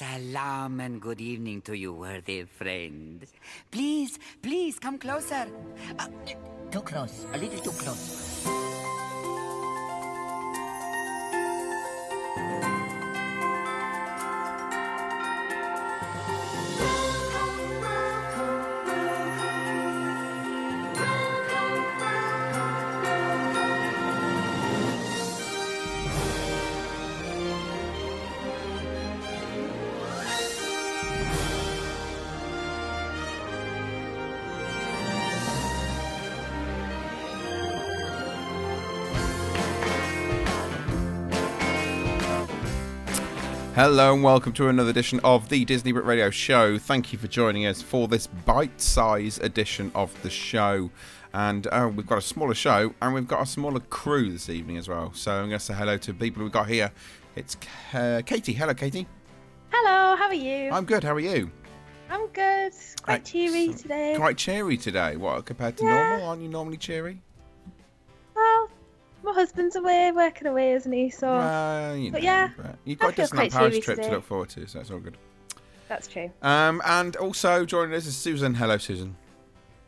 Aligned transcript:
Salam 0.00 0.80
and 0.80 0.98
good 0.98 1.20
evening 1.20 1.60
to 1.60 1.76
you, 1.76 1.92
worthy 1.92 2.44
friend. 2.44 3.20
Please, 3.70 4.18
please 4.40 4.78
come 4.78 4.96
closer. 4.96 5.46
Uh, 5.98 6.08
too 6.70 6.80
close, 6.80 7.26
a 7.34 7.36
little 7.36 7.60
too 7.60 7.70
close. 7.72 8.59
Hello 43.82 44.12
and 44.12 44.22
welcome 44.22 44.52
to 44.52 44.68
another 44.68 44.90
edition 44.90 45.20
of 45.24 45.48
the 45.48 45.64
Disney 45.64 45.90
Brit 45.90 46.04
Radio 46.04 46.28
Show. 46.28 46.76
Thank 46.76 47.14
you 47.14 47.18
for 47.18 47.28
joining 47.28 47.64
us 47.64 47.80
for 47.80 48.08
this 48.08 48.26
bite-size 48.26 49.38
edition 49.38 49.90
of 49.94 50.12
the 50.22 50.28
show. 50.28 50.90
And 51.32 51.66
uh, 51.68 51.90
we've 51.96 52.06
got 52.06 52.18
a 52.18 52.20
smaller 52.20 52.52
show 52.52 52.92
and 53.00 53.14
we've 53.14 53.26
got 53.26 53.40
a 53.40 53.46
smaller 53.46 53.80
crew 53.80 54.30
this 54.30 54.50
evening 54.50 54.76
as 54.76 54.86
well. 54.86 55.14
So 55.14 55.32
I'm 55.32 55.48
going 55.48 55.58
to 55.58 55.64
say 55.64 55.72
hello 55.72 55.96
to 55.96 56.12
people 56.12 56.42
we've 56.42 56.52
got 56.52 56.68
here. 56.68 56.92
It's 57.36 57.56
uh, 57.94 58.20
Katie. 58.26 58.52
Hello, 58.52 58.74
Katie. 58.74 59.06
Hello, 59.72 60.14
how 60.14 60.26
are 60.26 60.34
you? 60.34 60.70
I'm 60.70 60.84
good. 60.84 61.02
How 61.02 61.14
are 61.14 61.18
you? 61.18 61.50
I'm 62.10 62.26
good. 62.34 62.74
Quite 63.00 63.24
cheery 63.24 63.72
today. 63.72 64.12
Quite 64.14 64.36
cheery 64.36 64.76
today. 64.76 65.16
What 65.16 65.46
compared 65.46 65.78
to 65.78 65.84
Yeah. 65.84 66.10
normal? 66.10 66.28
Aren't 66.28 66.42
you 66.42 66.48
normally 66.48 66.76
cheery? 66.76 67.22
Well, 69.30 69.36
my 69.36 69.40
husband's 69.42 69.76
away, 69.76 70.10
working 70.12 70.48
away, 70.48 70.72
isn't 70.72 70.90
he? 70.90 71.08
So 71.08 71.28
Well, 71.28 71.96
you 71.96 72.10
know, 72.10 72.12
but 72.14 72.22
yeah, 72.22 72.50
but 72.56 72.76
you've 72.84 72.98
got 72.98 73.14
feel 73.14 73.26
Disneyland 73.26 73.52
Paris 73.52 73.70
cheery 73.74 73.80
trip 73.80 74.02
to 74.02 74.10
look 74.10 74.24
forward 74.24 74.48
to, 74.50 74.66
so 74.66 74.78
that's 74.78 74.90
all 74.90 74.98
good. 74.98 75.16
that's 75.88 76.08
true. 76.08 76.30
Um, 76.42 76.82
and 76.84 77.14
also 77.16 77.64
joining 77.64 77.94
us 77.94 78.06
is 78.06 78.16
Susan. 78.16 78.54
Hello, 78.54 78.76
Susan. 78.76 79.16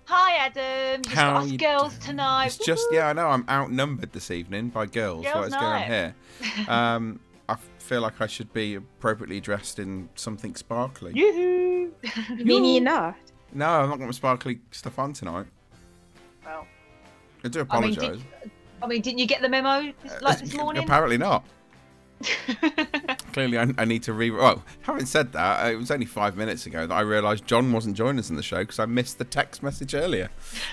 Hi, 0.05 0.37
Adam. 0.47 1.03
Just 1.03 1.17
How 1.17 1.33
got 1.33 1.43
us 1.45 1.51
you 1.51 1.59
girls 1.59 1.93
doing? 1.95 2.03
tonight. 2.03 2.47
It's 2.47 2.59
just 2.59 2.87
yeah, 2.93 3.09
I 3.09 3.13
know 3.15 3.29
I'm 3.29 3.45
outnumbered 3.48 4.13
this 4.13 4.31
evening 4.31 4.69
by 4.69 4.87
girls. 4.87 5.25
Girls' 5.25 5.35
what 5.35 5.47
is 5.48 5.55
going 5.55 5.65
on 5.65 5.83
here? 5.83 6.15
Um, 6.69 7.19
I 7.48 7.57
feel 7.79 8.01
like 8.01 8.20
I 8.20 8.27
should 8.29 8.53
be 8.53 8.77
appropriately 8.77 9.41
dressed 9.41 9.79
in 9.81 10.09
something 10.15 10.55
sparkly. 10.55 11.13
Yoo-hoo. 11.17 11.93
You 12.37 12.45
mean 12.45 12.65
you're 12.65 12.83
not? 12.85 13.17
No, 13.53 13.67
I'm 13.67 13.91
not 13.91 13.98
got 13.98 14.07
my 14.07 14.13
sparkly 14.13 14.61
stuff 14.70 14.98
on 15.01 15.13
tonight. 15.13 15.47
well, 16.45 16.67
I 17.45 17.48
do 17.48 17.67
I 17.69 17.81
mean, 17.81 17.93
apologise. 17.93 18.23
did, 18.43 18.51
I 18.83 18.86
mean, 18.86 19.00
didn't 19.00 19.19
you 19.19 19.27
get 19.27 19.42
the 19.42 19.48
memo 19.48 19.92
like 20.20 20.41
this 20.41 20.55
morning? 20.55 20.83
Apparently 20.83 21.19
not. 21.19 21.44
Clearly, 23.33 23.58
I, 23.58 23.69
I 23.78 23.84
need 23.84 24.02
to 24.05 24.12
re. 24.12 24.30
Well, 24.30 24.62
having 24.83 25.06
said 25.06 25.33
that, 25.33 25.72
it 25.72 25.77
was 25.77 25.91
only 25.91 26.06
five 26.06 26.36
minutes 26.36 26.66
ago 26.66 26.86
that 26.86 26.94
I 26.94 27.00
realised 27.00 27.47
John 27.47 27.72
wasn't 27.72 27.97
joining 27.97 28.19
us 28.19 28.30
in 28.30 28.36
the 28.36 28.42
show 28.42 28.58
because 28.58 28.78
I 28.78 28.86
missed 28.86 29.19
the 29.19 29.24
text 29.24 29.62
message 29.62 29.94
earlier. 29.94 30.30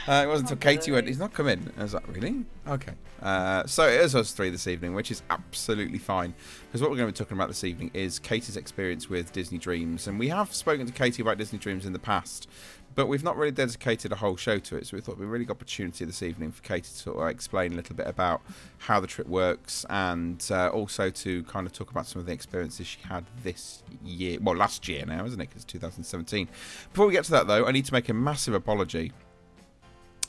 Uh, 0.07 0.23
it 0.25 0.27
wasn't 0.27 0.51
until 0.51 0.57
Katie 0.57 0.91
went, 0.91 1.07
"He's 1.07 1.19
not 1.19 1.33
come 1.33 1.47
in." 1.47 1.71
I 1.77 1.83
was 1.83 1.93
like, 1.93 2.07
"Really? 2.07 2.45
Okay." 2.67 2.93
Uh, 3.21 3.65
so 3.65 3.87
it 3.87 3.99
is 4.01 4.15
us 4.15 4.31
three 4.31 4.49
this 4.49 4.67
evening, 4.67 4.93
which 4.93 5.11
is 5.11 5.23
absolutely 5.29 5.97
fine 5.97 6.33
because 6.67 6.81
what 6.81 6.91
we're 6.91 6.97
going 6.97 7.11
to 7.11 7.13
be 7.13 7.17
talking 7.17 7.37
about 7.37 7.47
this 7.47 7.63
evening 7.63 7.91
is 7.93 8.19
Katie's 8.19 8.55
experience 8.55 9.09
with 9.09 9.33
Disney 9.33 9.57
Dreams, 9.57 10.07
and 10.07 10.19
we 10.19 10.29
have 10.29 10.53
spoken 10.53 10.85
to 10.85 10.93
Katie 10.93 11.21
about 11.21 11.37
Disney 11.37 11.59
Dreams 11.59 11.85
in 11.85 11.93
the 11.93 11.99
past. 11.99 12.47
But 12.95 13.07
we've 13.07 13.23
not 13.23 13.37
really 13.37 13.51
dedicated 13.51 14.11
a 14.11 14.15
whole 14.15 14.35
show 14.35 14.59
to 14.59 14.75
it, 14.77 14.87
so 14.87 14.97
we 14.97 15.01
thought 15.01 15.13
it'd 15.13 15.19
be 15.19 15.25
a 15.25 15.29
really 15.29 15.45
good 15.45 15.53
opportunity 15.53 16.03
this 16.05 16.21
evening 16.21 16.51
for 16.51 16.61
Katie 16.61 16.81
to 16.81 16.89
sort 16.89 17.17
of 17.17 17.27
explain 17.29 17.73
a 17.73 17.75
little 17.75 17.95
bit 17.95 18.07
about 18.07 18.41
how 18.79 18.99
the 18.99 19.07
trip 19.07 19.27
works 19.27 19.85
and 19.89 20.45
uh, 20.51 20.67
also 20.69 21.09
to 21.09 21.43
kind 21.43 21.65
of 21.65 21.73
talk 21.73 21.91
about 21.91 22.07
some 22.07 22.19
of 22.19 22.25
the 22.25 22.33
experiences 22.33 22.87
she 22.87 22.99
had 23.07 23.25
this 23.43 23.83
year. 24.03 24.37
Well, 24.41 24.55
last 24.55 24.87
year 24.87 25.05
now, 25.05 25.25
isn't 25.25 25.39
it? 25.39 25.49
Because 25.49 25.63
2017. 25.65 26.49
Before 26.91 27.07
we 27.07 27.13
get 27.13 27.23
to 27.25 27.31
that, 27.31 27.47
though, 27.47 27.65
I 27.65 27.71
need 27.71 27.85
to 27.85 27.93
make 27.93 28.09
a 28.09 28.13
massive 28.13 28.53
apology 28.53 29.13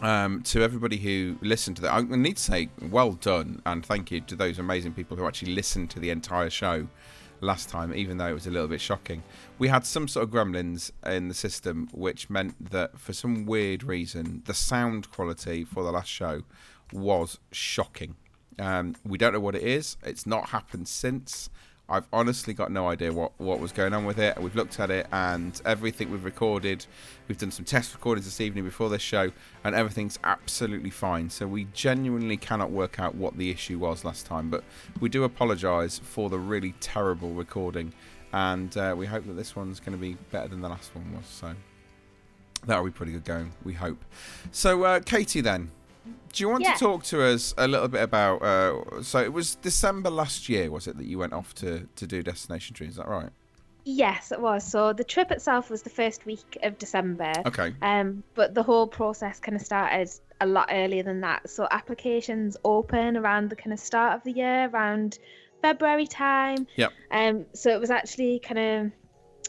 um, 0.00 0.42
to 0.42 0.62
everybody 0.62 0.96
who 0.96 1.36
listened 1.42 1.76
to 1.76 1.82
that. 1.82 1.92
I 1.92 2.02
need 2.02 2.36
to 2.36 2.42
say 2.42 2.68
well 2.90 3.12
done 3.12 3.62
and 3.66 3.84
thank 3.84 4.10
you 4.10 4.20
to 4.22 4.36
those 4.36 4.58
amazing 4.58 4.92
people 4.92 5.16
who 5.16 5.26
actually 5.26 5.54
listened 5.54 5.90
to 5.90 6.00
the 6.00 6.10
entire 6.10 6.50
show 6.50 6.88
last 7.40 7.68
time, 7.68 7.94
even 7.94 8.18
though 8.18 8.26
it 8.26 8.34
was 8.34 8.46
a 8.46 8.50
little 8.50 8.68
bit 8.68 8.80
shocking. 8.80 9.22
We 9.58 9.68
had 9.68 9.86
some 9.86 10.08
sort 10.08 10.24
of 10.24 10.30
gremlins 10.30 10.90
in 11.04 11.28
the 11.28 11.34
system, 11.34 11.88
which 11.92 12.30
meant 12.30 12.70
that 12.70 12.98
for 12.98 13.12
some 13.12 13.46
weird 13.46 13.82
reason, 13.82 14.42
the 14.46 14.54
sound 14.54 15.10
quality 15.10 15.64
for 15.64 15.82
the 15.82 15.92
last 15.92 16.08
show 16.10 16.42
was 16.92 17.38
shocking. 17.52 18.16
Um, 18.58 18.96
we 19.04 19.16
don't 19.16 19.32
know 19.32 19.40
what 19.40 19.54
it 19.54 19.62
is. 19.62 19.96
It's 20.02 20.26
not 20.26 20.50
happened 20.50 20.88
since. 20.88 21.50
I've 21.90 22.06
honestly 22.12 22.54
got 22.54 22.70
no 22.70 22.88
idea 22.88 23.12
what, 23.12 23.32
what 23.38 23.58
was 23.58 23.72
going 23.72 23.92
on 23.92 24.04
with 24.04 24.20
it. 24.20 24.40
We've 24.40 24.54
looked 24.54 24.78
at 24.78 24.90
it 24.90 25.08
and 25.10 25.60
everything 25.64 26.12
we've 26.12 26.24
recorded, 26.24 26.86
we've 27.26 27.36
done 27.36 27.50
some 27.50 27.64
test 27.64 27.92
recordings 27.92 28.26
this 28.26 28.40
evening 28.40 28.64
before 28.64 28.88
this 28.88 29.02
show, 29.02 29.32
and 29.64 29.74
everything's 29.74 30.16
absolutely 30.22 30.90
fine. 30.90 31.28
So 31.30 31.48
we 31.48 31.64
genuinely 31.74 32.36
cannot 32.36 32.70
work 32.70 33.00
out 33.00 33.16
what 33.16 33.36
the 33.36 33.50
issue 33.50 33.78
was 33.80 34.04
last 34.04 34.24
time, 34.24 34.50
but 34.50 34.62
we 35.00 35.08
do 35.08 35.24
apologise 35.24 35.98
for 35.98 36.30
the 36.30 36.38
really 36.38 36.74
terrible 36.78 37.30
recording, 37.30 37.92
and 38.32 38.76
uh, 38.76 38.94
we 38.96 39.06
hope 39.06 39.26
that 39.26 39.34
this 39.34 39.56
one's 39.56 39.80
going 39.80 39.92
to 39.92 39.98
be 39.98 40.16
better 40.30 40.46
than 40.46 40.60
the 40.60 40.68
last 40.68 40.94
one 40.94 41.12
was. 41.12 41.26
So 41.26 41.54
that'll 42.66 42.84
be 42.84 42.92
pretty 42.92 43.12
good 43.12 43.24
going, 43.24 43.52
we 43.64 43.72
hope. 43.72 44.04
So, 44.52 44.84
uh, 44.84 45.00
Katie, 45.00 45.40
then. 45.40 45.72
Do 46.32 46.42
you 46.44 46.48
want 46.48 46.62
Yeah. 46.64 46.74
to 46.74 46.78
talk 46.78 47.02
to 47.04 47.22
us 47.24 47.54
a 47.58 47.66
little 47.66 47.88
bit 47.88 48.02
about? 48.02 48.42
Uh, 48.42 49.02
so 49.02 49.20
it 49.20 49.32
was 49.32 49.56
December 49.56 50.10
last 50.10 50.48
year, 50.48 50.70
was 50.70 50.86
it 50.86 50.96
that 50.96 51.06
you 51.06 51.18
went 51.18 51.32
off 51.32 51.54
to 51.56 51.88
to 51.96 52.06
do 52.06 52.22
Destination 52.22 52.74
Dreams? 52.74 52.92
Is 52.92 52.96
that 52.98 53.08
right? 53.08 53.30
Yes, 53.84 54.30
it 54.30 54.40
was. 54.40 54.62
So 54.64 54.92
the 54.92 55.04
trip 55.04 55.30
itself 55.30 55.70
was 55.70 55.82
the 55.82 55.90
first 55.90 56.26
week 56.26 56.58
of 56.62 56.78
December. 56.78 57.32
Okay. 57.46 57.74
Um, 57.80 58.22
but 58.34 58.54
the 58.54 58.62
whole 58.62 58.86
process 58.86 59.40
kind 59.40 59.56
of 59.56 59.62
started 59.62 60.10
a 60.40 60.46
lot 60.46 60.68
earlier 60.70 61.02
than 61.02 61.20
that. 61.22 61.48
So 61.48 61.66
applications 61.70 62.56
open 62.64 63.16
around 63.16 63.48
the 63.50 63.56
kind 63.56 63.72
of 63.72 63.80
start 63.80 64.14
of 64.14 64.22
the 64.22 64.32
year, 64.32 64.68
around 64.68 65.18
February 65.62 66.06
time. 66.06 66.66
Yep. 66.76 66.92
Um, 67.10 67.46
so 67.54 67.70
it 67.70 67.80
was 67.80 67.90
actually 67.90 68.38
kind 68.38 68.58
of 68.58 68.92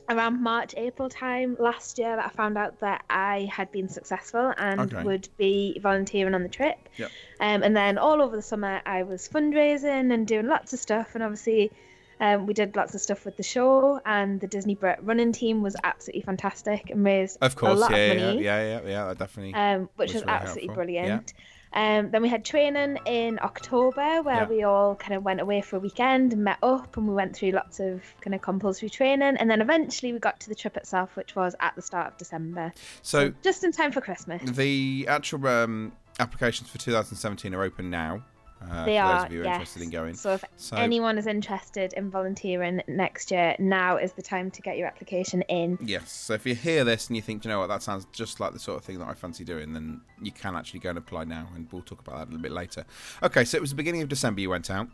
around 0.09 0.41
March, 0.43 0.73
April 0.77 1.07
time 1.09 1.55
last 1.59 1.97
year 1.97 2.15
that 2.15 2.25
I 2.25 2.29
found 2.29 2.57
out 2.57 2.79
that 2.81 3.03
I 3.09 3.49
had 3.51 3.71
been 3.71 3.87
successful 3.89 4.53
and 4.57 4.81
Okay. 4.81 5.03
would 5.03 5.29
be 5.37 5.79
volunteering 5.81 6.33
on 6.33 6.43
the 6.43 6.49
trip. 6.49 6.77
Yep. 6.97 7.11
Um, 7.39 7.63
and 7.63 7.75
then 7.75 7.97
all 7.97 8.21
over 8.21 8.35
the 8.35 8.41
summer, 8.41 8.81
I 8.85 9.03
was 9.03 9.29
fundraising 9.29 10.13
and 10.13 10.27
doing 10.27 10.47
lots 10.47 10.73
of 10.73 10.79
stuff. 10.79 11.15
And 11.15 11.23
obviously, 11.23 11.71
um, 12.19 12.45
we 12.45 12.53
did 12.53 12.75
lots 12.75 12.93
of 12.93 13.01
stuff 13.01 13.25
with 13.25 13.35
the 13.37 13.43
show, 13.43 13.99
and 14.05 14.39
the 14.39 14.45
Disney 14.47 14.75
Brit 14.75 14.99
running 15.01 15.31
team 15.31 15.63
was 15.63 15.75
absolutely 15.83 16.21
fantastic 16.21 16.89
and 16.91 17.03
raised 17.03 17.37
Of 17.41 17.55
course. 17.55 17.73
a 17.73 17.75
lot 17.75 17.91
yeah, 17.91 17.97
of 17.97 18.17
money 18.17 18.43
yeah, 18.43 18.61
yeah, 18.61 18.81
yeah. 18.87 19.05
That 19.07 19.17
definitely. 19.17 19.53
um, 19.55 19.89
which 19.95 20.13
was 20.13 20.15
was, 20.15 20.23
really 20.23 20.33
absolutely 20.33 20.67
helpful. 20.67 20.75
brilliant. 20.75 21.33
Um, 21.73 22.11
then 22.11 22.21
we 22.21 22.27
had 22.29 22.43
training 22.43 22.97
in 23.05 23.39
October 23.41 24.21
where 24.21 24.35
Yeah. 24.41 24.47
we 24.47 24.63
all 24.63 24.95
kind 24.95 25.13
of 25.13 25.23
went 25.23 25.39
away 25.39 25.61
for 25.61 25.77
a 25.77 25.79
weekend 25.79 26.33
and 26.33 26.43
met 26.43 26.57
up 26.61 26.97
and 26.97 27.07
we 27.07 27.13
went 27.13 27.35
through 27.35 27.51
lots 27.51 27.79
of 27.79 28.01
kind 28.21 28.35
of 28.35 28.41
compulsory 28.41 28.89
training. 28.89 29.37
And 29.37 29.49
then 29.49 29.61
eventually 29.61 30.11
we 30.11 30.19
got 30.19 30.39
to 30.41 30.49
the 30.49 30.55
trip 30.55 30.75
itself, 30.75 31.15
which 31.15 31.35
was 31.35 31.55
at 31.61 31.75
the 31.75 31.81
start 31.81 32.07
of 32.07 32.17
December. 32.17 32.73
so 33.01 33.31
just 33.41 33.63
in 33.63 33.71
time 33.71 33.91
for 33.91 34.01
Christmas. 34.01 34.41
the 34.51 35.05
actual 35.07 35.47
um, 35.47 35.93
applications 36.19 36.69
for 36.69 36.77
2017 36.77 37.53
are 37.55 37.63
open 37.63 37.89
now. 37.89 38.21
Uh, 38.69 38.85
they 38.85 38.97
for 38.97 39.01
are, 39.01 39.19
those 39.19 39.25
of 39.25 39.33
you 39.33 39.41
are 39.41 39.45
yes. 39.45 39.53
interested 39.55 39.81
in 39.81 39.89
going. 39.89 40.13
So 40.13 40.33
if 40.33 40.43
So 40.57 40.77
anyone 40.77 41.17
is 41.17 41.27
interested 41.27 41.93
in 41.93 42.11
volunteering 42.11 42.81
next 42.87 43.31
year, 43.31 43.55
now 43.59 43.97
is 43.97 44.13
the 44.13 44.21
time 44.21 44.51
to 44.51 44.61
get 44.61 44.77
your 44.77 44.87
application 44.87 45.41
in. 45.43 45.77
Yes. 45.81 46.11
So 46.11 46.33
if 46.33 46.45
you 46.45 46.55
hear 46.55 46.83
this 46.83 47.07
and 47.07 47.15
you 47.15 47.21
think, 47.21 47.43
you 47.43 47.49
know 47.49 47.59
what, 47.59 47.67
that 47.67 47.81
sounds 47.81 48.05
just 48.11 48.39
like 48.39 48.53
the 48.53 48.59
sort 48.59 48.77
of 48.77 48.85
thing 48.85 48.99
that 48.99 49.07
I 49.07 49.13
fancy 49.13 49.43
doing, 49.43 49.73
then 49.73 50.01
you 50.21 50.31
can 50.31 50.55
actually 50.55 50.79
go 50.79 50.89
and 50.89 50.97
apply 50.97 51.23
now, 51.23 51.47
and 51.55 51.67
we'll 51.71 51.81
talk 51.81 51.99
about 52.01 52.17
that 52.17 52.23
a 52.23 52.29
little 52.29 52.41
bit 52.41 52.51
later. 52.51 52.85
Okay. 53.23 53.45
So 53.45 53.57
it 53.57 53.61
was 53.61 53.71
the 53.71 53.75
beginning 53.75 54.01
of 54.01 54.09
December 54.09 54.41
you 54.41 54.49
went 54.49 54.69
out, 54.69 54.87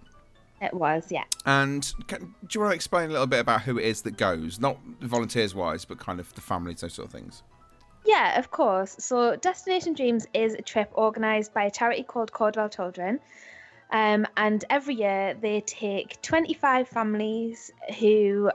It 0.61 0.73
was, 0.73 1.11
yeah. 1.11 1.25
and 1.45 1.91
can, 2.07 2.19
do 2.21 2.47
you 2.53 2.61
want 2.61 2.71
to 2.71 2.75
explain 2.75 3.09
a 3.09 3.11
little 3.11 3.27
bit 3.27 3.39
about 3.39 3.61
who 3.61 3.77
it 3.77 3.85
is 3.85 4.01
that 4.03 4.17
goes, 4.17 4.59
not 4.59 4.79
volunteers 5.01 5.53
wise, 5.53 5.85
but 5.85 5.99
kind 5.99 6.19
of 6.19 6.33
the 6.33 6.41
families, 6.41 6.81
those 6.81 6.93
sort 6.93 7.07
of 7.07 7.11
things? 7.11 7.43
Yeah, 8.05 8.39
of 8.39 8.51
course. 8.51 8.95
So, 8.99 9.35
Destination 9.35 9.93
Dreams 9.93 10.25
is 10.33 10.53
a 10.53 10.61
trip 10.61 10.89
organised 10.95 11.53
by 11.53 11.65
a 11.65 11.71
charity 11.71 12.03
called 12.03 12.31
Caudwell 12.31 12.69
Children. 12.69 13.19
Um, 13.91 14.27
and 14.35 14.63
every 14.69 14.95
year 14.95 15.35
they 15.39 15.61
take 15.61 16.21
25 16.21 16.87
families 16.89 17.71
who 17.99 18.51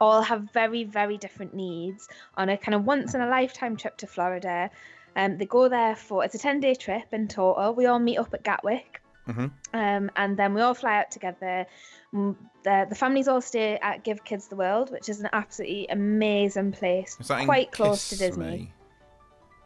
all 0.00 0.22
have 0.22 0.50
very, 0.52 0.84
very 0.84 1.16
different 1.16 1.54
needs 1.54 2.08
on 2.36 2.48
a 2.48 2.56
kind 2.56 2.74
of 2.74 2.84
once 2.84 3.14
in 3.14 3.20
a 3.20 3.28
lifetime 3.28 3.76
trip 3.76 3.96
to 3.98 4.06
Florida. 4.06 4.70
Um, 5.14 5.38
they 5.38 5.46
go 5.46 5.68
there 5.68 5.94
for 5.94 6.24
it's 6.24 6.34
a 6.34 6.38
10 6.38 6.60
day 6.60 6.74
trip 6.74 7.04
in 7.12 7.28
total. 7.28 7.74
We 7.74 7.86
all 7.86 7.98
meet 7.98 8.18
up 8.18 8.34
at 8.34 8.42
Gatwick 8.42 9.02
Mhm. 9.28 9.52
Um, 9.72 10.10
and 10.16 10.36
then 10.36 10.54
we 10.54 10.60
all 10.60 10.74
fly 10.74 10.98
out 10.98 11.10
together. 11.10 11.66
Mm, 12.12 12.36
The, 12.64 12.86
the 12.88 12.94
families 12.94 13.26
all 13.26 13.40
stay 13.40 13.76
at 13.78 14.04
Give 14.04 14.24
Kids 14.24 14.46
the 14.48 14.54
World, 14.56 14.90
which 14.92 15.08
is 15.08 15.20
an 15.20 15.28
absolutely 15.32 15.88
amazing 15.88 16.72
place, 16.72 17.16
Is 17.18 17.28
that 17.28 17.40
in 17.40 17.46
quite 17.46 17.72
close 17.72 18.08
to 18.10 18.16
Disney. 18.16 18.72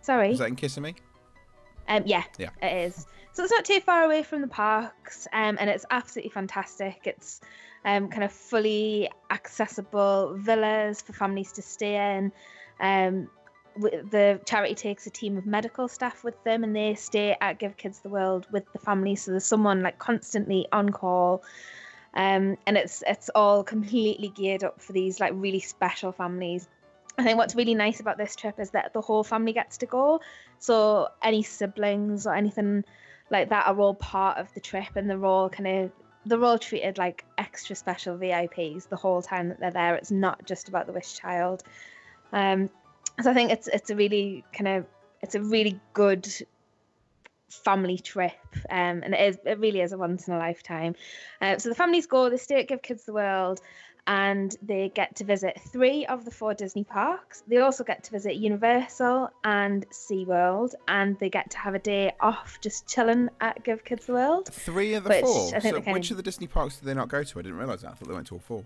Sorry. 0.01 0.33
Is 0.33 0.39
that 0.39 0.49
in 0.49 0.57
Kissimmee? 0.57 0.95
Um, 1.89 2.03
yeah, 2.07 2.25
Yeah. 2.39 2.51
it 2.63 2.87
is. 2.87 3.07
So 3.33 3.43
it's 3.43 3.53
not 3.53 3.65
too 3.65 3.81
far 3.81 4.05
away 4.05 4.23
from 4.23 4.41
the 4.41 4.49
parks, 4.49 5.29
um, 5.33 5.57
and 5.61 5.69
it's 5.69 5.85
absolutely 5.91 6.31
fantastic. 6.31 7.03
It's 7.05 7.41
um, 7.85 8.09
kind 8.09 8.25
of 8.25 8.33
fully 8.33 9.11
accessible 9.31 10.37
villas 10.39 11.03
for 11.03 11.13
families 11.13 11.53
to 11.53 11.63
stay 11.63 12.17
in. 12.17 12.33
Um, 12.81 13.29
the 13.77 14.41
charity 14.47 14.75
takes 14.75 15.07
a 15.07 15.11
team 15.11 15.37
of 15.37 15.45
medical 15.45 15.87
staff 15.87 16.25
with 16.25 16.43
them, 16.45 16.65
and 16.65 16.75
they 16.75 16.95
stay 16.95 17.37
at 17.41 17.59
Give 17.59 17.77
Kids 17.77 18.01
the 18.01 18.09
World 18.09 18.47
with 18.51 18.65
the 18.73 18.79
family. 18.79 19.17
So 19.17 19.33
there's 19.33 19.45
someone 19.45 19.83
like 19.83 19.99
constantly 19.99 20.67
on 20.73 20.89
call, 20.89 21.43
um, 22.15 22.57
and 22.67 22.79
it's 22.79 23.03
it's 23.07 23.29
all 23.35 23.63
completely 23.63 24.29
geared 24.29 24.65
up 24.65 24.81
for 24.81 24.93
these 24.93 25.21
like 25.21 25.33
really 25.37 25.61
special 25.61 26.11
families. 26.13 26.69
I 27.19 27.23
think 27.23 27.39
what's 27.39 27.55
really 27.55 27.75
nice 27.75 28.01
about 28.01 28.19
this 28.19 28.37
trip 28.37 28.61
is 28.61 28.71
that 28.71 28.93
the 28.93 29.01
whole 29.01 29.25
family 29.25 29.53
gets 29.53 29.79
to 29.79 29.87
go. 29.87 30.21
So 30.59 31.09
any 31.23 31.43
siblings 31.43 32.27
or 32.27 32.35
anything 32.35 32.85
like 33.31 33.49
that 33.49 33.67
are 33.67 33.79
all 33.79 33.95
part 33.95 34.39
of 34.39 34.53
the 34.55 34.61
trip, 34.61 34.97
and 34.97 35.09
they're 35.09 35.25
all 35.25 35.49
kind 35.49 35.67
of 35.67 35.93
they're 36.27 36.45
all 36.45 36.59
treated 36.59 36.99
like 36.99 37.25
extra 37.39 37.77
special 37.77 38.19
VIPs 38.19 38.89
the 38.89 38.97
whole 38.97 39.23
time 39.23 39.49
that 39.49 39.61
they're 39.61 39.71
there. 39.71 39.95
It's 39.95 40.11
not 40.11 40.45
just 40.45 40.69
about 40.69 40.87
the 40.87 40.93
wish 40.93 41.19
child. 41.19 41.63
Um, 42.33 42.69
so 43.23 43.31
I 43.31 43.35
think 43.35 43.51
it's 43.51 43.69
it's 43.69 43.91
a 43.91 43.97
really 43.97 44.45
kind 44.53 44.69
of 44.69 44.87
it's 45.23 45.35
a 45.35 45.41
really 45.41 45.81
good 45.95 46.29
family 47.49 47.99
trip, 47.99 48.33
um, 48.69 49.03
and 49.03 49.15
it 49.15 49.21
is 49.21 49.39
it 49.45 49.59
really 49.59 49.81
is 49.81 49.93
a 49.93 49.99
once 49.99 50.29
in 50.29 50.35
a 50.35 50.39
lifetime. 50.39 50.95
Uh, 51.41 51.59
so 51.59 51.69
the 51.69 51.75
families 51.75 52.07
go, 52.07 52.29
they 52.29 52.37
stay 52.37 52.61
at 52.61 52.69
Give 52.69 52.83
Kids 52.83 53.05
the 53.05 53.13
World, 53.13 53.61
and 54.07 54.57
they 54.63 54.91
get 54.95 55.17
to 55.17 55.25
visit 55.25 55.61
three 55.69 56.07
of 56.07 56.25
the 56.25 56.31
four 56.31 56.55
Disney 56.55 56.85
parks. 56.85 57.43
They 57.49 57.59
also 57.59 57.83
get 57.85 58.05
to 58.05 58.11
visit 58.13 58.37
Universal 58.37 59.31
and 59.45 59.89
SeaWorld, 59.91 60.75
and 60.89 61.19
they 61.19 61.29
get 61.29 61.51
to 61.51 61.59
have 61.59 61.75
a 61.75 61.79
day 61.79 62.13
off 62.21 62.59
just 62.61 62.87
chilling 62.89 63.29
at 63.41 63.63
Give 63.65 63.85
Kids 63.85 64.07
the 64.07 64.13
World. 64.15 64.47
Three 64.49 64.95
of 64.95 65.05
the 65.05 65.11
Which 65.11 65.25
four. 65.25 65.49
I 65.57 65.61
think 65.61 65.75
So 65.85 65.93
which 65.93 66.09
can- 66.09 66.13
of 66.15 66.17
the 66.17 66.23
Disney 66.23 66.47
parks 66.47 66.77
did 66.77 66.87
they 66.87 66.95
not 66.95 67.09
go 67.09 67.23
to? 67.23 67.39
I 67.39 67.43
didn't 67.43 67.59
realise 67.59 67.83
that. 67.83 67.93
I 67.93 67.95
thought 67.95 68.09
they 68.09 68.15
went 68.15 68.27
to 68.29 68.35
all 68.35 68.41
four. 68.41 68.65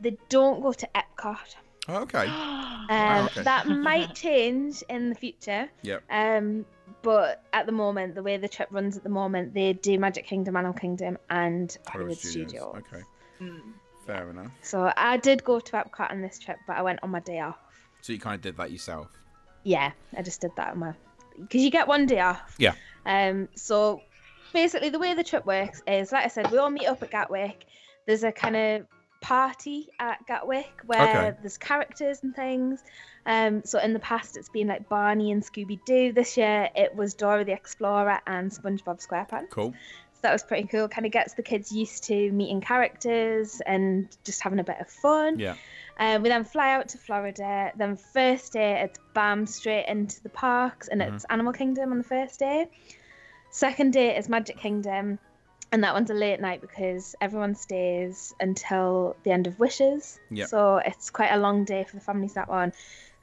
They 0.00 0.16
don't 0.28 0.60
go 0.62 0.72
to 0.72 0.88
Epcot. 0.94 1.54
Oh, 1.88 1.96
okay. 2.02 2.26
Um, 2.90 3.24
okay. 3.26 3.42
That 3.44 3.66
might 3.66 4.14
change 4.14 4.82
in 4.90 5.08
the 5.08 5.14
future. 5.14 5.70
Yep. 5.82 6.02
Um, 6.10 6.66
but 7.00 7.42
at 7.54 7.64
the 7.64 7.72
moment, 7.72 8.14
the 8.14 8.22
way 8.22 8.36
the 8.36 8.48
trip 8.48 8.68
runs 8.70 8.94
at 8.98 9.02
the 9.02 9.08
moment, 9.08 9.54
they 9.54 9.72
do 9.72 9.98
Magic 9.98 10.26
Kingdom, 10.26 10.54
Animal 10.56 10.74
Kingdom, 10.78 11.16
and 11.30 11.74
Hollywood 11.88 12.18
Studios. 12.18 12.76
Okay. 12.76 13.02
Mm. 13.40 13.60
Fair 14.06 14.30
enough. 14.30 14.50
So 14.62 14.92
I 14.96 15.16
did 15.16 15.42
go 15.44 15.60
to 15.60 15.72
Epcot 15.72 16.10
on 16.10 16.20
this 16.22 16.38
trip, 16.38 16.58
but 16.66 16.76
I 16.76 16.82
went 16.82 17.00
on 17.02 17.10
my 17.10 17.20
day 17.20 17.40
off. 17.40 17.56
So 18.02 18.12
you 18.12 18.18
kind 18.18 18.34
of 18.34 18.40
did 18.42 18.56
that 18.58 18.70
yourself. 18.70 19.08
Yeah, 19.62 19.92
I 20.16 20.22
just 20.22 20.40
did 20.40 20.50
that 20.56 20.72
on 20.72 20.78
my 20.78 20.94
because 21.40 21.62
you 21.62 21.70
get 21.70 21.88
one 21.88 22.06
day 22.06 22.20
off. 22.20 22.54
Yeah. 22.58 22.74
Um. 23.06 23.48
So 23.54 24.02
basically, 24.52 24.90
the 24.90 24.98
way 24.98 25.14
the 25.14 25.24
trip 25.24 25.46
works 25.46 25.82
is, 25.86 26.12
like 26.12 26.24
I 26.24 26.28
said, 26.28 26.50
we 26.50 26.58
all 26.58 26.70
meet 26.70 26.86
up 26.86 27.02
at 27.02 27.10
Gatwick. 27.10 27.66
There's 28.06 28.24
a 28.24 28.30
kind 28.32 28.56
of 28.56 28.86
party 29.22 29.88
at 29.98 30.18
Gatwick 30.26 30.82
where 30.84 31.00
Okay. 31.28 31.36
there's 31.40 31.56
characters 31.56 32.22
and 32.22 32.36
things. 32.36 32.84
Um. 33.24 33.62
So 33.64 33.78
in 33.78 33.94
the 33.94 34.00
past, 34.00 34.36
it's 34.36 34.50
been 34.50 34.66
like 34.66 34.86
Barney 34.90 35.32
and 35.32 35.42
Scooby 35.42 35.78
Doo. 35.86 36.12
This 36.12 36.36
year, 36.36 36.68
it 36.76 36.94
was 36.94 37.14
Dora 37.14 37.42
the 37.44 37.52
Explorer 37.52 38.20
and 38.26 38.50
SpongeBob 38.50 39.04
SquarePants. 39.06 39.48
Cool. 39.50 39.72
That 40.24 40.32
was 40.32 40.42
pretty 40.42 40.66
cool. 40.68 40.88
Kind 40.88 41.04
of 41.04 41.12
gets 41.12 41.34
the 41.34 41.42
kids 41.42 41.70
used 41.70 42.04
to 42.04 42.32
meeting 42.32 42.62
characters 42.62 43.60
and 43.66 44.08
just 44.24 44.40
having 44.40 44.58
a 44.58 44.64
bit 44.64 44.80
of 44.80 44.88
fun. 44.88 45.38
Yeah. 45.38 45.54
Um, 46.00 46.22
we 46.22 46.30
then 46.30 46.44
fly 46.44 46.72
out 46.72 46.88
to 46.88 46.98
Florida. 46.98 47.72
Then 47.76 47.96
first 47.96 48.54
day, 48.54 48.80
it's 48.80 48.98
bam 49.12 49.46
straight 49.46 49.86
into 49.86 50.22
the 50.22 50.30
parks, 50.30 50.88
and 50.88 51.02
Mhm. 51.02 51.14
it's 51.14 51.24
Animal 51.28 51.52
Kingdom 51.52 51.92
on 51.92 51.98
the 51.98 52.04
first 52.04 52.40
day. 52.40 52.68
Second 53.50 53.92
day 53.92 54.16
is 54.16 54.30
Magic 54.30 54.56
Kingdom, 54.56 55.18
and 55.70 55.84
that 55.84 55.92
one's 55.92 56.08
a 56.08 56.14
late 56.14 56.40
night 56.40 56.62
because 56.62 57.14
everyone 57.20 57.54
stays 57.54 58.34
until 58.40 59.16
the 59.24 59.30
end 59.30 59.46
of 59.46 59.58
Wishes. 59.60 60.18
Yep. 60.30 60.48
So 60.48 60.78
it's 60.78 61.10
quite 61.10 61.32
a 61.32 61.36
long 61.38 61.64
day 61.64 61.84
for 61.84 61.96
the 61.96 62.02
families 62.02 62.32
that 62.32 62.48
one. 62.48 62.72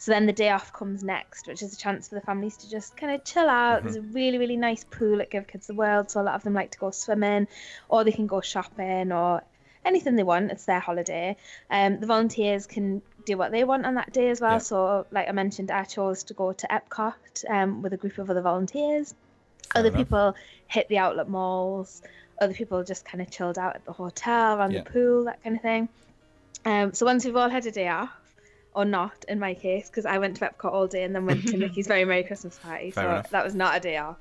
So 0.01 0.11
then 0.11 0.25
the 0.25 0.33
day 0.33 0.49
off 0.49 0.73
comes 0.73 1.03
next, 1.03 1.45
which 1.45 1.61
is 1.61 1.73
a 1.75 1.77
chance 1.77 2.09
for 2.09 2.15
the 2.15 2.21
families 2.21 2.57
to 2.57 2.69
just 2.71 2.97
kind 2.97 3.13
of 3.13 3.23
chill 3.23 3.47
out. 3.47 3.81
Mhm. 3.81 3.83
There's 3.83 3.95
a 3.97 4.01
really, 4.01 4.39
really 4.39 4.57
nice 4.57 4.83
pool 4.83 5.21
at 5.21 5.29
Give 5.29 5.45
Kids 5.45 5.67
the 5.67 5.75
World, 5.75 6.09
so 6.09 6.19
a 6.19 6.23
lot 6.23 6.33
of 6.33 6.41
them 6.41 6.55
like 6.55 6.71
to 6.71 6.79
go 6.79 6.89
swimming, 6.89 7.47
or 7.87 8.03
they 8.03 8.11
can 8.11 8.25
go 8.25 8.41
shopping, 8.41 9.11
or 9.11 9.43
anything 9.85 10.15
they 10.15 10.23
want. 10.23 10.49
It's 10.51 10.65
their 10.65 10.79
holiday. 10.79 11.37
Um, 11.69 11.99
the 11.99 12.07
volunteers 12.07 12.65
can 12.65 13.03
do 13.27 13.37
what 13.37 13.51
they 13.51 13.63
want 13.63 13.85
on 13.85 13.93
that 13.93 14.11
day 14.11 14.31
as 14.31 14.41
well. 14.41 14.53
Yeah. 14.53 14.57
So, 14.57 15.05
like 15.11 15.29
I 15.29 15.33
mentioned, 15.33 15.69
I 15.69 15.83
chose 15.83 16.23
to 16.23 16.33
go 16.33 16.51
to 16.51 16.67
Epcot 16.67 17.13
um, 17.47 17.83
with 17.83 17.93
a 17.93 17.97
group 17.97 18.17
of 18.17 18.27
other 18.31 18.41
volunteers. 18.41 19.13
Fair 19.71 19.81
other 19.81 19.89
enough. 19.89 19.99
people 19.99 20.35
hit 20.65 20.87
the 20.89 20.97
outlet 20.97 21.29
malls. 21.29 22.01
Other 22.39 22.55
people 22.55 22.83
just 22.83 23.05
kind 23.05 23.21
of 23.21 23.29
chilled 23.29 23.59
out 23.59 23.75
at 23.75 23.85
the 23.85 23.93
hotel, 23.93 24.57
around 24.57 24.71
Yeah. 24.71 24.81
the 24.81 24.89
pool, 24.89 25.25
that 25.25 25.43
kind 25.43 25.55
of 25.57 25.61
thing. 25.61 25.89
Um, 26.65 26.93
so 26.93 27.05
once 27.05 27.23
we've 27.23 27.35
all 27.35 27.49
had 27.49 27.67
a 27.67 27.71
day 27.71 27.87
off, 27.87 28.09
or 28.73 28.85
not 28.85 29.25
in 29.27 29.37
my 29.39 29.53
case, 29.53 29.89
because 29.89 30.05
I 30.05 30.17
went 30.17 30.37
to 30.37 30.49
Epcot 30.49 30.71
all 30.71 30.87
day 30.87 31.03
and 31.03 31.13
then 31.15 31.25
went 31.25 31.47
to 31.49 31.57
Mickey's 31.57 31.87
Very 31.87 32.05
Merry 32.05 32.23
Christmas 32.23 32.57
Party, 32.57 32.91
Fair 32.91 33.03
so 33.03 33.09
enough. 33.11 33.29
that 33.31 33.43
was 33.43 33.55
not 33.55 33.75
a 33.77 33.79
day 33.79 33.97
off. 33.97 34.17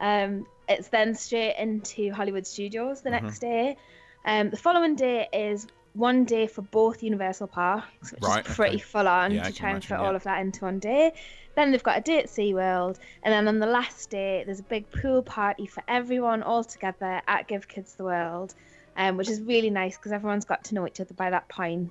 Um, 0.00 0.46
it's 0.68 0.88
then 0.88 1.14
straight 1.14 1.56
into 1.58 2.12
Hollywood 2.12 2.46
Studios 2.46 3.02
the 3.02 3.10
Mhm. 3.10 3.22
next 3.22 3.38
day. 3.38 3.76
Um, 4.24 4.50
the 4.50 4.56
following 4.56 4.94
day 4.96 5.28
is 5.32 5.66
one 5.94 6.24
day 6.24 6.46
for 6.46 6.62
both 6.62 7.02
Universal 7.02 7.48
parks, 7.48 8.12
which 8.12 8.22
Right, 8.22 8.46
is 8.48 8.54
pretty 8.56 8.76
okay. 8.76 8.82
full 8.84 9.06
on 9.08 9.32
Yeah, 9.32 9.42
to 9.44 9.52
try 9.52 9.70
and 9.70 9.84
fit 9.84 9.90
yeah. 9.98 10.06
all 10.06 10.16
of 10.16 10.22
that 10.24 10.40
into 10.40 10.64
one 10.64 10.78
day. 10.78 11.12
Then 11.54 11.70
they've 11.70 11.82
got 11.82 11.98
a 11.98 12.00
day 12.00 12.18
at 12.18 12.26
SeaWorld, 12.28 12.98
and 13.22 13.32
then 13.32 13.46
on 13.46 13.58
the 13.58 13.66
last 13.66 14.08
day, 14.08 14.42
there's 14.46 14.60
a 14.60 14.64
big 14.64 14.90
pool 14.90 15.22
party 15.22 15.66
for 15.66 15.82
everyone 15.86 16.42
all 16.42 16.64
together 16.64 17.20
at 17.28 17.46
Give 17.46 17.68
Kids 17.68 17.94
the 17.94 18.04
World, 18.04 18.54
um, 18.96 19.18
which 19.18 19.28
is 19.28 19.42
really 19.42 19.68
nice 19.70 19.96
because 19.98 20.12
everyone's 20.12 20.46
got 20.46 20.64
to 20.64 20.74
know 20.74 20.86
each 20.86 20.98
other 21.00 21.12
by 21.14 21.28
that 21.30 21.48
point. 21.48 21.90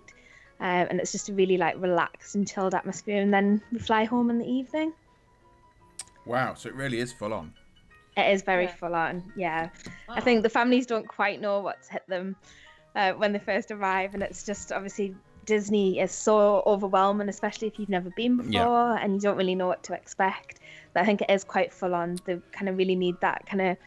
Um, 0.62 0.88
and 0.90 1.00
it's 1.00 1.12
just 1.12 1.28
a 1.28 1.34
really 1.34 1.58
like 1.58 1.76
relaxed 1.82 2.36
and 2.36 2.48
chilled 2.48 2.74
atmosphere. 2.76 3.22
And 3.22 3.34
then 3.34 3.62
we 3.72 3.80
fly 3.80 4.04
home 4.06 4.30
in 4.30 4.38
the 4.38 4.46
evening. 4.48 4.94
Wow. 6.26 6.54
So 6.54 6.70
it 6.70 6.76
really 6.76 7.00
is 7.00 7.12
full 7.12 7.34
on. 7.34 7.54
It 8.16 8.32
is 8.32 8.42
very 8.44 8.66
Yeah. 8.66 8.76
full 8.76 8.94
on, 8.94 9.24
yeah. 9.36 9.70
I 10.10 10.20
think 10.22 10.44
the 10.44 10.50
families 10.50 10.86
don't 10.86 11.08
quite 11.08 11.40
know 11.42 11.62
what's 11.62 11.88
hit 11.88 12.04
them 12.08 12.36
uh, 12.96 13.14
when 13.14 13.32
they 13.32 13.40
first 13.40 13.72
arrive, 13.72 14.14
and 14.14 14.22
it's 14.22 14.46
just 14.46 14.72
obviously 14.74 15.16
Disney 15.46 16.00
is 16.00 16.12
so 16.12 16.62
overwhelming, 16.68 17.30
especially 17.30 17.70
if 17.70 17.80
you've 17.80 17.90
never 17.90 18.10
been 18.12 18.36
before 18.38 18.52
Yeah. 18.52 18.98
and 19.02 19.14
you 19.14 19.20
don't 19.22 19.38
really 19.38 19.56
know 19.56 19.68
what 19.68 19.82
to 19.84 19.94
expect. 19.94 20.60
But 20.94 21.04
I 21.04 21.06
think 21.06 21.22
it 21.22 21.32
is 21.32 21.44
quite 21.46 21.74
full 21.74 21.96
on. 21.96 22.18
They 22.26 22.40
kind 22.52 22.68
of 22.70 22.78
really 22.78 22.96
need 22.96 23.16
that 23.22 23.46
kind 23.48 23.62
of 23.62 23.78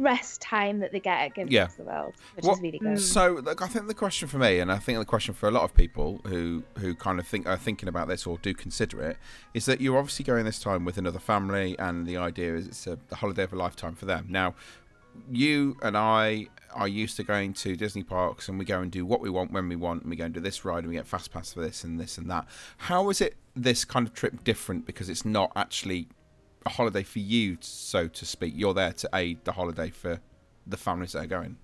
rest 0.00 0.40
time 0.40 0.80
that 0.80 0.92
they 0.92 1.00
get 1.00 1.36
at 1.38 1.50
Yeah. 1.50 1.68
The 1.76 1.82
World, 1.84 2.14
which 2.34 2.44
What- 2.44 2.54
is 2.56 2.62
really 2.62 2.78
good. 2.78 3.00
So, 3.00 3.40
look, 3.44 3.62
I 3.62 3.66
think 3.68 3.86
the 3.86 3.94
question 3.94 4.26
for 4.28 4.38
me, 4.38 4.58
and 4.58 4.72
I 4.72 4.78
think 4.78 4.98
the 4.98 5.04
question 5.04 5.34
for 5.34 5.48
a 5.48 5.50
lot 5.52 5.62
of 5.64 5.74
people 5.74 6.20
who 6.26 6.64
who 6.78 6.94
kind 6.94 7.18
of 7.20 7.26
think 7.26 7.46
are 7.46 7.56
thinking 7.56 7.88
about 7.88 8.08
this 8.08 8.26
or 8.26 8.38
do 8.38 8.54
consider 8.54 9.02
it, 9.02 9.18
is 9.54 9.66
that 9.66 9.80
you're 9.80 9.98
obviously 9.98 10.24
going 10.24 10.44
this 10.44 10.58
time 10.58 10.84
with 10.84 10.98
another 10.98 11.18
family, 11.18 11.78
and 11.78 12.06
the 12.06 12.16
idea 12.16 12.54
is 12.54 12.66
it's 12.66 12.86
a, 12.86 12.98
the 13.08 13.16
holiday 13.16 13.42
of 13.44 13.52
a 13.52 13.56
lifetime 13.56 13.94
for 13.94 14.06
them. 14.06 14.26
Now, 14.28 14.54
you 15.30 15.76
and 15.82 15.96
I 15.96 16.48
are 16.72 16.88
used 16.88 17.16
to 17.16 17.24
going 17.24 17.52
to 17.54 17.76
Disney 17.76 18.02
parks, 18.04 18.48
and 18.48 18.58
we 18.58 18.64
go 18.64 18.80
and 18.80 18.90
do 18.90 19.04
what 19.04 19.20
we 19.20 19.28
want 19.28 19.52
when 19.52 19.68
we 19.68 19.76
want, 19.76 20.02
and 20.02 20.10
we 20.10 20.16
go 20.16 20.24
and 20.24 20.34
do 20.34 20.40
this 20.40 20.64
ride, 20.64 20.78
and 20.84 20.88
we 20.88 20.94
get 20.94 21.06
fast 21.06 21.32
pass 21.32 21.52
for 21.52 21.60
this 21.60 21.84
and 21.84 21.98
this 22.00 22.16
and 22.16 22.30
that. 22.30 22.46
How 22.78 23.10
is 23.10 23.20
it 23.20 23.36
this 23.56 23.84
kind 23.84 24.06
of 24.06 24.14
trip 24.14 24.44
different 24.44 24.86
because 24.86 25.08
it's 25.08 25.24
not 25.24 25.50
actually 25.56 26.08
a 26.66 26.68
holiday 26.68 27.02
for 27.02 27.18
you, 27.18 27.56
so 27.60 28.08
to 28.08 28.24
speak? 28.24 28.54
You're 28.56 28.74
there 28.74 28.92
to 28.92 29.08
aid 29.14 29.44
the 29.44 29.52
holiday 29.52 29.90
for 29.90 30.20
the 30.66 30.76
families 30.76 31.12
that 31.12 31.24
are 31.24 31.28
going. 31.28 31.56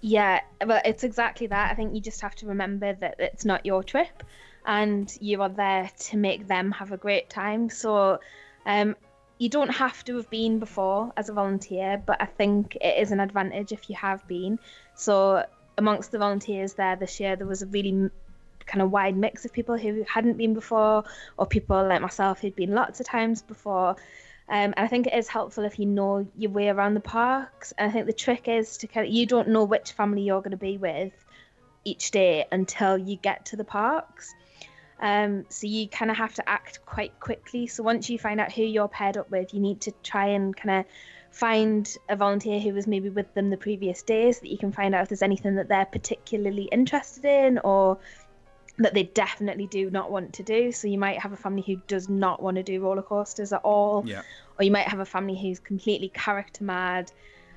Yeah, 0.00 0.40
well, 0.66 0.80
it's 0.84 1.04
exactly 1.04 1.46
that. 1.48 1.70
I 1.70 1.74
think 1.74 1.94
you 1.94 2.00
just 2.00 2.20
have 2.22 2.34
to 2.36 2.46
remember 2.46 2.94
that 2.94 3.16
it's 3.18 3.44
not 3.44 3.66
your 3.66 3.82
trip 3.82 4.22
and 4.66 5.14
you 5.20 5.42
are 5.42 5.48
there 5.48 5.90
to 5.98 6.16
make 6.16 6.46
them 6.46 6.70
have 6.72 6.92
a 6.92 6.96
great 6.96 7.28
time. 7.30 7.68
So, 7.68 8.18
um, 8.66 8.96
you 9.38 9.48
don't 9.48 9.70
have 9.70 10.04
to 10.04 10.16
have 10.16 10.28
been 10.28 10.58
before 10.58 11.12
as 11.16 11.30
a 11.30 11.32
volunteer, 11.32 12.02
but 12.04 12.20
I 12.20 12.26
think 12.26 12.76
it 12.76 12.98
is 12.98 13.10
an 13.10 13.20
advantage 13.20 13.72
if 13.72 13.88
you 13.88 13.96
have 13.96 14.26
been. 14.28 14.58
So, 14.94 15.46
amongst 15.78 16.12
the 16.12 16.18
volunteers 16.18 16.74
there 16.74 16.96
this 16.96 17.18
year, 17.20 17.36
there 17.36 17.46
was 17.46 17.62
a 17.62 17.66
really 17.66 18.10
kind 18.66 18.82
of 18.82 18.90
wide 18.90 19.16
mix 19.16 19.44
of 19.44 19.52
people 19.52 19.78
who 19.78 20.04
hadn't 20.04 20.36
been 20.36 20.52
before, 20.52 21.04
or 21.38 21.46
people 21.46 21.86
like 21.86 22.02
myself 22.02 22.40
who'd 22.40 22.54
been 22.54 22.74
lots 22.74 23.00
of 23.00 23.06
times 23.06 23.40
before. 23.40 23.96
Um, 24.50 24.74
and 24.76 24.84
I 24.84 24.88
think 24.88 25.06
it 25.06 25.14
is 25.14 25.28
helpful 25.28 25.64
if 25.64 25.78
you 25.78 25.86
know 25.86 26.26
your 26.36 26.50
way 26.50 26.68
around 26.68 26.94
the 26.94 27.00
parks. 27.00 27.72
And 27.78 27.88
I 27.88 27.92
think 27.92 28.06
the 28.06 28.12
trick 28.12 28.48
is 28.48 28.78
to 28.78 28.88
kind 28.88 29.06
of, 29.06 29.12
you 29.12 29.24
don't 29.24 29.48
know 29.48 29.62
which 29.62 29.92
family 29.92 30.22
you're 30.22 30.40
going 30.40 30.50
to 30.50 30.56
be 30.56 30.76
with 30.76 31.12
each 31.84 32.10
day 32.10 32.44
until 32.50 32.98
you 32.98 33.16
get 33.16 33.46
to 33.46 33.56
the 33.56 33.64
parks. 33.64 34.34
Um, 35.00 35.46
so 35.48 35.68
you 35.68 35.88
kind 35.88 36.10
of 36.10 36.16
have 36.16 36.34
to 36.34 36.48
act 36.48 36.84
quite 36.84 37.18
quickly. 37.20 37.68
So 37.68 37.84
once 37.84 38.10
you 38.10 38.18
find 38.18 38.40
out 38.40 38.50
who 38.52 38.62
you're 38.62 38.88
paired 38.88 39.16
up 39.16 39.30
with, 39.30 39.54
you 39.54 39.60
need 39.60 39.82
to 39.82 39.92
try 40.02 40.26
and 40.26 40.54
kind 40.54 40.80
of 40.80 40.86
find 41.30 41.96
a 42.08 42.16
volunteer 42.16 42.58
who 42.58 42.74
was 42.74 42.88
maybe 42.88 43.08
with 43.08 43.32
them 43.34 43.50
the 43.50 43.56
previous 43.56 44.02
day 44.02 44.32
so 44.32 44.40
that 44.40 44.50
you 44.50 44.58
can 44.58 44.72
find 44.72 44.96
out 44.96 45.02
if 45.02 45.08
there's 45.08 45.22
anything 45.22 45.54
that 45.54 45.68
they're 45.68 45.86
particularly 45.86 46.64
interested 46.64 47.24
in 47.24 47.58
or 47.58 47.98
that 48.80 48.94
they 48.94 49.04
definitely 49.04 49.66
do 49.66 49.90
not 49.90 50.10
want 50.10 50.32
to 50.34 50.42
do. 50.42 50.72
So 50.72 50.88
you 50.88 50.98
might 50.98 51.18
have 51.20 51.32
a 51.32 51.36
family 51.36 51.62
who 51.62 51.76
does 51.86 52.08
not 52.08 52.42
want 52.42 52.56
to 52.56 52.62
do 52.62 52.80
roller 52.80 53.02
coasters 53.02 53.52
at 53.52 53.60
all, 53.62 54.04
Yeah. 54.06 54.22
or 54.58 54.64
you 54.64 54.70
might 54.70 54.88
have 54.88 55.00
a 55.00 55.04
family 55.04 55.38
who's 55.40 55.60
completely 55.60 56.08
character 56.08 56.64
mad. 56.64 57.12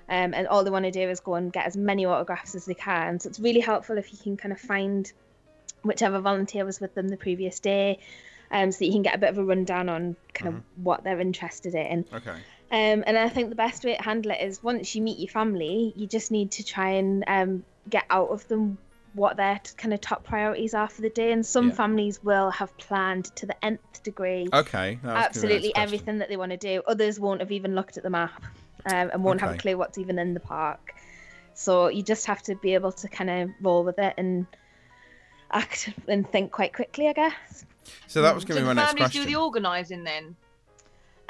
Um, 0.10 0.34
and 0.34 0.48
all 0.48 0.65
they 0.65 0.70
want 0.70 0.84
to 0.84 0.92
do 0.92 1.10
is 1.10 1.22
go 1.22 1.36
and 1.36 1.51
get 1.51 1.65
as 1.65 1.77
many 1.77 2.06
autographs 2.06 2.56
as 2.56 2.65
they 2.65 2.74
can. 2.74 3.22
So 3.22 3.30
it's 3.30 3.39
really 3.39 3.62
helpful 3.62 3.98
if 3.98 4.12
you 4.12 4.20
can 4.20 4.36
kind 4.36 4.51
of 4.51 4.60
find 4.60 5.12
whichever 5.82 6.20
volunteer 6.20 6.65
was 6.65 6.82
with 6.82 6.94
them 6.94 7.08
the 7.08 7.18
previous 7.18 7.60
day, 7.62 8.00
um, 8.51 8.72
so 8.74 8.80
that 8.80 8.86
you 8.86 8.92
can 8.92 9.01
get 9.01 9.15
a 9.15 9.18
bit 9.18 9.30
of 9.30 9.38
a 9.38 9.44
rundown 9.44 9.88
on 9.88 10.18
kind 10.34 10.53
of 10.56 10.62
what 10.75 11.06
they're 11.06 11.22
interested 11.22 11.74
in. 11.74 12.06
Okay. 12.13 12.32
Um, 12.72 13.03
and 13.08 13.18
I 13.18 13.30
think 13.30 13.50
the 13.50 13.56
best 13.56 13.86
way 13.86 13.96
to 13.96 14.01
handle 14.01 14.32
it 14.32 14.42
is 14.42 14.62
once 14.62 14.94
you 14.94 15.01
meet 15.01 15.20
your 15.20 15.30
family, 15.30 15.94
you 15.96 16.06
just 16.06 16.32
need 16.32 16.51
to 16.53 16.65
try 16.65 16.89
and 16.92 17.24
um, 17.27 17.63
get 17.89 18.03
out 18.10 18.30
of 18.30 18.46
them 18.50 18.77
what 19.13 19.38
their 19.38 19.60
kind 19.77 19.93
of 19.93 20.01
top 20.01 20.24
priorities 20.24 20.74
are 20.74 20.89
for 20.89 21.01
the 21.01 21.10
day. 21.10 21.32
And 21.32 21.46
some 21.46 21.70
Yeah. 21.70 21.75
families 21.75 22.24
will 22.24 22.50
have 22.51 22.75
planned 22.77 23.25
to 23.36 23.46
the 23.46 23.65
nth 23.65 24.03
degree 24.03 24.48
Okay. 24.51 24.53
that 24.53 24.62
was 24.62 24.72
gonna 24.74 24.91
be 24.93 25.01
the 25.01 25.08
next 25.13 25.27
absolutely 25.27 25.72
question. 25.74 25.82
everything 25.84 26.17
that 26.20 26.29
they 26.29 26.38
want 26.38 26.51
to 26.51 26.58
do. 26.58 26.82
Others 26.88 27.20
won't 27.20 27.39
have 27.41 27.51
even 27.51 27.75
looked 27.75 27.98
at 27.98 28.03
the 28.03 28.10
map 28.10 28.43
um, 28.86 29.12
and 29.13 29.24
won't 29.24 29.39
have 29.41 29.51
a 29.51 29.58
clue 29.58 29.77
what's 29.77 29.98
even 29.98 30.17
in 30.20 30.34
the 30.34 30.39
park. 30.39 30.96
So 31.53 31.88
you 31.89 32.01
just 32.01 32.25
have 32.25 32.41
to 32.43 32.55
be 32.55 32.74
able 32.74 32.91
to 32.93 33.08
kind 33.08 33.29
of 33.29 33.50
roll 33.62 33.84
with 33.84 34.00
it 34.00 34.15
and 34.17 34.48
act 35.51 35.89
and 36.08 36.27
think 36.32 36.51
quite 36.51 36.74
quickly, 36.74 37.08
I 37.08 37.13
guess. 37.13 37.65
So 38.08 38.22
that 38.24 38.34
was 38.34 38.43
going 38.46 38.58
to 38.58 38.63
the 38.63 38.70
be 38.72 38.75
my 38.75 38.82
next 38.82 38.91
families 38.93 39.12
question. 39.12 39.22
do 39.24 39.27
the 39.27 39.36
organising 39.36 40.03
then. 40.03 40.36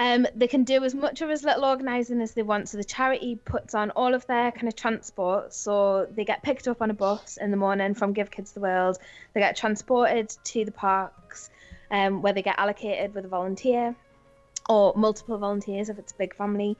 Um, 0.04 0.28
they 0.36 0.48
can 0.48 0.66
do 0.66 0.84
as 0.84 0.94
much 0.94 1.22
or 1.22 1.32
as 1.32 1.46
little 1.46 1.64
organising 1.64 2.20
as 2.20 2.34
they 2.34 2.44
want. 2.44 2.68
So 2.68 2.76
the 2.78 2.84
charity 2.84 3.40
puts 3.46 3.74
on 3.74 3.90
all 3.92 4.14
of 4.14 4.28
their 4.28 4.52
kind 4.52 4.68
of 4.68 4.76
transport. 4.76 5.54
So 5.54 6.08
they 6.14 6.26
get 6.26 6.44
picked 6.44 6.68
up 6.68 6.82
on 6.82 6.90
a 6.90 6.94
bus 6.94 7.38
in 7.38 7.52
the 7.52 7.58
morning 7.58 7.94
from 7.94 8.12
Give 8.12 8.30
Kids 8.30 8.52
the 8.52 8.60
World. 8.60 8.98
They 9.32 9.40
get 9.40 9.56
transported 9.56 10.36
to 10.44 10.66
the 10.66 10.74
parks, 10.74 11.50
um, 11.90 12.22
where 12.22 12.34
they 12.34 12.42
get 12.42 12.60
allocated 12.60 13.16
with 13.16 13.24
a 13.24 13.30
volunteer 13.30 13.96
or 14.68 14.94
multiple 14.98 15.38
volunteers 15.38 15.88
if 15.88 15.98
it's 15.98 16.12
a 16.12 16.16
big 16.18 16.36
family. 16.36 16.76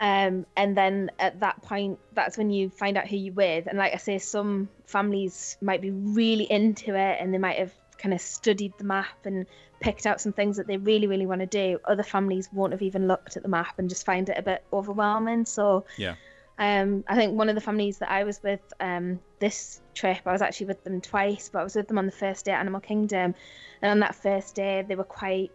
Um, 0.00 0.46
and 0.56 0.74
then 0.74 1.10
at 1.18 1.40
that 1.40 1.60
point, 1.60 1.98
that's 2.14 2.38
when 2.38 2.48
you 2.48 2.70
find 2.70 2.96
out 2.96 3.06
who 3.06 3.18
you're 3.18 3.34
with. 3.34 3.66
And 3.66 3.76
like 3.76 3.92
I 3.92 3.98
say, 3.98 4.16
some 4.16 4.70
families 4.86 5.58
might 5.60 5.82
be 5.82 5.90
really 5.90 6.50
into 6.50 6.94
it 6.94 7.18
and 7.20 7.34
they 7.34 7.38
might 7.38 7.58
have 7.58 7.74
kind 7.98 8.14
of 8.14 8.20
studied 8.20 8.72
the 8.78 8.84
map 8.84 9.24
and 9.24 9.46
picked 9.80 10.06
out 10.06 10.20
some 10.20 10.32
things 10.32 10.56
that 10.56 10.66
they 10.66 10.76
really, 10.76 11.06
really 11.06 11.26
want 11.26 11.40
to 11.40 11.46
do. 11.46 11.78
Other 11.84 12.02
families 12.02 12.48
won't 12.52 12.72
have 12.72 12.82
even 12.82 13.08
looked 13.08 13.36
at 13.36 13.42
the 13.42 13.48
map 13.48 13.78
and 13.78 13.88
just 13.88 14.06
find 14.06 14.28
it 14.28 14.38
a 14.38 14.42
bit 14.42 14.64
overwhelming. 14.72 15.44
So 15.44 15.84
Yeah. 15.96 16.14
um, 16.58 17.04
I 17.08 17.14
think 17.16 17.36
one 17.36 17.48
of 17.48 17.54
the 17.54 17.60
families 17.60 17.98
that 17.98 18.10
I 18.10 18.24
was 18.24 18.42
with 18.42 18.60
um, 18.80 19.20
this 19.38 19.80
trip, 19.94 20.20
I 20.26 20.32
was 20.32 20.42
actually 20.42 20.66
with 20.66 20.82
them 20.84 21.00
twice, 21.00 21.50
but 21.52 21.60
I 21.60 21.64
was 21.64 21.74
with 21.74 21.88
them 21.88 21.98
on 21.98 22.06
the 22.06 22.12
first 22.12 22.44
day 22.46 22.52
at 22.52 22.60
Animal 22.60 22.80
Kingdom. 22.80 23.34
And 23.82 23.90
on 23.90 24.00
that 24.00 24.14
first 24.14 24.54
day, 24.54 24.84
they 24.86 24.94
were 24.94 25.04
quite 25.04 25.50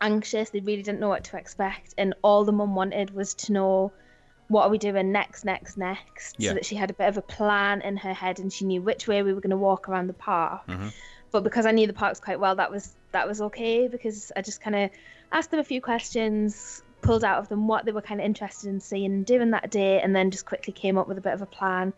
anxious. 0.00 0.50
They 0.50 0.60
really 0.60 0.82
didn't 0.82 1.00
know 1.00 1.08
what 1.08 1.24
to 1.24 1.36
expect. 1.36 1.94
And 1.98 2.14
all 2.22 2.44
the 2.44 2.52
mum 2.52 2.74
wanted 2.74 3.14
was 3.14 3.34
to 3.34 3.52
know 3.52 3.92
what 4.48 4.64
are 4.64 4.70
we 4.70 4.78
doing 4.78 5.12
next, 5.12 5.44
next, 5.44 5.76
next. 5.76 6.36
Yeah. 6.38 6.50
So 6.50 6.54
that 6.54 6.64
she 6.66 6.74
had 6.76 6.90
a 6.90 6.94
bit 6.94 7.08
of 7.08 7.16
a 7.18 7.22
plan 7.22 7.82
in 7.82 7.96
her 7.98 8.14
head 8.14 8.38
and 8.38 8.52
she 8.52 8.64
knew 8.64 8.80
which 8.82 9.06
way 9.06 9.22
we 9.22 9.32
were 9.32 9.40
going 9.40 9.50
to 9.50 9.56
walk 9.56 9.88
around 9.88 10.06
the 10.06 10.14
park. 10.14 10.66
Mhm. 10.66 10.92
But 11.30 11.44
because 11.44 11.66
I 11.66 11.72
knew 11.72 11.86
the 11.86 11.92
parks 11.92 12.20
quite 12.20 12.40
well, 12.40 12.56
that 12.56 12.70
was 12.70 12.94
that 13.12 13.28
was 13.28 13.40
okay 13.40 13.88
because 13.88 14.32
I 14.36 14.42
just 14.42 14.60
kind 14.60 14.76
of 14.76 14.90
asked 15.32 15.50
them 15.50 15.60
a 15.60 15.64
few 15.64 15.80
questions, 15.80 16.82
pulled 17.02 17.24
out 17.24 17.38
of 17.38 17.48
them 17.48 17.68
what 17.68 17.84
they 17.84 17.92
were 17.92 18.02
kind 18.02 18.20
of 18.20 18.24
interested 18.24 18.68
in 18.68 18.80
seeing 18.80 19.12
and 19.12 19.26
doing 19.26 19.50
that 19.50 19.70
day, 19.70 20.00
and 20.00 20.14
then 20.16 20.30
just 20.30 20.46
quickly 20.46 20.72
came 20.72 20.96
up 20.98 21.06
with 21.08 21.18
a 21.18 21.20
bit 21.20 21.32
of 21.32 21.42
a 21.42 21.46
plan, 21.46 21.92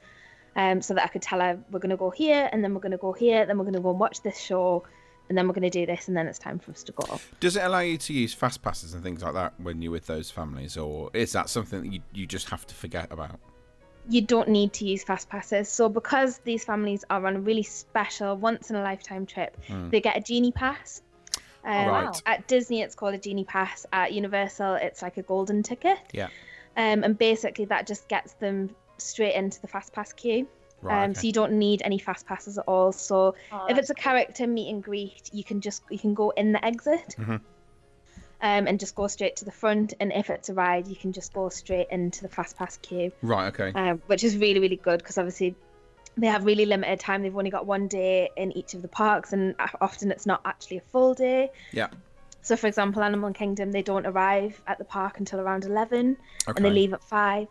um, 0.57 0.83
so 0.83 0.95
that 0.95 1.05
I 1.05 1.09
could 1.09 1.23
tell 1.23 1.41
her 1.41 1.59
we're 1.71 1.79
going 1.79 1.91
to 1.91 1.97
go 1.97 2.11
here, 2.11 2.49
and 2.53 2.63
then 2.63 2.75
we're 2.75 2.81
going 2.81 2.93
to 2.93 2.99
go 2.99 3.13
here, 3.13 3.47
then 3.47 3.57
we're 3.57 3.65
going 3.65 3.75
to 3.75 3.81
go 3.81 3.91
and 3.91 4.01
watch 4.01 4.23
this 4.23 4.39
show, 4.39 4.85
and 5.29 5.39
then 5.39 5.47
we're 5.47 5.55
going 5.55 5.63
to 5.63 5.71
do 5.71 5.87
this, 5.87 6.09
and 6.09 6.17
then 6.17 6.27
it's 6.27 6.39
time 6.39 6.59
for 6.59 6.73
us 6.73 6.83
to 6.83 6.93
go. 6.93 7.21
Does 7.39 7.57
it 7.57 7.63
allow 7.63 7.81
you 7.81 7.99
to 7.99 8.13
use 8.13 8.35
fast 8.35 8.63
passes 8.63 8.95
and 8.95 9.03
things 9.03 9.23
like 9.23 9.35
that 9.35 9.55
when 9.61 9.81
you're 9.81 9.93
with 9.93 10.07
those 10.07 10.31
families, 10.31 10.77
or 10.77 11.11
is 11.15 11.33
that 11.33 11.49
something 11.49 11.83
that 11.83 11.93
you, 11.93 12.01
you 12.13 12.27
just 12.27 12.51
have 12.51 12.67
to 12.67 12.75
forget 12.75 13.13
about? 13.13 13.39
You 14.11 14.21
don't 14.23 14.49
need 14.49 14.73
to 14.75 14.85
use 14.85 15.05
fast 15.05 15.29
passes. 15.29 15.69
So 15.69 15.89
because 15.89 16.39
these 16.39 16.65
families 16.65 17.05
are 17.11 17.25
on 17.27 17.37
a 17.37 17.41
really 17.41 17.63
special, 17.63 18.37
once 18.37 18.69
in 18.71 18.77
a 18.77 18.83
lifetime 18.83 19.25
trip, 19.25 19.57
they 19.91 20.01
get 20.01 20.17
a 20.17 20.21
genie 20.21 20.53
pass. 20.53 21.03
Um, 21.65 21.87
Right. 21.89 22.23
At 22.27 22.49
Disney, 22.49 22.81
it's 22.83 22.95
called 22.95 23.15
a 23.15 23.19
genie 23.19 23.45
pass. 23.45 23.87
At 23.93 24.13
Universal, 24.13 24.75
it's 24.77 25.01
like 25.03 25.17
a 25.19 25.23
golden 25.23 25.63
ticket. 25.63 25.99
Yeah. 26.13 26.29
Um, 26.77 27.05
and 27.05 27.17
basically, 27.19 27.67
that 27.67 27.87
just 27.87 28.09
gets 28.09 28.33
them 28.35 28.71
straight 28.99 29.35
into 29.35 29.61
the 29.61 29.69
fast 29.69 29.93
pass 29.93 30.13
queue. 30.13 30.49
Right. 30.83 31.05
um, 31.05 31.11
okay. 31.11 31.21
So 31.21 31.27
you 31.27 31.33
don't 31.35 31.53
need 31.53 31.83
any 31.85 31.99
fast 31.99 32.27
passes 32.27 32.57
at 32.57 32.65
all. 32.67 32.93
So 32.93 33.35
Oh, 33.53 33.67
if 33.69 33.77
it's 33.79 33.91
a 33.91 33.95
character 33.95 34.47
meet 34.47 34.71
and 34.73 34.83
greet, 34.83 35.29
you 35.33 35.45
can 35.45 35.61
just 35.61 35.83
you 35.91 35.99
can 35.99 36.15
go 36.15 36.31
in 36.31 36.53
the 36.53 36.65
exit. 36.65 37.15
Mhm. 37.19 37.41
Um, 38.43 38.67
and 38.67 38.81
just 38.81 38.95
go 38.95 39.07
straight 39.07 39.37
to 39.37 39.45
the 39.45 39.51
front, 39.51 39.93
and 40.01 40.13
if 40.15 40.31
it's 40.31 40.49
a 40.49 40.55
ride, 40.55 40.89
you 40.89 40.97
can 40.97 41.13
just 41.13 41.35
go 41.35 41.51
straight 41.51 41.89
into 41.91 42.23
the 42.23 42.29
fast 42.29 42.57
pass 42.57 42.79
queue 42.79 43.13
Right. 43.21 43.49
Okay. 43.49 43.73
um, 43.79 44.01
which 44.07 44.25
is 44.25 44.37
really 44.39 44.61
really 44.61 44.77
good 44.77 44.99
because 44.99 45.19
obviously 45.19 45.55
they 46.17 46.27
have 46.27 46.45
really 46.47 46.65
limited 46.67 46.99
time 47.01 47.23
they've 47.23 47.37
only 47.37 47.51
got 47.51 47.67
one 47.67 47.87
day 47.87 48.31
in 48.37 48.51
each 48.57 48.73
of 48.75 48.81
the 48.83 48.89
parks 48.89 49.33
and 49.35 49.55
often 49.81 50.11
it's 50.11 50.27
not 50.27 50.41
actually 50.45 50.79
a 50.79 50.81
full 50.93 51.13
day 51.15 51.51
Yeah. 51.73 51.89
so 52.43 52.57
for 52.57 52.67
example 52.67 53.03
animal 53.03 53.33
kingdom 53.33 53.73
they 53.73 53.83
don't 53.83 54.07
arrive 54.07 54.61
at 54.67 54.79
the 54.79 54.85
park 54.85 55.19
until 55.19 55.39
around 55.41 55.65
11 55.65 56.17
Okay. 56.49 56.53
and 56.57 56.65
they 56.65 56.71
leave 56.71 56.93
at 56.95 57.05
5 57.05 57.47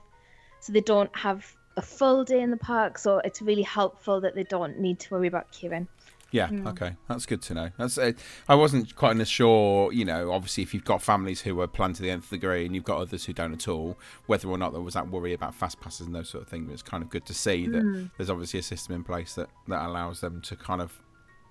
so 0.59 0.73
they 0.73 0.81
don't 0.81 1.15
have 1.15 1.45
a 1.77 1.81
full 1.81 2.23
day 2.25 2.41
in 2.41 2.51
the 2.51 2.57
park 2.57 2.97
so 2.97 3.19
it's 3.19 3.41
really 3.41 3.61
helpful 3.61 4.21
that 4.21 4.35
they 4.35 4.43
don't 4.43 4.79
need 4.79 4.99
to 4.99 5.13
worry 5.13 5.27
about 5.27 5.51
queuing 5.51 5.87
Yeah. 6.31 6.49
Okay. 6.67 6.95
That's 7.07 7.25
good 7.25 7.41
to 7.43 7.53
know. 7.53 7.69
That's. 7.77 7.97
Uh, 7.97 8.11
I 8.47 8.55
wasn't 8.55 8.95
quite 8.95 9.19
as 9.19 9.27
sure. 9.27 9.91
You 9.91 10.05
know, 10.05 10.31
obviously, 10.31 10.63
if 10.63 10.73
you've 10.73 10.85
got 10.85 11.01
families 11.01 11.41
who 11.41 11.59
are 11.61 11.67
planned 11.67 11.95
to 11.95 12.01
the 12.03 12.11
nth 12.11 12.29
degree 12.29 12.65
and 12.65 12.75
you've 12.75 12.83
got 12.83 12.99
others 12.99 13.25
who 13.25 13.33
don't 13.33 13.53
at 13.53 13.67
all, 13.67 13.97
whether 14.27 14.47
or 14.47 14.57
not 14.57 14.71
there 14.73 14.81
was 14.81 14.93
that 14.93 15.09
worry 15.09 15.33
about 15.33 15.55
fast 15.55 15.79
passes 15.81 16.05
and 16.05 16.15
those 16.15 16.29
sort 16.29 16.43
of 16.43 16.49
things. 16.49 16.67
But 16.67 16.73
it's 16.73 16.83
kind 16.83 17.01
of 17.03 17.09
good 17.09 17.25
to 17.25 17.33
see 17.33 17.67
that 17.67 18.09
there's 18.17 18.29
obviously 18.29 18.59
a 18.59 18.63
system 18.63 18.95
in 18.95 19.03
place 19.03 19.33
that 19.35 19.49
that 19.67 19.85
allows 19.85 20.21
them 20.21 20.41
to 20.43 20.55
kind 20.55 20.81
of 20.81 20.93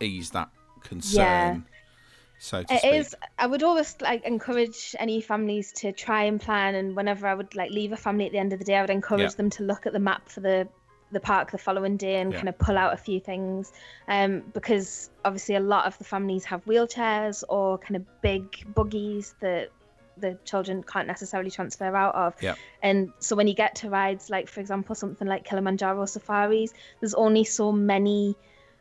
ease 0.00 0.30
that 0.30 0.48
concern. 0.82 1.64
Yeah. 1.68 1.74
So 2.40 2.62
to 2.62 2.72
It 2.74 2.78
speak. 2.78 2.94
is. 2.94 3.16
I 3.36 3.46
would 3.48 3.64
always 3.64 3.96
like 4.00 4.24
encourage 4.24 4.94
any 5.00 5.20
families 5.20 5.72
to 5.78 5.90
try 5.90 6.22
and 6.22 6.40
plan. 6.40 6.76
And 6.76 6.94
whenever 6.94 7.26
I 7.26 7.34
would 7.34 7.56
like 7.56 7.72
leave 7.72 7.90
a 7.90 7.96
family 7.96 8.26
at 8.26 8.32
the 8.32 8.38
end 8.38 8.52
of 8.52 8.60
the 8.60 8.64
day, 8.64 8.76
I 8.76 8.80
would 8.82 8.90
encourage 8.90 9.22
Yeah. 9.22 9.36
them 9.36 9.50
to 9.50 9.64
look 9.64 9.86
at 9.86 9.92
the 9.92 9.98
map 9.98 10.28
for 10.28 10.38
the 10.38 10.68
the 11.12 11.20
park 11.20 11.50
the 11.50 11.58
following 11.58 11.96
day 11.96 12.16
and 12.16 12.32
Yeah. 12.32 12.38
kind 12.38 12.48
of 12.48 12.58
pull 12.58 12.76
out 12.76 12.92
a 12.92 12.96
few 12.96 13.18
things. 13.20 13.72
Um, 14.08 14.42
because 14.52 15.10
obviously 15.24 15.54
a 15.54 15.60
lot 15.60 15.86
of 15.86 15.96
the 15.98 16.04
families 16.04 16.44
have 16.46 16.64
wheelchairs 16.66 17.44
or 17.48 17.78
kind 17.78 17.96
of 17.96 18.20
big 18.20 18.44
buggies 18.74 19.34
that 19.40 19.70
the 20.18 20.36
children 20.44 20.82
can't 20.82 21.06
necessarily 21.06 21.50
transfer 21.50 21.94
out 21.94 22.14
of. 22.14 22.34
Yeah. 22.42 22.56
And 22.82 23.12
so 23.20 23.36
when 23.36 23.46
you 23.46 23.54
get 23.54 23.76
to 23.76 23.88
rides 23.90 24.28
like, 24.30 24.48
for 24.48 24.60
example, 24.60 24.94
something 24.94 25.28
like 25.28 25.44
Kilimanjaro 25.44 26.04
safaris, 26.06 26.72
there's 27.00 27.14
only 27.14 27.44
so 27.44 27.70
many 27.72 28.34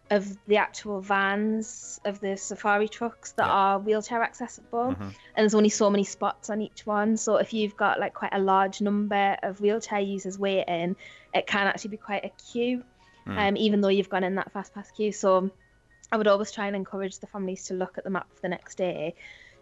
of 0.09 0.25
the 0.47 0.55
actual 0.55 1.01
vans 1.01 1.99
of 2.05 2.19
the 2.21 2.37
safari 2.37 2.87
trucks 2.87 3.33
that 3.33 3.45
Yeah. 3.47 3.51
are 3.51 3.79
wheelchair 3.79 4.23
accessible 4.23 4.95
Mhm. 4.95 5.01
and 5.01 5.13
there's 5.35 5.53
only 5.53 5.67
so 5.67 5.89
many 5.89 6.05
spots 6.05 6.49
on 6.49 6.61
each 6.61 6.85
one 6.85 7.17
so 7.17 7.35
if 7.35 7.53
you've 7.53 7.75
got 7.75 7.99
like 7.99 8.13
quite 8.13 8.33
a 8.33 8.39
large 8.39 8.79
number 8.79 9.35
of 9.43 9.59
wheelchair 9.59 9.99
users 9.99 10.39
waiting 10.39 10.95
it 11.37 11.47
can 11.47 11.67
actually 11.67 11.89
be 11.91 11.97
quite 11.97 12.23
a 12.25 12.31
queue 12.51 12.83
Mm. 13.27 13.37
um, 13.49 13.57
even 13.57 13.81
though 13.81 13.89
you've 13.89 14.07
gone 14.09 14.23
in 14.23 14.35
that 14.35 14.49
fast 14.53 14.73
pass 14.73 14.89
queue 14.91 15.11
so 15.11 15.51
i 16.13 16.17
would 16.17 16.27
always 16.27 16.49
try 16.49 16.65
and 16.67 16.75
encourage 16.77 17.19
the 17.19 17.27
families 17.27 17.65
to 17.65 17.73
look 17.73 17.97
at 17.97 18.05
the 18.05 18.09
map 18.09 18.27
for 18.33 18.41
the 18.41 18.47
next 18.47 18.75
day 18.77 19.13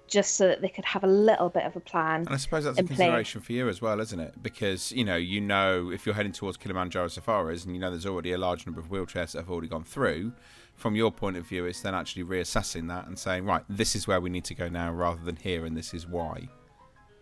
just 0.08 0.36
so 0.36 0.48
that 0.48 0.62
they 0.62 0.70
could 0.70 0.86
have 0.86 1.04
a 1.04 1.08
little 1.08 1.50
bit 1.50 1.64
of 1.64 1.76
a 1.76 1.80
plan 1.80 2.20
And 2.28 2.30
I 2.30 2.38
suppose 2.38 2.64
that's 2.66 2.78
a 2.78 2.82
in 2.82 2.88
play. 2.88 2.96
consideration 2.96 3.42
for 3.42 3.54
you 3.54 3.68
as 3.68 3.82
well, 3.82 4.00
isn't 4.00 4.20
it? 4.20 4.36
Because 4.44 4.92
you 4.92 5.04
know, 5.04 5.16
you 5.16 5.42
know, 5.42 5.90
if 5.90 6.06
you're 6.06 6.14
heading 6.14 6.32
towards 6.32 6.58
Kilimanjaro 6.58 7.08
safaris, 7.08 7.66
and 7.66 7.74
you 7.74 7.82
know 7.82 7.90
there's 7.90 8.06
already 8.06 8.32
a 8.32 8.38
large 8.38 8.68
number 8.68 8.80
of 8.80 8.90
wheelchairs 8.92 9.32
that 9.32 9.40
have 9.40 9.50
already 9.50 9.68
gone 9.68 9.84
through. 9.84 10.32
From 10.76 10.96
your 10.96 11.12
point 11.12 11.38
of 11.38 11.48
view, 11.48 11.66
it's 11.66 11.82
then 11.82 11.96
actually 11.96 12.24
reassessing 12.24 12.88
that 12.90 13.08
and 13.08 13.18
saying, 13.18 13.46
right, 13.46 13.64
this 13.68 13.96
is 13.96 14.06
where 14.08 14.22
we 14.22 14.30
need 14.30 14.44
to 14.46 14.54
go 14.54 14.70
now, 14.70 14.92
rather 14.94 15.24
than 15.26 15.38
here, 15.38 15.66
and 15.66 15.76
this 15.76 15.92
is 15.92 16.06
why. 16.06 16.50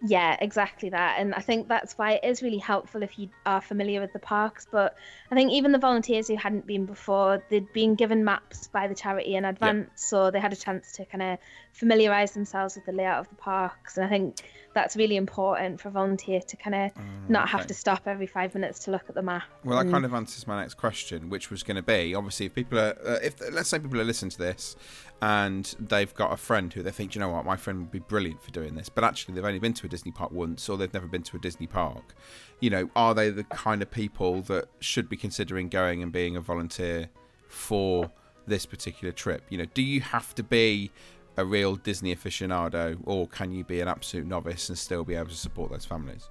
Yeah, 0.06 0.36
exactly 0.42 0.90
that. 0.90 1.16
And 1.20 1.34
I 1.34 1.40
think 1.40 1.70
that's 1.70 1.98
why 1.98 2.14
it 2.14 2.26
is 2.26 2.42
really 2.42 2.58
helpful 2.58 3.04
if 3.04 3.18
you 3.18 3.30
are 3.46 3.62
familiar 3.62 4.02
with 4.02 4.12
the 4.12 4.20
parks. 4.20 4.68
But 4.70 4.98
I 5.32 5.36
think 5.36 5.52
even 5.52 5.72
the 5.72 5.78
volunteers 5.78 6.28
who 6.28 6.36
hadn't 6.36 6.68
been 6.68 6.86
before, 6.86 7.42
they'd 7.50 7.72
been 7.72 7.96
given 7.96 8.26
maps 8.26 8.68
by 8.68 8.88
the 8.88 8.96
charity 8.96 9.36
in 9.36 9.46
advance. 9.46 9.90
So 9.96 10.30
they 10.30 10.42
had 10.42 10.52
a 10.52 10.58
chance 10.58 10.92
to 10.94 11.06
kind 11.06 11.22
of 11.22 11.40
familiarise 11.72 12.34
themselves 12.34 12.76
with 12.76 12.86
the 12.86 12.92
layout 12.92 13.20
of 13.20 13.30
the 13.30 13.36
parks. 13.36 13.96
And 13.96 14.06
I 14.06 14.10
think 14.10 14.42
that's 14.74 14.98
really 14.98 15.16
important 15.16 15.80
for 15.80 15.88
a 15.88 15.92
volunteer 15.92 16.42
to 16.42 16.58
kind 16.58 16.76
of 16.76 16.92
not 17.30 17.48
have 17.48 17.66
to 17.68 17.74
stop 17.74 18.06
every 18.06 18.28
five 18.28 18.54
minutes 18.54 18.80
to 18.80 18.92
look 18.92 19.04
at 19.08 19.16
the 19.16 19.22
map. 19.22 19.44
Well, 19.64 19.82
that 19.82 19.90
kind 19.90 20.04
of 20.04 20.14
answers 20.14 20.46
my 20.48 20.60
next 20.60 20.74
question, 20.74 21.30
which 21.30 21.50
was 21.50 21.64
going 21.64 21.78
to 21.78 21.84
be 21.84 22.14
obviously 22.14 22.48
if 22.48 22.56
people 22.56 22.78
are, 22.78 22.98
uh, 23.06 23.20
if 23.24 23.36
let's 23.54 23.70
say 23.70 23.80
people 23.80 24.02
are 24.02 24.04
listening 24.04 24.32
to 24.32 24.38
this 24.38 24.76
and 25.24 25.74
they've 25.80 26.14
got 26.14 26.34
a 26.34 26.38
friend 26.38 26.74
who 26.74 26.84
they 26.84 26.92
think, 26.92 27.12
"Do 27.12 27.18
you 27.18 27.22
know 27.22 27.30
what, 27.30 27.46
my 27.46 27.56
friend 27.56 27.80
would 27.80 27.92
be 27.92 28.00
brilliant 28.00 28.44
for 28.44 28.52
doing 28.52 28.76
this, 28.76 28.90
but 28.90 29.06
actually 29.06 29.36
they've 29.36 29.46
only 29.46 29.58
been 29.58 29.74
to 29.76 29.86
a 29.86 29.90
Disney 29.90 30.12
park 30.12 30.32
once 30.32 30.68
or 30.68 30.76
they've 30.76 30.94
never 30.94 31.08
been 31.08 31.24
to 31.24 31.38
a 31.38 31.40
Disney 31.40 31.66
park, 31.66 32.14
you 32.60 32.70
know, 32.70 32.90
are 32.94 33.14
they 33.14 33.30
the 33.30 33.46
kind 33.46 33.82
of 33.82 33.90
people 33.90 34.42
that 34.42 34.66
should 34.82 35.08
be 35.08 35.16
considering 35.16 35.70
going 35.70 36.04
and 36.04 36.12
being 36.12 36.36
a 36.36 36.42
volunteer 36.42 37.08
for 37.48 38.12
this 38.48 38.66
particular 38.66 39.14
trip? 39.14 39.46
You 39.50 39.60
know, 39.60 39.66
do 39.74 39.82
you 39.82 40.02
have 40.02 40.36
to 40.36 40.44
be 40.44 40.92
a 41.38 41.46
real 41.46 41.78
Disney 41.78 42.14
aficionado 42.14 43.00
or 43.06 43.26
can 43.30 43.54
you 43.54 43.64
be 43.64 43.80
an 43.80 43.88
absolute 43.88 44.28
novice 44.28 44.68
and 44.68 44.78
still 44.78 45.06
be 45.06 45.16
able 45.16 45.30
to 45.30 45.38
support 45.38 45.72
those 45.72 45.86
families? 45.86 46.30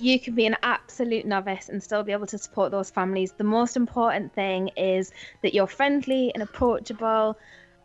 you 0.00 0.18
can 0.18 0.34
be 0.34 0.46
an 0.46 0.56
absolute 0.62 1.26
novice 1.26 1.68
and 1.68 1.82
still 1.82 2.02
be 2.02 2.12
able 2.12 2.26
to 2.26 2.38
support 2.38 2.70
those 2.72 2.88
families. 2.88 3.32
The 3.36 3.44
most 3.44 3.76
important 3.76 4.34
thing 4.34 4.68
is 4.76 5.12
that 5.42 5.52
you're 5.52 5.66
friendly 5.66 6.32
and 6.32 6.42
approachable 6.42 7.36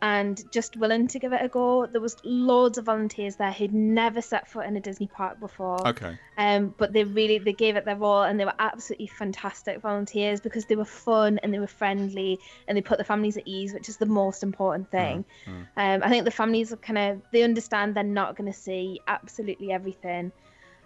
and 0.02 0.42
just 0.52 0.76
willing 0.76 1.08
to 1.08 1.18
give 1.18 1.32
it 1.32 1.40
a 1.42 1.48
go. 1.48 1.86
There 1.86 2.00
was 2.00 2.16
loads 2.22 2.76
of 2.76 2.84
volunteers 2.84 3.36
there 3.36 3.52
who'd 3.52 3.72
never 3.72 4.20
set 4.20 4.48
foot 4.48 4.66
in 4.66 4.76
a 4.76 4.80
Disney 4.80 5.06
park 5.06 5.40
before. 5.40 5.86
Okay. 5.88 6.18
Um, 6.36 6.74
but 6.76 6.92
they 6.92 7.04
really 7.04 7.38
they 7.38 7.54
gave 7.54 7.76
it 7.76 7.84
their 7.86 8.02
all 8.02 8.24
and 8.24 8.38
they 8.38 8.44
were 8.44 8.54
absolutely 8.58 9.06
fantastic 9.06 9.80
volunteers 9.80 10.40
because 10.40 10.66
they 10.66 10.76
were 10.76 10.84
fun 10.84 11.38
and 11.42 11.52
they 11.52 11.58
were 11.58 11.66
friendly 11.66 12.38
and 12.68 12.76
they 12.76 12.82
put 12.82 12.98
the 12.98 13.04
families 13.04 13.36
at 13.36 13.44
ease, 13.46 13.72
which 13.72 13.88
is 13.88 13.96
the 13.96 14.06
most 14.06 14.42
important 14.42 14.90
thing. 14.90 15.24
Mm, 15.46 15.66
Um, 15.76 16.02
I 16.02 16.10
think 16.10 16.24
the 16.24 16.30
families 16.30 16.72
are 16.72 16.76
kind 16.76 16.98
of 16.98 17.22
they 17.32 17.42
understand 17.42 17.94
they're 17.94 18.04
not 18.04 18.36
going 18.36 18.52
to 18.52 18.58
see 18.58 19.00
absolutely 19.08 19.72
everything. 19.72 20.30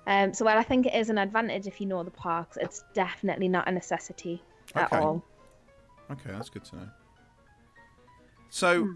Um, 0.07 0.33
so 0.35 0.45
while 0.45 0.57
I 0.57 0.63
think 0.63 0.87
it 0.87 0.95
is 0.95 1.11
an 1.11 1.19
advantage 1.19 1.67
if 1.67 1.81
you 1.81 1.87
know 1.87 2.03
the 2.05 2.11
parks, 2.11 2.57
it's 2.61 2.85
definitely 2.95 3.49
not 3.49 3.69
a 3.69 3.73
necessity 3.73 4.43
at 4.75 4.93
all. 4.93 5.25
Okay, 6.11 6.31
that's 6.31 6.49
good 6.49 6.65
to 6.65 6.77
know. 6.77 6.89
So, 8.51 8.95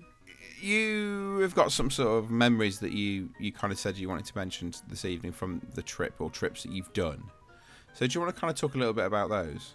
you 0.61 1.39
have 1.43 1.55
got 1.55 1.73
some 1.73 1.91
sort 1.91 2.25
of 2.25 2.31
memories 2.31 2.81
that 2.81 2.93
you 2.93 3.31
you 3.39 3.53
kind 3.53 3.73
of 3.73 3.79
said 3.79 3.97
you 3.97 4.09
wanted 4.09 4.27
to 4.27 4.37
mention 4.37 4.73
this 4.89 5.05
evening 5.05 5.33
from 5.33 5.63
the 5.75 5.83
trip 5.83 6.15
or 6.19 6.31
trips 6.31 6.63
that 6.65 6.73
you've 6.73 6.93
done. 6.93 7.25
So, 7.95 8.07
do 8.07 8.13
you 8.13 8.21
want 8.21 8.35
to 8.35 8.41
kind 8.41 8.51
of 8.51 8.57
talk 8.57 8.75
a 8.75 8.79
little 8.79 8.95
bit 8.95 9.07
about 9.07 9.31
those? 9.31 9.75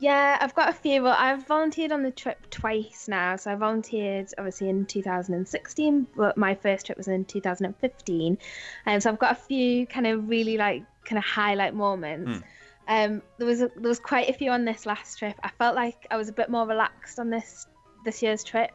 Yeah, 0.00 0.38
I've 0.40 0.54
got 0.54 0.70
a 0.70 0.72
few. 0.72 1.02
Well, 1.02 1.14
I've 1.16 1.46
volunteered 1.46 1.92
on 1.92 2.02
the 2.02 2.10
trip 2.10 2.48
twice 2.48 3.06
now. 3.06 3.36
So 3.36 3.52
I 3.52 3.54
volunteered 3.54 4.28
obviously 4.38 4.70
in 4.70 4.86
2016, 4.86 6.06
but 6.16 6.38
my 6.38 6.54
first 6.54 6.86
trip 6.86 6.96
was 6.96 7.06
in 7.06 7.26
2015. 7.26 8.38
And 8.86 9.02
so 9.02 9.10
I've 9.10 9.18
got 9.18 9.32
a 9.32 9.34
few 9.34 9.86
kind 9.86 10.06
of 10.06 10.26
really 10.26 10.56
like 10.56 10.84
kind 11.04 11.18
of 11.18 11.24
highlight 11.24 11.74
moments. 11.74 12.38
Hmm. 12.38 12.42
Um, 12.88 13.22
there 13.36 13.46
was 13.46 13.60
a, 13.60 13.70
there 13.76 13.90
was 13.90 14.00
quite 14.00 14.30
a 14.30 14.32
few 14.32 14.50
on 14.50 14.64
this 14.64 14.86
last 14.86 15.18
trip. 15.18 15.38
I 15.42 15.50
felt 15.58 15.76
like 15.76 16.06
I 16.10 16.16
was 16.16 16.30
a 16.30 16.32
bit 16.32 16.48
more 16.48 16.66
relaxed 16.66 17.18
on 17.18 17.28
this 17.28 17.66
this 18.04 18.22
year's 18.22 18.44
trip. 18.44 18.72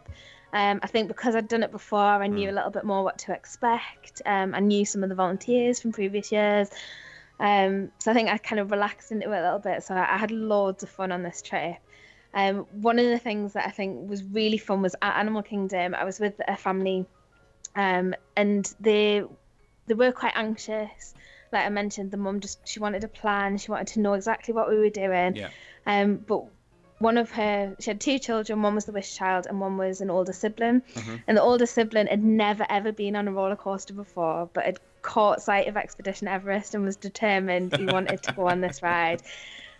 Um, 0.53 0.79
I 0.81 0.87
think 0.87 1.07
because 1.09 1.35
I'd 1.35 1.47
done 1.47 1.63
it 1.63 1.71
before, 1.71 1.99
I 1.99 2.27
knew 2.27 2.49
a 2.49 2.53
little 2.53 2.71
bit 2.71 2.85
more 2.85 3.03
what 3.03 3.17
to 3.19 3.33
expect. 3.33 4.21
Um, 4.25 4.55
I 4.55 4.61
knew 4.61 4.85
some 4.85 5.03
of 5.03 5.09
the 5.09 5.15
volunteers 5.15 5.81
from 5.81 5.91
previous 5.91 6.31
years. 6.31 6.69
Um, 7.39 7.91
so 7.99 8.11
I 8.11 8.13
think 8.13 8.29
I 8.29 8.37
kind 8.37 8.59
of 8.59 8.71
relaxed 8.71 9.11
into 9.11 9.31
it 9.31 9.37
a 9.37 9.41
little 9.43 9.59
bit. 9.59 9.83
So 9.83 9.93
I, 9.95 10.15
I 10.15 10.17
had 10.17 10.31
loads 10.31 10.83
of 10.83 10.89
fun 10.89 11.11
on 11.11 11.23
this 11.23 11.41
trip. 11.41 11.75
Um, 12.33 12.65
one 12.71 12.99
of 12.99 13.05
the 13.05 13.19
things 13.19 13.53
that 13.53 13.65
I 13.65 13.71
think 13.71 14.09
was 14.09 14.23
really 14.23 14.57
fun 14.57 14.81
was 14.81 14.95
at 15.01 15.17
Animal 15.17 15.41
Kingdom. 15.41 15.95
I 15.95 16.03
was 16.03 16.19
with 16.19 16.39
a 16.47 16.57
family, 16.57 17.05
um, 17.75 18.13
and 18.35 18.73
they 18.79 19.23
they 19.87 19.93
were 19.93 20.11
quite 20.11 20.33
anxious. 20.35 21.13
Like 21.51 21.65
I 21.65 21.69
mentioned, 21.69 22.11
the 22.11 22.17
mum 22.17 22.41
just 22.41 22.67
she 22.67 22.79
wanted 22.79 23.03
a 23.05 23.07
plan. 23.07 23.57
She 23.57 23.71
wanted 23.71 23.87
to 23.87 24.01
know 24.01 24.13
exactly 24.13 24.53
what 24.53 24.69
we 24.69 24.77
were 24.77 24.89
doing. 24.89 25.35
Yeah. 25.35 25.49
Um, 25.85 26.17
but 26.17 26.45
one 27.05 27.19
of 27.19 27.29
her 27.29 27.75
she 27.79 27.91
had 27.91 28.01
two 28.01 28.17
children. 28.17 28.63
One 28.63 28.73
was 28.73 28.85
the 28.85 28.91
wish 28.91 29.15
child, 29.15 29.45
and 29.47 29.61
one 29.61 29.77
was 29.77 30.01
an 30.01 30.09
older 30.09 30.33
sibling. 30.33 30.81
Mm-hmm. 30.81 31.15
And 31.27 31.37
the 31.37 31.41
older 31.43 31.67
sibling 31.67 32.07
had 32.07 32.23
never 32.23 32.65
ever 32.67 32.91
been 32.91 33.15
on 33.15 33.27
a 33.27 33.31
roller 33.31 33.55
coaster 33.55 33.93
before, 33.93 34.49
but 34.53 34.65
had 34.65 34.79
caught 35.03 35.39
sight 35.39 35.67
of 35.67 35.77
Expedition 35.77 36.27
Everest 36.27 36.73
and 36.73 36.83
was 36.83 36.95
determined 36.95 37.77
he 37.77 37.85
wanted 37.85 38.23
to 38.23 38.33
go 38.33 38.49
on 38.49 38.59
this 38.59 38.81
ride. 38.81 39.21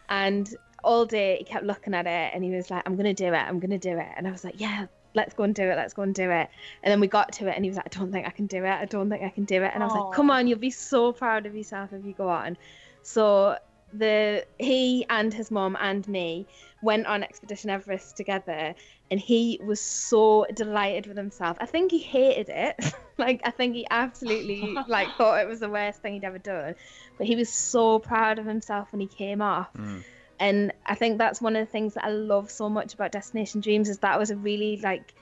And 0.07 0.47
all 0.83 1.07
day 1.07 1.37
he 1.39 1.45
kept 1.45 1.65
looking 1.65 1.95
at 1.95 2.05
it 2.05 2.27
and 2.35 2.43
he 2.43 2.51
was 2.51 2.69
like, 2.69 2.83
I'm 2.85 2.95
gonna 2.95 3.15
do 3.15 3.29
it, 3.33 3.43
I'm 3.49 3.59
gonna 3.59 3.79
do 3.79 3.97
it. 3.97 4.07
And 4.15 4.27
I 4.27 4.31
was 4.31 4.43
like, 4.43 4.61
Yeah, 4.61 4.85
let's 5.15 5.33
go 5.33 5.45
and 5.45 5.55
do 5.55 5.63
it, 5.63 5.75
let's 5.75 5.95
go 5.95 6.03
and 6.03 6.13
do 6.13 6.29
it. 6.29 6.47
And 6.83 6.91
then 6.91 6.99
we 6.99 7.07
got 7.07 7.33
to 7.37 7.47
it 7.47 7.55
and 7.55 7.65
he 7.65 7.71
was 7.71 7.77
like, 7.77 7.87
I 7.87 7.97
don't 7.97 8.11
think 8.11 8.27
I 8.27 8.29
can 8.29 8.45
do 8.45 8.63
it, 8.63 8.69
I 8.69 8.85
don't 8.85 9.09
think 9.09 9.23
I 9.23 9.29
can 9.29 9.45
do 9.45 9.63
it. 9.63 9.71
And 9.73 9.81
I 9.81 9.87
was 9.87 9.95
like, 9.95 10.13
Come 10.13 10.29
on, 10.29 10.45
you'll 10.45 10.59
be 10.59 10.69
so 10.69 11.11
proud 11.11 11.47
of 11.47 11.55
yourself 11.55 11.91
if 11.91 12.05
you 12.05 12.13
go 12.13 12.29
on. 12.29 12.55
So 13.01 13.57
the 13.97 14.45
he 14.59 15.05
and 15.09 15.33
his 15.33 15.51
mom 15.51 15.77
and 15.79 16.07
me 16.07 16.47
went 16.81 17.07
on 17.07 17.23
Expedition 17.23 17.69
Everest 17.69 18.15
together 18.15 18.75
and 19.11 19.19
he 19.19 19.59
was 19.63 19.79
so 19.79 20.45
delighted 20.53 21.07
with 21.07 21.17
himself. 21.17 21.57
I 21.59 21.65
think 21.65 21.91
he 21.91 21.99
hated 21.99 22.49
it. 22.49 22.93
like 23.17 23.41
I 23.43 23.51
think 23.51 23.75
he 23.75 23.85
absolutely 23.89 24.75
like 24.87 25.07
thought 25.17 25.39
it 25.39 25.47
was 25.47 25.59
the 25.59 25.69
worst 25.69 26.01
thing 26.01 26.13
he'd 26.13 26.23
ever 26.23 26.39
done. 26.39 26.75
But 27.17 27.27
he 27.27 27.35
was 27.35 27.49
so 27.49 27.99
proud 27.99 28.39
of 28.39 28.45
himself 28.45 28.91
when 28.91 29.01
he 29.01 29.07
came 29.07 29.41
off. 29.41 29.73
Mm. 29.77 30.03
And 30.39 30.73
I 30.85 30.95
think 30.95 31.17
that's 31.17 31.41
one 31.41 31.55
of 31.55 31.65
the 31.65 31.71
things 31.71 31.93
that 31.93 32.03
I 32.03 32.09
love 32.09 32.51
so 32.51 32.67
much 32.67 32.93
about 32.93 33.11
Destination 33.11 33.61
Dreams 33.61 33.89
is 33.89 33.99
that 33.99 34.19
was 34.19 34.31
a 34.31 34.35
really 34.35 34.77
like 34.77 35.13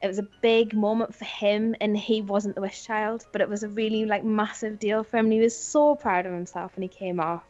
it 0.00 0.06
was 0.06 0.18
a 0.18 0.28
big 0.42 0.74
moment 0.74 1.14
for 1.14 1.24
him 1.24 1.74
and 1.80 1.96
he 1.96 2.22
wasn't 2.22 2.54
the 2.54 2.60
wish 2.60 2.84
child, 2.84 3.26
but 3.32 3.40
it 3.40 3.48
was 3.48 3.64
a 3.64 3.68
really 3.68 4.04
like 4.04 4.24
massive 4.24 4.78
deal 4.78 5.02
for 5.02 5.16
him 5.16 5.26
and 5.26 5.32
he 5.32 5.40
was 5.40 5.56
so 5.56 5.96
proud 5.96 6.26
of 6.26 6.32
himself 6.32 6.76
when 6.76 6.82
he 6.82 6.88
came 6.88 7.18
off. 7.18 7.42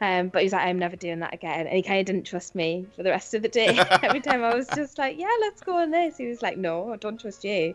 Um, 0.00 0.28
but 0.28 0.42
he's 0.42 0.52
like, 0.52 0.66
I'm 0.66 0.78
never 0.78 0.96
doing 0.96 1.20
that 1.20 1.32
again. 1.32 1.66
And 1.66 1.74
he 1.74 1.82
kind 1.82 2.00
of 2.00 2.06
didn't 2.06 2.24
trust 2.24 2.54
me 2.54 2.86
for 2.94 3.02
the 3.02 3.10
rest 3.10 3.34
of 3.34 3.42
the 3.42 3.48
day. 3.48 3.78
Every 4.02 4.20
time 4.20 4.44
I 4.44 4.54
was 4.54 4.66
just 4.68 4.98
like, 4.98 5.18
yeah, 5.18 5.30
let's 5.40 5.62
go 5.62 5.78
on 5.78 5.90
this. 5.90 6.18
He 6.18 6.26
was 6.26 6.42
like, 6.42 6.58
no, 6.58 6.92
I 6.92 6.96
don't 6.96 7.20
trust 7.20 7.44
you. 7.44 7.74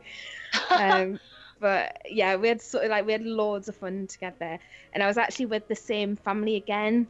Um, 0.69 1.19
but 1.60 2.01
yeah, 2.10 2.36
we 2.36 2.47
had 2.47 2.62
sort 2.62 2.84
of 2.84 2.91
like 2.91 3.05
we 3.05 3.12
had 3.12 3.23
loads 3.23 3.69
of 3.69 3.75
fun 3.75 4.07
together. 4.07 4.60
And 4.93 5.03
I 5.03 5.07
was 5.07 5.17
actually 5.17 5.47
with 5.47 5.67
the 5.67 5.75
same 5.75 6.15
family 6.15 6.55
again 6.55 7.07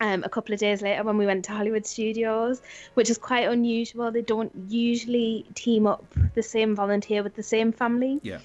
um, 0.00 0.22
a 0.24 0.28
couple 0.28 0.54
of 0.54 0.60
days 0.60 0.82
later 0.82 1.02
when 1.02 1.18
we 1.18 1.26
went 1.26 1.44
to 1.46 1.52
Hollywood 1.52 1.86
Studios, 1.86 2.60
which 2.94 3.10
is 3.10 3.18
quite 3.18 3.48
unusual. 3.48 4.10
They 4.10 4.22
don't 4.22 4.52
usually 4.68 5.46
team 5.54 5.86
up 5.86 6.04
the 6.34 6.42
same 6.42 6.74
volunteer 6.74 7.22
with 7.22 7.34
the 7.34 7.42
same 7.42 7.72
family. 7.72 8.20
Yeah. 8.22 8.40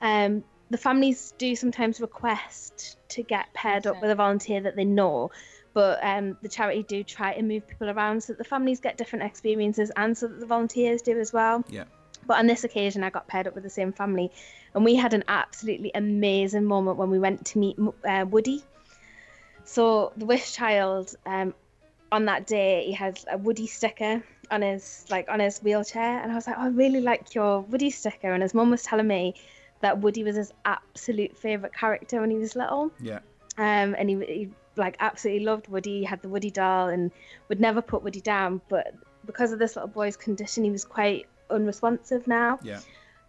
Um, 0.00 0.44
the 0.70 0.78
families 0.78 1.32
do 1.38 1.56
sometimes 1.56 2.00
request 2.00 2.98
to 3.10 3.22
get 3.22 3.52
paired 3.54 3.86
up 3.86 4.00
with 4.02 4.10
a 4.10 4.14
volunteer 4.14 4.60
that 4.60 4.76
they 4.76 4.84
know, 4.84 5.30
but 5.74 5.98
um, 6.02 6.36
the 6.42 6.48
charity 6.48 6.82
do 6.82 7.04
try 7.04 7.34
to 7.34 7.42
move 7.42 7.66
people 7.68 7.90
around 7.90 8.22
so 8.22 8.32
that 8.32 8.38
the 8.38 8.44
families 8.44 8.80
get 8.80 8.96
different 8.96 9.24
experiences 9.24 9.90
and 9.96 10.16
so 10.16 10.26
that 10.26 10.40
the 10.40 10.46
volunteers 10.46 11.02
do 11.02 11.18
as 11.18 11.32
well. 11.32 11.64
Yeah. 11.68 11.84
But 12.26 12.38
on 12.38 12.46
this 12.46 12.64
occasion, 12.64 13.04
I 13.04 13.10
got 13.10 13.26
paired 13.28 13.46
up 13.46 13.54
with 13.54 13.64
the 13.64 13.70
same 13.70 13.92
family, 13.92 14.30
and 14.74 14.84
we 14.84 14.94
had 14.96 15.14
an 15.14 15.24
absolutely 15.28 15.90
amazing 15.94 16.64
moment 16.64 16.98
when 16.98 17.10
we 17.10 17.18
went 17.18 17.46
to 17.46 17.58
meet 17.58 17.76
uh, 18.06 18.26
Woody. 18.28 18.62
So 19.64 20.12
the 20.16 20.26
Wish 20.26 20.54
Child, 20.54 21.14
um, 21.26 21.54
on 22.10 22.24
that 22.26 22.46
day, 22.46 22.84
he 22.86 22.92
had 22.92 23.20
a 23.30 23.38
Woody 23.38 23.66
sticker 23.66 24.22
on 24.50 24.62
his 24.62 25.04
like 25.10 25.28
on 25.28 25.40
his 25.40 25.58
wheelchair, 25.60 26.20
and 26.22 26.32
I 26.32 26.34
was 26.34 26.46
like, 26.46 26.56
oh, 26.58 26.64
I 26.64 26.68
really 26.68 27.00
like 27.00 27.34
your 27.34 27.60
Woody 27.60 27.90
sticker. 27.90 28.32
And 28.32 28.42
his 28.42 28.54
mum 28.54 28.70
was 28.70 28.82
telling 28.82 29.06
me 29.06 29.34
that 29.80 29.98
Woody 30.00 30.24
was 30.24 30.36
his 30.36 30.52
absolute 30.64 31.36
favorite 31.36 31.74
character 31.74 32.20
when 32.20 32.30
he 32.30 32.36
was 32.38 32.56
little 32.56 32.90
Yeah. 33.00 33.20
um, 33.58 33.94
and 33.96 34.10
he, 34.10 34.16
he 34.26 34.50
like 34.78 34.96
absolutely 35.00 35.44
loved 35.44 35.68
Woody. 35.68 36.04
Had 36.04 36.22
the 36.22 36.28
Woody 36.28 36.50
doll 36.50 36.88
and 36.88 37.10
would 37.48 37.60
never 37.60 37.82
put 37.82 38.02
Woody 38.02 38.20
down. 38.20 38.60
But 38.68 38.94
because 39.26 39.52
of 39.52 39.58
this 39.58 39.76
little 39.76 39.88
boy's 39.88 40.16
condition, 40.16 40.64
he 40.64 40.70
was 40.70 40.84
quite 40.84 41.26
unresponsive 41.50 42.26
now. 42.26 42.58
Yeah. 42.62 42.80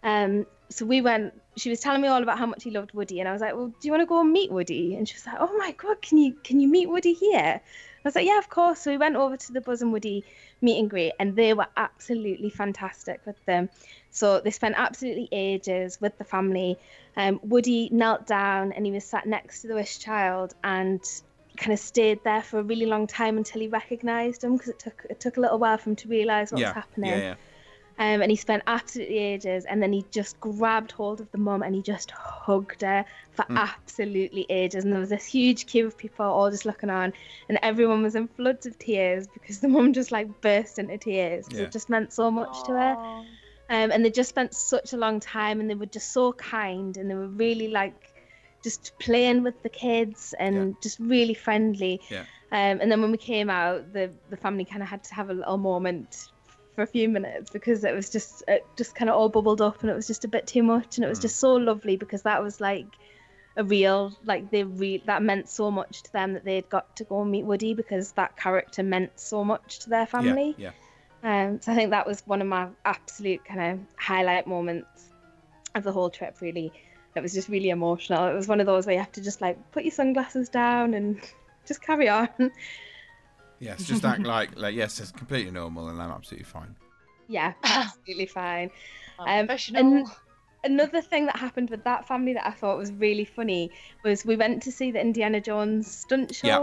Um, 0.02 0.46
so 0.70 0.86
we 0.86 1.00
went. 1.00 1.34
She 1.56 1.68
was 1.68 1.80
telling 1.80 2.00
me 2.00 2.08
all 2.08 2.22
about 2.22 2.38
how 2.38 2.46
much 2.46 2.62
he 2.62 2.70
loved 2.70 2.92
Woody, 2.92 3.20
and 3.20 3.28
I 3.28 3.32
was 3.32 3.40
like, 3.40 3.54
"Well, 3.54 3.68
do 3.68 3.88
you 3.88 3.92
want 3.92 4.02
to 4.02 4.06
go 4.06 4.20
and 4.20 4.32
meet 4.32 4.50
Woody?" 4.50 4.94
And 4.94 5.06
she 5.08 5.14
was 5.14 5.26
like, 5.26 5.36
"Oh 5.40 5.56
my 5.58 5.72
god, 5.72 6.00
can 6.00 6.18
you 6.18 6.34
can 6.44 6.60
you 6.60 6.68
meet 6.68 6.88
Woody 6.88 7.12
here?" 7.12 7.60
I 7.60 8.08
was 8.08 8.14
like, 8.14 8.26
"Yeah, 8.26 8.38
of 8.38 8.48
course." 8.48 8.80
So 8.80 8.90
we 8.90 8.96
went 8.96 9.16
over 9.16 9.36
to 9.36 9.52
the 9.52 9.60
Buzz 9.60 9.82
and 9.82 9.92
Woody 9.92 10.24
meet 10.62 10.78
and 10.78 10.88
greet, 10.88 11.12
and 11.18 11.36
they 11.36 11.54
were 11.54 11.66
absolutely 11.76 12.50
fantastic 12.50 13.20
with 13.26 13.44
them. 13.44 13.68
So 14.10 14.40
they 14.40 14.50
spent 14.50 14.74
absolutely 14.78 15.28
ages 15.32 16.00
with 16.00 16.16
the 16.18 16.24
family. 16.24 16.78
Um, 17.16 17.40
Woody 17.42 17.88
knelt 17.92 18.26
down 18.26 18.72
and 18.72 18.86
he 18.86 18.92
was 18.92 19.04
sat 19.04 19.26
next 19.26 19.62
to 19.62 19.68
the 19.68 19.74
Wish 19.74 19.98
Child 19.98 20.54
and 20.62 21.00
kind 21.60 21.72
of 21.72 21.78
stayed 21.78 22.20
there 22.24 22.42
for 22.42 22.58
a 22.58 22.62
really 22.62 22.86
long 22.86 23.06
time 23.06 23.36
until 23.36 23.60
he 23.60 23.68
recognised 23.68 24.42
him 24.44 24.52
because 24.54 24.68
it 24.74 24.78
took 24.78 24.98
it 25.10 25.18
took 25.20 25.36
a 25.36 25.40
little 25.40 25.58
while 25.58 25.78
for 25.78 25.90
him 25.90 25.96
to 25.96 26.08
realise 26.08 26.50
what 26.50 26.60
yeah. 26.60 26.68
was 26.68 26.74
happening. 26.74 27.10
Yeah. 27.10 27.18
Yeah. 27.18 27.34
Um, 27.98 28.22
and 28.22 28.30
he 28.30 28.36
spent 28.36 28.62
absolutely 28.66 29.18
ages, 29.18 29.66
and 29.66 29.82
then 29.82 29.92
he 29.92 30.06
just 30.10 30.40
grabbed 30.40 30.90
hold 30.90 31.20
of 31.20 31.30
the 31.32 31.38
mum 31.38 31.62
and 31.62 31.74
he 31.74 31.82
just 31.82 32.10
hugged 32.12 32.80
her 32.80 33.04
for 33.32 33.42
Hmm. 33.42 33.58
absolutely 33.58 34.46
ages. 34.48 34.84
And 34.84 34.92
there 34.92 35.00
was 35.00 35.10
this 35.10 35.26
huge 35.26 35.66
queue 35.66 35.86
of 35.86 35.98
people 35.98 36.24
all 36.24 36.50
just 36.50 36.64
looking 36.64 36.88
on, 36.88 37.12
and 37.50 37.58
everyone 37.62 38.02
was 38.02 38.14
in 38.14 38.26
floods 38.28 38.64
of 38.64 38.78
tears 38.78 39.26
because 39.26 39.60
the 39.60 39.68
mum 39.68 39.92
just 39.92 40.12
like 40.12 40.40
burst 40.40 40.78
into 40.78 40.96
tears 40.96 41.46
'cause 41.46 41.58
Yeah. 41.58 41.64
it 41.66 41.72
just 41.72 41.90
meant 41.90 42.10
so 42.14 42.30
much 42.30 42.62
to 42.64 42.72
her. 42.72 42.94
Aw. 42.96 43.18
Um, 43.68 43.92
and 43.92 44.02
they 44.04 44.10
just 44.10 44.30
spent 44.30 44.54
such 44.54 44.94
a 44.94 44.96
long 44.96 45.20
time, 45.20 45.60
and 45.60 45.68
they 45.68 45.74
were 45.74 45.92
just 45.98 46.10
so 46.10 46.32
kind, 46.32 46.96
and 46.96 47.10
they 47.10 47.14
were 47.14 47.28
really 47.28 47.68
like 47.68 48.09
just 48.62 48.92
playing 48.98 49.42
with 49.42 49.62
the 49.62 49.68
kids 49.68 50.34
and 50.38 50.76
just 50.82 50.98
really 50.98 51.34
friendly. 51.34 52.00
Yeah. 52.10 52.24
Um, 52.52 52.80
and 52.80 52.90
then 52.90 53.00
when 53.00 53.10
we 53.12 53.18
came 53.18 53.48
out, 53.50 53.92
the 53.92 54.10
the 54.28 54.36
family 54.36 54.64
kind 54.64 54.82
of 54.82 54.88
had 54.88 55.04
to 55.04 55.14
have 55.14 55.30
a 55.30 55.34
little 55.34 55.56
moment 55.58 56.28
for 56.74 56.82
a 56.82 56.86
few 56.86 57.08
minutes 57.08 57.50
because 57.50 57.84
it 57.84 57.94
was 57.94 58.10
just 58.10 58.42
it 58.48 58.66
just 58.76 58.94
kind 58.94 59.08
of 59.10 59.16
all 59.16 59.28
bubbled 59.28 59.60
up, 59.60 59.80
and 59.82 59.90
it 59.90 59.94
was 59.94 60.06
just 60.06 60.24
a 60.24 60.28
bit 60.28 60.46
too 60.46 60.62
much, 60.62 60.96
and 60.96 61.04
it 61.04 61.08
was 61.08 61.18
Mm. 61.18 61.22
just 61.22 61.38
so 61.38 61.54
lovely 61.54 61.96
because 61.96 62.22
that 62.22 62.42
was 62.42 62.60
like 62.60 62.86
a 63.56 63.64
real 63.64 64.12
like 64.24 64.50
they 64.50 64.62
re- 64.64 65.02
that 65.06 65.22
meant 65.22 65.48
so 65.48 65.70
much 65.70 66.02
to 66.04 66.12
them 66.12 66.34
that 66.34 66.44
they'd 66.44 66.68
got 66.68 66.94
to 66.96 67.04
go 67.04 67.22
and 67.22 67.30
meet 67.30 67.44
Woody 67.44 67.74
because 67.74 68.12
that 68.12 68.36
character 68.36 68.82
meant 68.82 69.18
so 69.18 69.44
much 69.44 69.80
to 69.80 69.90
their 69.90 70.06
family. 70.06 70.54
Yeah, 70.56 70.70
Um, 71.22 71.60
so 71.60 71.72
I 71.72 71.74
think 71.74 71.90
that 71.90 72.06
was 72.06 72.22
one 72.26 72.40
of 72.40 72.48
my 72.48 72.68
absolute 72.84 73.44
kind 73.44 73.60
of 73.72 73.80
highlight 73.96 74.46
moments 74.46 75.10
of 75.74 75.82
the 75.84 75.92
whole 75.92 76.10
trip. 76.10 76.36
Really, 76.40 76.72
it 77.14 77.20
was 77.22 77.32
just 77.34 77.48
really 77.48 77.70
emotional. 77.70 78.26
It 78.28 78.34
was 78.34 78.48
one 78.48 78.60
of 78.60 78.66
those 78.66 78.86
where 78.86 78.94
you 78.94 79.00
have 79.00 79.12
to 79.12 79.20
just 79.20 79.40
like 79.40 79.72
put 79.72 79.84
your 79.84 79.92
sunglasses 79.92 80.48
down 80.48 80.94
and 80.94 81.20
just 81.66 81.82
carry 81.82 82.08
on. 82.08 82.28
Yes, 83.58 83.84
just 83.84 84.04
act 84.04 84.22
like 84.22 84.56
like 84.58 84.74
yes, 84.74 85.00
it's 85.00 85.12
completely 85.12 85.50
normal, 85.52 85.88
and 85.88 86.00
I'm 86.00 86.10
absolutely 86.10 86.44
fine. 86.46 86.76
yeah, 87.28 87.52
absolutely 87.64 88.26
fine. 88.26 88.70
Um, 89.18 89.46
Professional. 89.46 89.80
and- 89.80 90.06
Another 90.62 91.00
thing 91.00 91.24
that 91.24 91.36
happened 91.36 91.70
with 91.70 91.84
that 91.84 92.06
family 92.06 92.34
that 92.34 92.46
I 92.46 92.50
thought 92.50 92.76
was 92.76 92.92
really 92.92 93.24
funny 93.24 93.70
was 94.04 94.26
we 94.26 94.36
went 94.36 94.62
to 94.64 94.70
see 94.70 94.90
the 94.90 95.00
Indiana 95.00 95.40
Jones 95.40 95.90
stunt 95.90 96.34
show. 96.34 96.46
Yeah. 96.46 96.58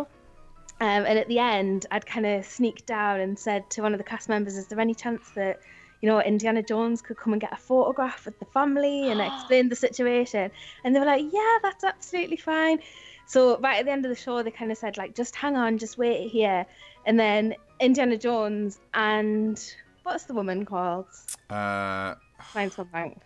Um, 0.79 1.05
and 1.07 1.17
at 1.17 1.27
the 1.27 1.39
end, 1.39 1.88
I'd 1.89 2.05
kind 2.05 2.27
of 2.27 2.45
sneaked 2.45 2.86
down 2.86 3.19
and 3.21 3.39
said 3.39 3.67
to 3.71 3.81
one 3.81 3.95
of 3.95 3.97
the 3.97 4.03
cast 4.03 4.29
members, 4.29 4.55
"Is 4.55 4.67
there 4.67 4.79
any 4.79 4.93
chance 4.93 5.31
that, 5.31 5.62
you 6.01 6.10
know, 6.10 6.21
Indiana 6.21 6.62
Jones 6.63 7.01
could 7.01 7.17
come 7.17 7.33
and 7.33 7.41
get 7.41 7.53
a 7.53 7.57
photograph 7.57 8.25
with 8.25 8.38
the 8.39 8.45
family 8.45 9.10
and 9.12 9.21
explain 9.31 9.69
the 9.69 9.75
situation?" 9.75 10.51
And 10.83 10.95
they 10.95 10.99
were 10.99 11.05
like, 11.05 11.25
"Yeah, 11.31 11.57
that's 11.63 11.83
absolutely 11.83 12.38
fine." 12.38 12.79
So 13.25 13.57
right 13.60 13.79
at 13.79 13.86
the 13.86 13.91
end 13.91 14.05
of 14.05 14.10
the 14.10 14.15
show, 14.15 14.41
they 14.43 14.51
kind 14.51 14.71
of 14.71 14.77
said 14.77 14.97
like, 14.97 15.15
"Just 15.15 15.36
hang 15.36 15.55
on, 15.57 15.77
just 15.77 15.97
wait 15.97 16.29
here," 16.29 16.65
and 17.05 17.19
then 17.19 17.55
Indiana 17.79 18.17
Jones 18.17 18.79
and 18.93 19.62
what's 20.03 20.23
the 20.25 20.33
woman 20.33 20.65
called? 20.65 21.05
Uh, 21.49 22.15
Mine's 22.55 22.75
gone 22.75 22.88
blank. 22.91 23.17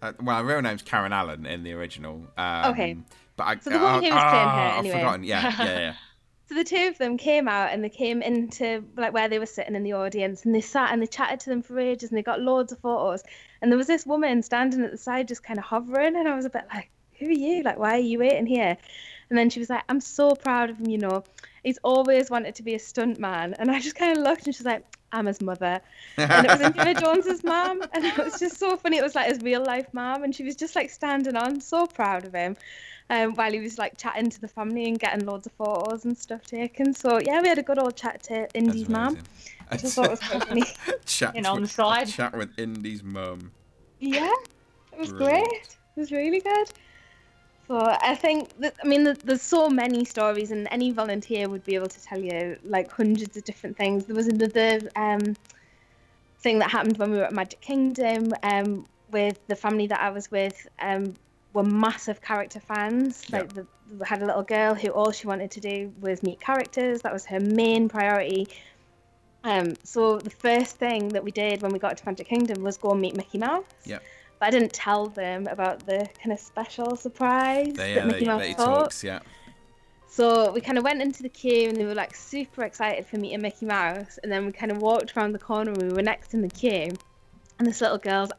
uh, 0.00 0.12
well, 0.22 0.38
her 0.38 0.44
real 0.44 0.62
name's 0.62 0.82
Karen 0.82 1.12
Allen 1.12 1.46
in 1.46 1.62
the 1.64 1.72
original. 1.72 2.26
Um, 2.38 2.70
Okay. 2.72 2.96
But 3.36 3.44
I, 3.44 3.58
So 3.58 3.70
the 3.70 3.78
woman 3.78 3.88
uh, 3.88 4.00
who 4.00 4.14
was 4.14 4.22
playing 4.30 4.48
her, 4.48 4.60
ah, 4.60 4.78
anyway. 4.78 4.94
I've 4.94 5.00
forgotten. 5.00 5.24
Yeah, 5.24 5.54
yeah, 5.58 5.78
yeah. 5.78 5.94
So 6.52 6.58
the 6.58 6.64
two 6.64 6.88
of 6.88 6.98
them 6.98 7.16
came 7.16 7.48
out 7.48 7.72
and 7.72 7.82
they 7.82 7.88
came 7.88 8.20
into 8.20 8.84
like 8.94 9.14
where 9.14 9.26
they 9.26 9.38
were 9.38 9.46
sitting 9.46 9.74
in 9.74 9.84
the 9.84 9.94
audience 9.94 10.44
and 10.44 10.54
they 10.54 10.60
sat 10.60 10.92
and 10.92 11.00
they 11.00 11.06
chatted 11.06 11.40
to 11.40 11.50
them 11.50 11.62
for 11.62 11.80
ages 11.80 12.10
and 12.10 12.18
they 12.18 12.22
got 12.22 12.42
loads 12.42 12.72
of 12.72 12.78
photos. 12.80 13.22
And 13.62 13.72
there 13.72 13.78
was 13.78 13.86
this 13.86 14.04
woman 14.04 14.42
standing 14.42 14.84
at 14.84 14.90
the 14.90 14.98
side 14.98 15.28
just 15.28 15.42
kind 15.42 15.58
of 15.58 15.64
hovering 15.64 16.14
and 16.14 16.28
I 16.28 16.36
was 16.36 16.44
a 16.44 16.50
bit 16.50 16.66
like, 16.70 16.90
Who 17.18 17.28
are 17.28 17.30
you? 17.30 17.62
Like, 17.62 17.78
why 17.78 17.94
are 17.94 18.00
you 18.00 18.18
waiting 18.18 18.44
here? 18.44 18.76
And 19.30 19.38
then 19.38 19.48
she 19.48 19.60
was 19.60 19.70
like, 19.70 19.82
I'm 19.88 20.00
so 20.00 20.34
proud 20.34 20.68
of 20.68 20.76
him, 20.76 20.90
you 20.90 20.98
know. 20.98 21.24
He's 21.64 21.78
always 21.82 22.28
wanted 22.28 22.56
to 22.56 22.62
be 22.62 22.74
a 22.74 22.78
stunt 22.78 23.18
man. 23.18 23.54
And 23.54 23.70
I 23.70 23.80
just 23.80 23.96
kind 23.96 24.18
of 24.18 24.22
looked 24.22 24.44
and 24.44 24.54
she's 24.54 24.66
like, 24.66 24.84
I'm 25.10 25.24
his 25.24 25.40
mother. 25.40 25.80
And 26.18 26.46
it 26.46 26.50
was 26.50 26.60
Indiana 26.60 26.94
Jones's 27.00 27.42
mom. 27.44 27.80
And 27.94 28.04
it 28.04 28.18
was 28.18 28.38
just 28.38 28.58
so 28.58 28.76
funny. 28.76 28.98
It 28.98 29.02
was 29.02 29.14
like 29.14 29.28
his 29.28 29.40
real 29.40 29.64
life 29.64 29.86
mom. 29.94 30.22
And 30.22 30.34
she 30.34 30.44
was 30.44 30.56
just 30.56 30.76
like 30.76 30.90
standing 30.90 31.34
on, 31.34 31.62
so 31.62 31.86
proud 31.86 32.26
of 32.26 32.34
him. 32.34 32.58
Um, 33.12 33.34
while 33.34 33.52
he 33.52 33.60
was 33.60 33.76
like 33.76 33.98
chatting 33.98 34.30
to 34.30 34.40
the 34.40 34.48
family 34.48 34.88
and 34.88 34.98
getting 34.98 35.26
loads 35.26 35.46
of 35.46 35.52
photos 35.52 36.06
and 36.06 36.16
stuff 36.16 36.46
taken. 36.46 36.94
So 36.94 37.20
yeah, 37.20 37.42
we 37.42 37.48
had 37.48 37.58
a 37.58 37.62
good 37.62 37.78
old 37.78 37.94
chat 37.94 38.22
to 38.24 38.48
Indy's 38.54 38.88
mum. 38.88 39.18
I 39.70 39.76
just 39.76 39.96
thought 39.96 40.06
it 40.06 40.10
was 40.12 40.22
funny. 40.22 40.64
chat 41.04 41.36
You 41.36 41.42
know, 41.42 41.52
on 41.52 41.60
the 41.60 41.68
side. 41.68 42.08
Chat 42.08 42.34
with 42.34 42.58
Indy's 42.58 43.02
mum. 43.02 43.52
Yeah, 44.00 44.32
it 44.92 44.98
was 44.98 45.10
Brilliant. 45.10 45.44
great. 45.44 45.76
It 45.94 46.00
was 46.00 46.10
really 46.10 46.40
good. 46.40 46.68
So 47.68 47.78
I 48.02 48.14
think 48.14 48.48
that 48.60 48.76
I 48.82 48.86
mean, 48.86 49.04
there's 49.24 49.42
so 49.42 49.68
many 49.68 50.06
stories, 50.06 50.50
and 50.50 50.66
any 50.70 50.90
volunteer 50.90 51.50
would 51.50 51.64
be 51.64 51.74
able 51.74 51.88
to 51.88 52.02
tell 52.02 52.18
you 52.18 52.56
like 52.64 52.90
hundreds 52.90 53.36
of 53.36 53.44
different 53.44 53.76
things. 53.76 54.06
There 54.06 54.16
was 54.16 54.28
another 54.28 54.80
um, 54.96 55.36
thing 56.40 56.60
that 56.60 56.70
happened 56.70 56.96
when 56.96 57.10
we 57.10 57.18
were 57.18 57.24
at 57.24 57.34
Magic 57.34 57.60
Kingdom 57.60 58.32
um, 58.42 58.86
with 59.10 59.38
the 59.48 59.54
family 59.54 59.86
that 59.88 60.00
I 60.00 60.08
was 60.08 60.30
with. 60.30 60.66
Um, 60.80 61.12
were 61.52 61.62
massive 61.62 62.20
character 62.20 62.60
fans. 62.60 63.24
Yeah. 63.28 63.38
Like 63.38 63.52
the, 63.54 63.66
we 63.98 64.06
had 64.06 64.22
a 64.22 64.26
little 64.26 64.42
girl 64.42 64.74
who 64.74 64.88
all 64.88 65.10
she 65.12 65.26
wanted 65.26 65.50
to 65.52 65.60
do 65.60 65.92
was 66.00 66.22
meet 66.22 66.40
characters. 66.40 67.02
That 67.02 67.12
was 67.12 67.24
her 67.26 67.40
main 67.40 67.88
priority. 67.88 68.48
Um, 69.44 69.74
so 69.82 70.18
the 70.18 70.30
first 70.30 70.76
thing 70.76 71.08
that 71.08 71.24
we 71.24 71.30
did 71.30 71.62
when 71.62 71.72
we 71.72 71.78
got 71.78 71.96
to 71.96 72.04
Magic 72.06 72.28
Kingdom 72.28 72.62
was 72.62 72.76
go 72.76 72.92
and 72.92 73.00
meet 73.00 73.16
Mickey 73.16 73.38
Mouse. 73.38 73.64
Yeah. 73.84 73.98
But 74.38 74.46
I 74.46 74.50
didn't 74.50 74.72
tell 74.72 75.06
them 75.06 75.46
about 75.46 75.84
the 75.86 76.08
kind 76.20 76.32
of 76.32 76.40
special 76.40 76.96
surprise 76.96 77.74
They, 77.74 77.94
that 77.94 78.04
uh, 78.04 78.06
Mickey 78.06 78.20
they, 78.20 78.26
Mouse 78.26 78.40
they 78.40 78.54
taught. 78.54 78.80
talks, 78.80 79.04
yeah. 79.04 79.20
So 80.08 80.52
we 80.52 80.60
kind 80.60 80.76
of 80.78 80.84
went 80.84 81.00
into 81.00 81.22
the 81.22 81.28
queue 81.28 81.68
and 81.68 81.76
they 81.76 81.86
were 81.86 81.94
like 81.94 82.14
super 82.14 82.64
excited 82.64 83.06
for 83.06 83.16
meeting 83.16 83.40
Mickey 83.40 83.66
Mouse. 83.66 84.18
And 84.22 84.30
then 84.30 84.46
we 84.46 84.52
kind 84.52 84.70
of 84.70 84.78
walked 84.78 85.16
around 85.16 85.32
the 85.32 85.38
corner 85.38 85.72
and 85.72 85.82
we 85.82 85.88
were 85.88 86.02
next 86.02 86.34
in 86.34 86.42
the 86.42 86.48
queue. 86.48 86.92
And 87.58 87.66
this 87.66 87.80
little 87.80 87.98
girl's 87.98 88.30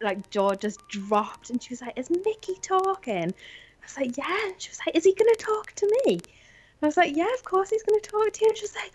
like 0.00 0.30
jaw 0.30 0.54
just 0.54 0.86
dropped 0.88 1.50
and 1.50 1.62
she 1.62 1.70
was 1.70 1.80
like, 1.80 1.98
Is 1.98 2.10
Mickey 2.10 2.56
talking? 2.60 3.32
I 3.32 3.84
was 3.84 3.96
like, 3.96 4.16
Yeah. 4.16 4.46
And 4.46 4.60
she 4.60 4.70
was 4.70 4.80
like, 4.86 4.96
Is 4.96 5.04
he 5.04 5.14
going 5.14 5.32
to 5.34 5.44
talk 5.44 5.72
to 5.72 5.86
me? 5.86 6.14
And 6.14 6.82
I 6.82 6.86
was 6.86 6.96
like, 6.96 7.16
Yeah, 7.16 7.32
of 7.32 7.44
course 7.44 7.70
he's 7.70 7.82
going 7.82 8.00
to 8.00 8.10
talk 8.10 8.32
to 8.32 8.44
you. 8.44 8.48
And 8.48 8.56
she 8.56 8.64
was 8.64 8.74
like, 8.74 8.92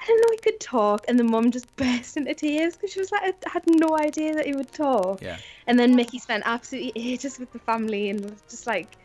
I 0.00 0.06
didn't 0.06 0.20
know 0.20 0.28
he 0.32 0.38
could 0.38 0.60
talk. 0.60 1.04
And 1.08 1.18
the 1.18 1.24
mum 1.24 1.50
just 1.50 1.74
burst 1.76 2.16
into 2.16 2.34
tears 2.34 2.74
because 2.74 2.92
she 2.92 3.00
was 3.00 3.12
like, 3.12 3.22
I 3.22 3.50
had 3.50 3.64
no 3.66 3.96
idea 3.98 4.34
that 4.34 4.46
he 4.46 4.54
would 4.54 4.72
talk. 4.72 5.20
Yeah. 5.20 5.36
And 5.66 5.78
then 5.78 5.94
Mickey 5.94 6.18
spent 6.18 6.42
absolutely 6.46 6.92
ages 6.94 7.38
with 7.38 7.52
the 7.52 7.58
family 7.58 8.10
and 8.10 8.34
just 8.48 8.66
like 8.66 8.96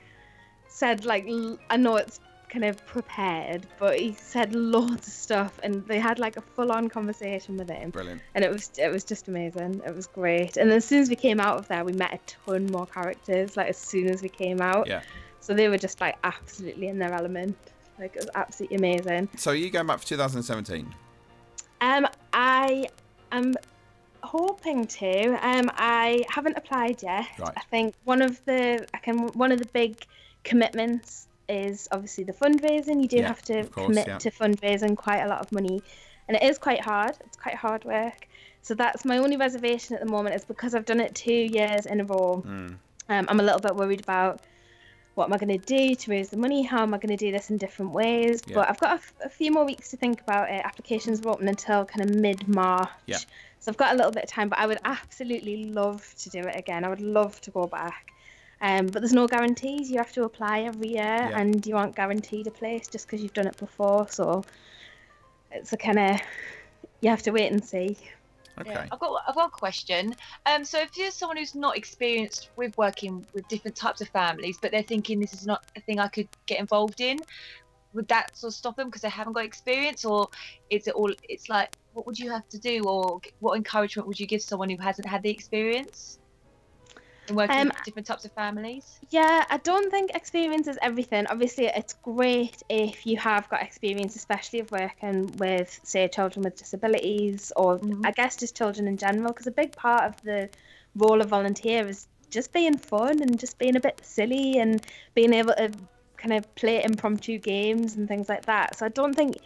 said 0.68 1.06
like 1.06 1.26
I 1.70 1.78
know 1.78 1.96
it's 1.96 2.20
kind 2.50 2.66
of 2.66 2.86
prepared, 2.86 3.66
but 3.80 4.00
he 4.00 4.14
said 4.14 4.56
loads 4.56 5.08
of 5.08 5.14
stuff 5.14 5.60
and 5.64 5.86
they 5.88 6.00
had 6.00 6.20
like 6.20 6.38
a 6.38 6.42
full 6.42 6.72
on 6.72 6.90
conversation 6.90 7.58
with 7.58 7.70
him. 7.70 7.90
Brilliant. 7.90 8.22
And 8.34 8.44
it 8.44 8.52
was 8.52 8.72
it 8.78 8.92
was 8.92 9.04
just 9.04 9.28
amazing. 9.28 9.82
It 9.86 9.96
was 9.96 10.08
great. 10.08 10.58
And 10.58 10.72
as 10.72 10.86
soon 10.86 11.02
as 11.02 11.10
we 11.10 11.16
came 11.16 11.40
out 11.40 11.58
of 11.58 11.68
there 11.68 11.84
we 11.84 11.94
met 11.94 12.14
a 12.14 12.20
ton 12.48 12.68
more 12.68 12.86
characters, 12.86 13.58
like 13.58 13.70
as 13.70 13.78
soon 13.78 14.08
as 14.08 14.22
we 14.22 14.30
came 14.30 14.62
out. 14.62 14.88
Yeah. 14.88 15.02
So 15.40 15.54
they 15.54 15.70
were 15.70 15.78
just 15.78 16.02
like 16.02 16.18
absolutely 16.24 16.88
in 16.88 16.98
their 16.98 17.14
element. 17.14 17.58
Like 18.00 18.16
it 18.16 18.22
was 18.22 18.30
absolutely 18.36 18.78
amazing. 18.78 19.30
So 19.38 19.52
are 19.52 19.56
you 19.56 19.70
going 19.70 19.88
back 19.88 20.00
for 20.00 20.08
2017? 20.08 20.94
Um, 21.82 22.08
I 22.34 22.88
am 23.32 23.54
hoping 24.24 24.88
to. 24.88 25.28
Um, 25.48 25.70
I 25.76 26.24
haven't 26.30 26.58
applied 26.58 27.04
yet. 27.04 27.28
Right. 27.40 27.54
I 27.56 27.62
think 27.70 27.96
one 28.04 28.22
of 28.22 28.44
the 28.46 28.88
I 28.94 28.98
can 28.98 29.28
one 29.30 29.52
of 29.52 29.60
the 29.60 29.68
big 29.68 30.06
commitments 30.44 31.28
is 31.50 31.88
obviously 31.92 32.24
the 32.24 32.34
fundraising. 32.34 33.02
You 33.02 33.08
do 33.08 33.18
Yeah, 33.18 33.28
have 33.28 33.42
to 33.44 33.64
course, 33.66 33.88
commit 33.88 34.08
yeah. 34.08 34.18
to 34.18 34.32
fundraising 34.32 34.96
quite 34.98 35.22
a 35.22 35.28
lot 35.28 35.40
of 35.42 35.52
money, 35.52 35.82
and 36.28 36.36
it 36.38 36.44
is 36.44 36.58
quite 36.58 36.82
hard. 36.82 37.16
It's 37.26 37.38
quite 37.38 37.56
hard 37.56 37.86
work. 37.86 38.28
So 38.62 38.74
that's 38.74 39.06
my 39.06 39.18
only 39.20 39.38
reservation 39.38 39.96
at 39.96 40.02
the 40.04 40.10
moment 40.10 40.36
is 40.36 40.44
because 40.44 40.74
I've 40.74 40.86
done 40.86 41.00
it 41.00 41.14
two 41.14 41.32
years 41.34 41.86
in 41.86 42.02
a 42.02 42.06
row. 42.06 42.44
Mm. 42.46 42.78
Um, 43.10 43.26
I'm 43.30 43.40
a 43.40 43.44
little 43.44 43.60
bit 43.60 43.76
worried 43.76 44.02
about 44.02 44.42
what 45.14 45.26
am 45.28 45.34
I 45.34 45.38
going 45.38 45.58
to 45.60 45.66
do 45.66 45.94
to 45.96 46.12
raise 46.12 46.30
the 46.30 46.38
money? 46.38 46.64
How 46.64 46.82
am 46.82 46.94
I 46.94 46.98
going 46.98 47.16
to 47.16 47.26
do 47.26 47.32
this 47.32 47.50
in 47.52 47.58
different 47.58 47.92
ways? 47.92 48.42
Yeah. 48.48 48.56
But 48.56 48.70
I've 48.70 48.80
got 48.80 48.90
a, 48.90 48.94
f- 48.96 49.14
a 49.24 49.30
few 49.30 49.52
more 49.52 49.64
weeks 49.66 49.92
to 49.92 49.98
think 49.98 50.20
about 50.22 50.50
it. 50.50 50.62
Applications 50.66 51.22
are 51.22 51.30
open 51.30 51.48
until 51.48 51.86
kind 51.86 52.10
of 52.10 52.16
mid 52.18 52.48
March. 52.48 52.90
Yeah. 53.06 53.20
So 53.60 53.70
I've 53.72 53.78
got 53.78 53.94
a 53.94 53.96
little 53.96 54.12
bit 54.12 54.24
of 54.24 54.30
time, 54.30 54.50
but 54.50 54.60
I 54.60 54.66
would 54.68 54.80
absolutely 54.84 55.66
love 55.66 56.14
to 56.20 56.30
do 56.32 56.40
it 56.40 56.56
again. 56.58 56.84
I 56.84 56.90
would 56.90 57.02
love 57.02 57.40
to 57.42 57.52
go 57.52 57.66
back. 57.68 58.12
Um, 58.62 58.88
but 58.88 59.02
there's 59.02 59.14
no 59.14 59.28
guarantees. 59.28 59.92
You 59.92 59.98
have 59.98 60.14
to 60.14 60.24
apply 60.24 60.62
every 60.62 60.90
year, 60.90 61.04
Yeah. 61.04 61.40
and 61.40 61.66
you 61.66 61.76
aren't 61.76 61.96
guaranteed 61.96 62.48
a 62.48 62.52
place 62.52 62.88
just 62.88 63.06
because 63.06 63.22
you've 63.22 63.34
done 63.34 63.48
it 63.48 63.58
before. 63.58 64.08
So 64.10 64.44
it's 65.52 65.74
a 65.74 65.78
kind 65.78 66.00
of 66.00 66.22
you 67.02 67.10
have 67.10 67.22
to 67.24 67.32
wait 67.32 67.52
and 67.52 67.64
see. 67.64 67.98
Okay. 68.58 68.72
Yeah. 68.72 68.88
I've 68.92 69.00
got 69.00 69.22
I've 69.28 69.36
got 69.36 69.48
a 69.48 69.52
question. 69.52 70.16
Um, 70.46 70.64
so 70.64 70.80
if 70.80 70.98
you're 70.98 71.12
someone 71.12 71.38
who's 71.38 71.56
not 71.56 71.76
experienced 71.78 72.50
with 72.56 72.78
working 72.78 73.26
with 73.34 73.48
different 73.50 73.76
types 73.76 74.00
of 74.00 74.08
families, 74.10 74.58
but 74.62 74.72
they're 74.72 74.82
thinking 74.82 75.20
this 75.20 75.34
is 75.34 75.46
not 75.46 75.66
a 75.76 75.82
thing 75.82 76.00
I 76.00 76.08
could 76.08 76.30
get 76.46 76.60
involved 76.60 77.02
in, 77.02 77.20
would 77.94 78.08
that 78.08 78.38
sort 78.38 78.52
of 78.52 78.56
stop 78.56 78.78
them 78.78 78.88
because 78.88 79.02
they 79.02 79.10
haven't 79.10 79.34
got 79.34 79.44
experience, 79.44 80.06
or 80.06 80.30
is 80.70 80.88
it 80.88 80.94
all? 80.94 81.12
It's 81.28 81.50
like 81.50 81.76
what 81.94 82.06
would 82.06 82.18
you 82.18 82.32
have 82.32 82.48
to 82.50 82.58
do, 82.58 82.84
or 82.84 83.20
what 83.40 83.58
encouragement 83.58 84.08
would 84.08 84.20
you 84.20 84.26
give 84.26 84.42
someone 84.42 84.70
who 84.70 84.78
hasn't 84.78 85.08
had 85.08 85.22
the 85.22 85.30
experience 85.30 86.20
in 87.28 87.36
working 87.36 87.62
Um, 87.62 87.68
with 87.68 87.84
different 87.84 88.08
types 88.08 88.26
of 88.26 88.32
families? 88.34 89.00
Yeah, 89.10 89.46
I 89.50 89.58
don't 89.58 89.92
think 89.92 90.12
experience 90.16 90.68
is 90.68 90.78
everything. 90.82 91.28
Obviously, 91.28 91.66
it's 91.66 91.94
great 91.94 92.64
if 92.70 93.06
you 93.06 93.18
have 93.18 93.48
got 93.50 93.62
experience, 93.62 94.16
especially 94.16 94.60
of 94.60 94.72
working 94.72 95.32
with, 95.38 95.80
say, 95.84 96.08
children 96.08 96.44
with 96.44 96.56
disabilities, 96.58 97.52
or 97.56 97.80
Mhm. 97.80 98.02
I 98.04 98.12
guess 98.12 98.36
just 98.38 98.56
children 98.58 98.88
in 98.88 98.98
general, 98.98 99.32
because 99.32 99.48
a 99.48 99.52
big 99.52 99.76
part 99.76 100.04
of 100.06 100.22
the 100.24 100.50
role 100.96 101.22
of 101.22 101.30
volunteer 101.30 101.88
is 101.88 102.08
just 102.30 102.52
being 102.52 102.78
fun 102.78 103.22
and 103.22 103.40
just 103.40 103.58
being 103.60 103.76
a 103.76 103.80
bit 103.80 104.02
silly 104.04 104.58
and 104.58 104.82
being 105.14 105.34
able 105.34 105.54
to 105.54 105.72
kind 106.18 106.34
of 106.34 106.56
play 106.56 106.84
impromptu 106.84 107.38
games 107.38 107.96
and 107.96 108.08
things 108.08 108.28
like 108.28 108.46
that. 108.46 108.76
So 108.78 108.86
I 108.86 108.90
don't 108.90 109.14
think 109.14 109.38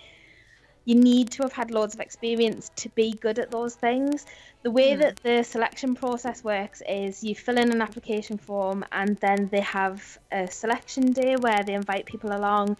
you 0.89 0.95
need 0.95 1.29
to 1.29 1.43
have 1.43 1.53
had 1.53 1.69
loads 1.69 1.93
of 1.93 1.99
experience 1.99 2.71
to 2.75 2.89
be 2.89 3.11
good 3.11 3.37
at 3.37 3.51
those 3.51 3.75
things. 3.75 4.25
The 4.63 4.71
way 4.71 4.95
Hmm. 4.95 5.01
that 5.01 5.17
the 5.17 5.43
selection 5.43 5.93
process 5.93 6.43
works 6.43 6.81
is 6.89 7.23
you 7.23 7.35
fill 7.35 7.59
in 7.59 7.71
an 7.71 7.79
application 7.79 8.39
form 8.39 8.83
and 8.91 9.15
then 9.17 9.49
they 9.51 9.61
have 9.61 10.17
a 10.31 10.47
selection 10.49 11.11
day 11.11 11.35
where 11.35 11.61
they 11.63 11.75
invite 11.75 12.07
people 12.07 12.31
along 12.35 12.75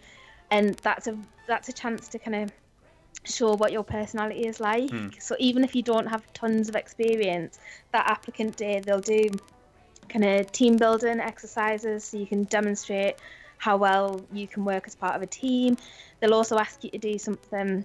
and 0.50 0.74
that's 0.86 1.06
a 1.06 1.16
that's 1.46 1.68
a 1.68 1.72
chance 1.72 2.08
to 2.08 2.18
kind 2.18 2.34
of 2.42 2.52
show 3.22 3.54
what 3.54 3.70
your 3.70 3.84
personality 3.84 4.44
is 4.44 4.58
like. 4.58 4.90
Hmm. 4.90 5.10
So 5.20 5.36
even 5.38 5.62
if 5.62 5.76
you 5.76 5.82
don't 5.82 6.08
have 6.08 6.22
tons 6.32 6.68
of 6.68 6.74
experience, 6.74 7.60
that 7.92 8.10
applicant 8.10 8.56
day 8.56 8.80
they'll 8.80 8.98
do 9.18 9.28
kind 10.08 10.24
of 10.24 10.50
team 10.50 10.76
building 10.76 11.20
exercises 11.20 12.02
so 12.02 12.16
you 12.16 12.26
can 12.26 12.42
demonstrate 12.44 13.14
how 13.58 13.76
well 13.76 14.20
you 14.32 14.48
can 14.48 14.64
work 14.64 14.84
as 14.88 14.96
part 14.96 15.14
of 15.14 15.22
a 15.22 15.26
team. 15.26 15.76
They'll 16.18 16.34
also 16.34 16.56
ask 16.58 16.82
you 16.82 16.90
to 16.90 16.98
do 16.98 17.16
something. 17.18 17.84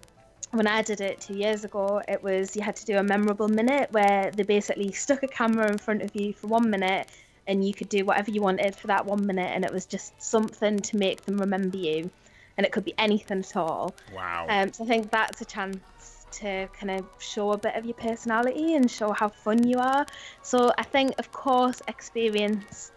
When 0.55 0.67
I 0.67 0.81
did 0.81 1.01
it 1.01 1.19
two 1.19 1.37
years 1.37 1.65
ago, 1.65 2.01
it 2.07 2.23
was 2.23 2.55
you 2.55 2.61
had 2.61 2.77
to 2.77 2.85
do 2.85 2.97
a 2.97 3.03
memorable 3.03 3.49
minute 3.49 3.91
where 3.91 4.31
they 4.31 4.43
basically 4.43 4.93
stuck 4.93 5.21
a 5.21 5.27
camera 5.27 5.69
in 5.69 5.77
front 5.77 6.01
of 6.01 6.15
you 6.15 6.31
for 6.31 6.47
one 6.47 6.69
minute 6.69 7.07
and 7.45 7.67
you 7.67 7.73
could 7.73 7.89
do 7.89 8.05
whatever 8.05 8.31
you 8.31 8.41
wanted 8.41 8.73
for 8.73 8.87
that 8.87 9.05
one 9.05 9.25
minute, 9.25 9.51
and 9.53 9.65
it 9.65 9.71
was 9.71 9.85
just 9.85 10.19
something 10.21 10.79
to 10.79 10.97
make 10.97 11.25
them 11.25 11.37
remember 11.37 11.77
you. 11.77 12.09
And 12.57 12.65
it 12.65 12.71
could 12.71 12.85
be 12.85 12.93
anything 12.97 13.39
at 13.39 13.57
all. 13.57 13.93
Wow. 14.15 14.45
Um, 14.47 14.71
so 14.71 14.85
I 14.85 14.87
think 14.87 15.11
that's 15.11 15.41
a 15.41 15.45
chance 15.45 16.25
to 16.39 16.67
kind 16.79 16.91
of 16.91 17.05
show 17.19 17.51
a 17.51 17.57
bit 17.57 17.75
of 17.75 17.85
your 17.85 17.93
personality 17.95 18.75
and 18.75 18.89
show 18.89 19.11
how 19.11 19.27
fun 19.27 19.67
you 19.67 19.77
are. 19.77 20.05
So 20.41 20.71
I 20.77 20.83
think, 20.83 21.13
of 21.19 21.31
course, 21.33 21.81
experience 21.89 22.93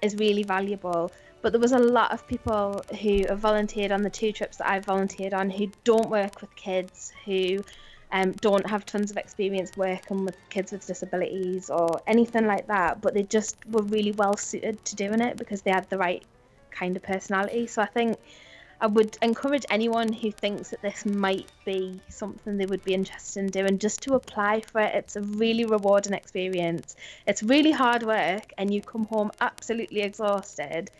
is 0.00 0.14
really 0.14 0.44
valuable. 0.44 1.10
But 1.42 1.52
there 1.52 1.60
was 1.60 1.72
a 1.72 1.78
lot 1.78 2.12
of 2.12 2.26
people 2.26 2.82
who 3.00 3.24
have 3.28 3.38
volunteered 3.38 3.92
on 3.92 4.02
the 4.02 4.10
two 4.10 4.32
trips 4.32 4.58
that 4.58 4.68
I've 4.68 4.84
volunteered 4.84 5.32
on 5.32 5.48
who 5.50 5.68
don't 5.84 6.10
work 6.10 6.40
with 6.40 6.54
kids, 6.54 7.12
who 7.24 7.64
um, 8.12 8.32
don't 8.32 8.68
have 8.68 8.84
tons 8.84 9.10
of 9.10 9.16
experience 9.16 9.76
working 9.76 10.24
with 10.24 10.36
kids 10.50 10.72
with 10.72 10.86
disabilities 10.86 11.70
or 11.70 12.00
anything 12.06 12.46
like 12.46 12.66
that, 12.66 13.00
but 13.00 13.14
they 13.14 13.22
just 13.22 13.56
were 13.66 13.82
really 13.84 14.12
well 14.12 14.36
suited 14.36 14.84
to 14.84 14.96
doing 14.96 15.20
it 15.20 15.36
because 15.36 15.62
they 15.62 15.70
had 15.70 15.88
the 15.88 15.98
right 15.98 16.22
kind 16.70 16.96
of 16.96 17.02
personality. 17.02 17.66
So 17.66 17.82
I 17.82 17.86
think 17.86 18.18
I 18.82 18.86
would 18.86 19.18
encourage 19.20 19.64
anyone 19.68 20.12
who 20.12 20.32
thinks 20.32 20.70
that 20.70 20.80
this 20.80 21.04
might 21.04 21.50
be 21.66 22.00
something 22.08 22.56
they 22.56 22.66
would 22.66 22.82
be 22.82 22.94
interested 22.94 23.40
in 23.40 23.46
doing 23.48 23.78
just 23.78 24.00
to 24.02 24.14
apply 24.14 24.62
for 24.62 24.80
it. 24.80 24.94
It's 24.94 25.16
a 25.16 25.20
really 25.20 25.66
rewarding 25.66 26.14
experience. 26.14 26.96
It's 27.26 27.42
really 27.42 27.72
hard 27.72 28.02
work, 28.02 28.52
and 28.56 28.72
you 28.72 28.80
come 28.80 29.04
home 29.04 29.30
absolutely 29.40 30.00
exhausted, 30.00 30.90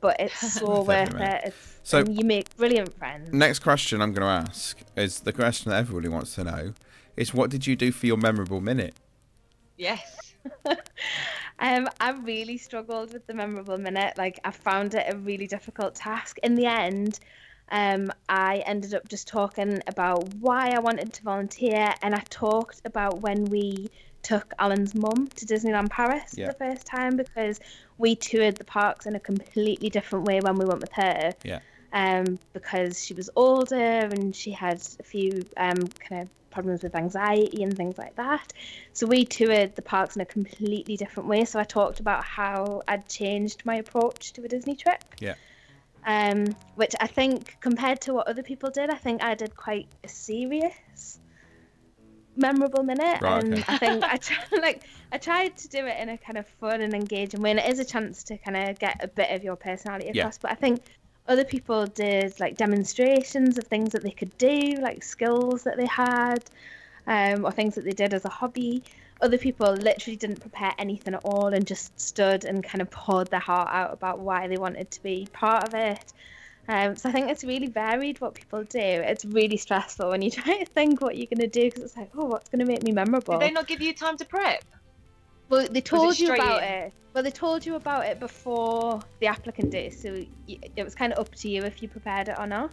but 0.00 0.16
it's 0.20 0.52
so 0.54 0.82
worth 0.82 1.14
it. 1.14 1.40
It's, 1.46 1.80
So- 1.82 1.98
and 2.00 2.18
you 2.18 2.24
make 2.24 2.56
brilliant 2.56 2.96
friends. 2.98 3.32
Next 3.32 3.60
question 3.60 4.00
I'm 4.00 4.12
going 4.12 4.26
to 4.26 4.50
ask 4.50 4.78
is 4.96 5.20
the 5.20 5.32
question 5.32 5.70
that 5.70 5.78
everybody 5.78 6.08
wants 6.08 6.34
to 6.36 6.44
know: 6.44 6.72
is 7.16 7.34
what 7.34 7.50
did 7.50 7.66
you 7.66 7.76
do 7.76 7.92
for 7.92 8.06
your 8.06 8.16
memorable 8.16 8.60
minute? 8.60 8.94
Yes. 9.76 10.34
Um, 11.60 11.88
I 12.00 12.10
really 12.12 12.56
struggled 12.56 13.12
with 13.12 13.26
the 13.26 13.34
memorable 13.34 13.78
minute. 13.78 14.16
Like, 14.16 14.38
I 14.44 14.52
found 14.52 14.94
it 14.94 15.12
a 15.12 15.16
really 15.16 15.46
difficult 15.48 15.94
task. 15.96 16.38
In 16.44 16.54
the 16.54 16.66
end, 16.66 17.18
um, 17.70 18.12
I 18.28 18.58
ended 18.64 18.94
up 18.94 19.08
just 19.08 19.26
talking 19.26 19.82
about 19.88 20.32
why 20.34 20.70
I 20.70 20.78
wanted 20.78 21.12
to 21.14 21.22
volunteer, 21.24 21.92
and 22.02 22.14
I 22.14 22.22
talked 22.30 22.82
about 22.84 23.20
when 23.22 23.46
we 23.46 23.90
took 24.22 24.52
Alan's 24.58 24.94
mum 24.94 25.28
to 25.36 25.46
Disneyland 25.46 25.90
Paris 25.90 26.34
Yeah. 26.36 26.46
for 26.46 26.52
the 26.52 26.58
first 26.58 26.86
time 26.86 27.16
because 27.16 27.60
we 27.98 28.16
toured 28.16 28.56
the 28.56 28.64
parks 28.64 29.06
in 29.06 29.14
a 29.14 29.20
completely 29.20 29.90
different 29.90 30.26
way 30.26 30.40
when 30.40 30.56
we 30.56 30.64
went 30.64 30.80
with 30.80 30.92
her. 30.92 31.32
Yeah. 31.44 31.60
Um, 31.92 32.38
because 32.52 33.02
she 33.02 33.14
was 33.14 33.30
older 33.34 33.76
and 33.76 34.36
she 34.36 34.50
had 34.50 34.82
a 35.00 35.02
few 35.02 35.44
um, 35.56 35.86
kind 35.98 36.22
of 36.22 36.28
problems 36.50 36.82
with 36.82 36.94
anxiety 36.94 37.62
and 37.62 37.76
things 37.76 37.96
like 37.96 38.16
that. 38.16 38.52
So 38.92 39.06
we 39.06 39.24
toured 39.24 39.74
the 39.76 39.82
parks 39.82 40.16
in 40.16 40.22
a 40.22 40.26
completely 40.26 40.96
different 40.96 41.28
way. 41.28 41.44
So 41.44 41.58
I 41.58 41.64
talked 41.64 42.00
about 42.00 42.24
how 42.24 42.82
I'd 42.88 43.08
changed 43.08 43.64
my 43.64 43.76
approach 43.76 44.32
to 44.34 44.44
a 44.44 44.48
Disney 44.48 44.76
trip. 44.76 45.02
Yeah. 45.20 45.34
Um, 46.06 46.56
which 46.76 46.94
I 47.00 47.06
think 47.06 47.56
compared 47.60 48.00
to 48.02 48.14
what 48.14 48.28
other 48.28 48.42
people 48.42 48.70
did, 48.70 48.90
I 48.90 48.96
think 48.96 49.22
I 49.22 49.34
did 49.34 49.54
quite 49.56 49.88
a 50.04 50.08
serious, 50.08 51.18
memorable 52.38 52.82
minute. 52.82 53.20
Right, 53.20 53.44
and 53.44 53.54
okay. 53.54 53.64
I 53.68 53.78
think 53.78 54.04
I 54.04 54.18
like 54.62 54.82
I 55.12 55.18
tried 55.18 55.56
to 55.58 55.68
do 55.68 55.86
it 55.86 55.96
in 56.00 56.08
a 56.08 56.18
kind 56.18 56.38
of 56.38 56.46
fun 56.60 56.80
and 56.80 56.94
engaging 56.94 57.42
way. 57.42 57.50
And 57.50 57.60
it 57.60 57.68
is 57.68 57.78
a 57.78 57.84
chance 57.84 58.22
to 58.24 58.38
kind 58.38 58.56
of 58.56 58.78
get 58.78 59.02
a 59.02 59.08
bit 59.08 59.30
of 59.30 59.44
your 59.44 59.56
personality 59.56 60.10
Yeah. 60.12 60.22
across. 60.22 60.38
But 60.38 60.52
I 60.52 60.54
think 60.54 60.80
other 61.26 61.44
people 61.44 61.86
did 61.86 62.38
like 62.40 62.56
demonstrations 62.56 63.58
of 63.58 63.66
things 63.66 63.92
that 63.92 64.02
they 64.02 64.10
could 64.10 64.36
do, 64.38 64.78
like 64.80 65.02
skills 65.02 65.64
that 65.64 65.76
they 65.76 65.86
had, 65.86 66.44
um, 67.06 67.44
or 67.44 67.52
things 67.52 67.74
that 67.74 67.84
they 67.84 67.92
did 67.92 68.14
as 68.14 68.24
a 68.24 68.30
hobby. 68.30 68.82
Other 69.20 69.36
people 69.36 69.72
literally 69.72 70.16
didn't 70.16 70.40
prepare 70.40 70.72
anything 70.78 71.14
at 71.14 71.24
all 71.24 71.48
and 71.48 71.66
just 71.66 71.98
stood 72.00 72.44
and 72.44 72.62
kind 72.62 72.80
of 72.80 72.90
poured 72.90 73.28
their 73.30 73.40
heart 73.40 73.68
out 73.72 73.92
about 73.92 74.20
why 74.20 74.46
they 74.46 74.56
wanted 74.56 74.90
to 74.92 75.02
be 75.02 75.26
part 75.32 75.66
of 75.66 75.74
it. 75.74 76.12
Um, 76.68 76.96
so 76.96 77.08
I 77.08 77.12
think 77.12 77.30
it's 77.30 77.44
really 77.44 77.66
varied 77.66 78.20
what 78.20 78.34
people 78.34 78.62
do. 78.64 78.78
It's 78.78 79.24
really 79.24 79.56
stressful 79.56 80.10
when 80.10 80.20
you 80.22 80.30
try 80.38 80.58
to 80.58 80.66
think 80.66 81.00
what 81.00 81.16
you're 81.16 81.26
going 81.26 81.40
to 81.40 81.46
do 81.48 81.64
because 81.64 81.82
it's 81.82 81.96
like, 81.96 82.10
oh, 82.16 82.26
what's 82.26 82.48
going 82.50 82.60
to 82.60 82.66
make 82.66 82.82
me 82.82 82.92
memorable? 82.92 83.38
Did 83.38 83.48
they 83.48 83.52
not 83.52 83.66
give 83.66 83.80
you 83.80 83.94
time 83.94 84.16
to 84.18 84.24
prep? 84.24 84.64
Well, 85.48 85.66
they 85.70 85.80
told 85.80 86.18
you 86.18 86.34
about 86.34 86.62
in? 86.62 86.68
it. 86.68 86.92
Well, 87.14 87.24
they 87.24 87.30
told 87.30 87.64
you 87.64 87.76
about 87.76 88.04
it 88.04 88.20
before 88.20 89.00
the 89.20 89.26
applicant 89.26 89.70
did, 89.70 89.94
so 89.94 90.22
it 90.46 90.84
was 90.84 90.94
kind 90.94 91.12
of 91.12 91.18
up 91.18 91.34
to 91.36 91.48
you 91.48 91.62
if 91.64 91.82
you 91.82 91.88
prepared 91.88 92.28
it 92.28 92.36
or 92.38 92.46
not. 92.46 92.70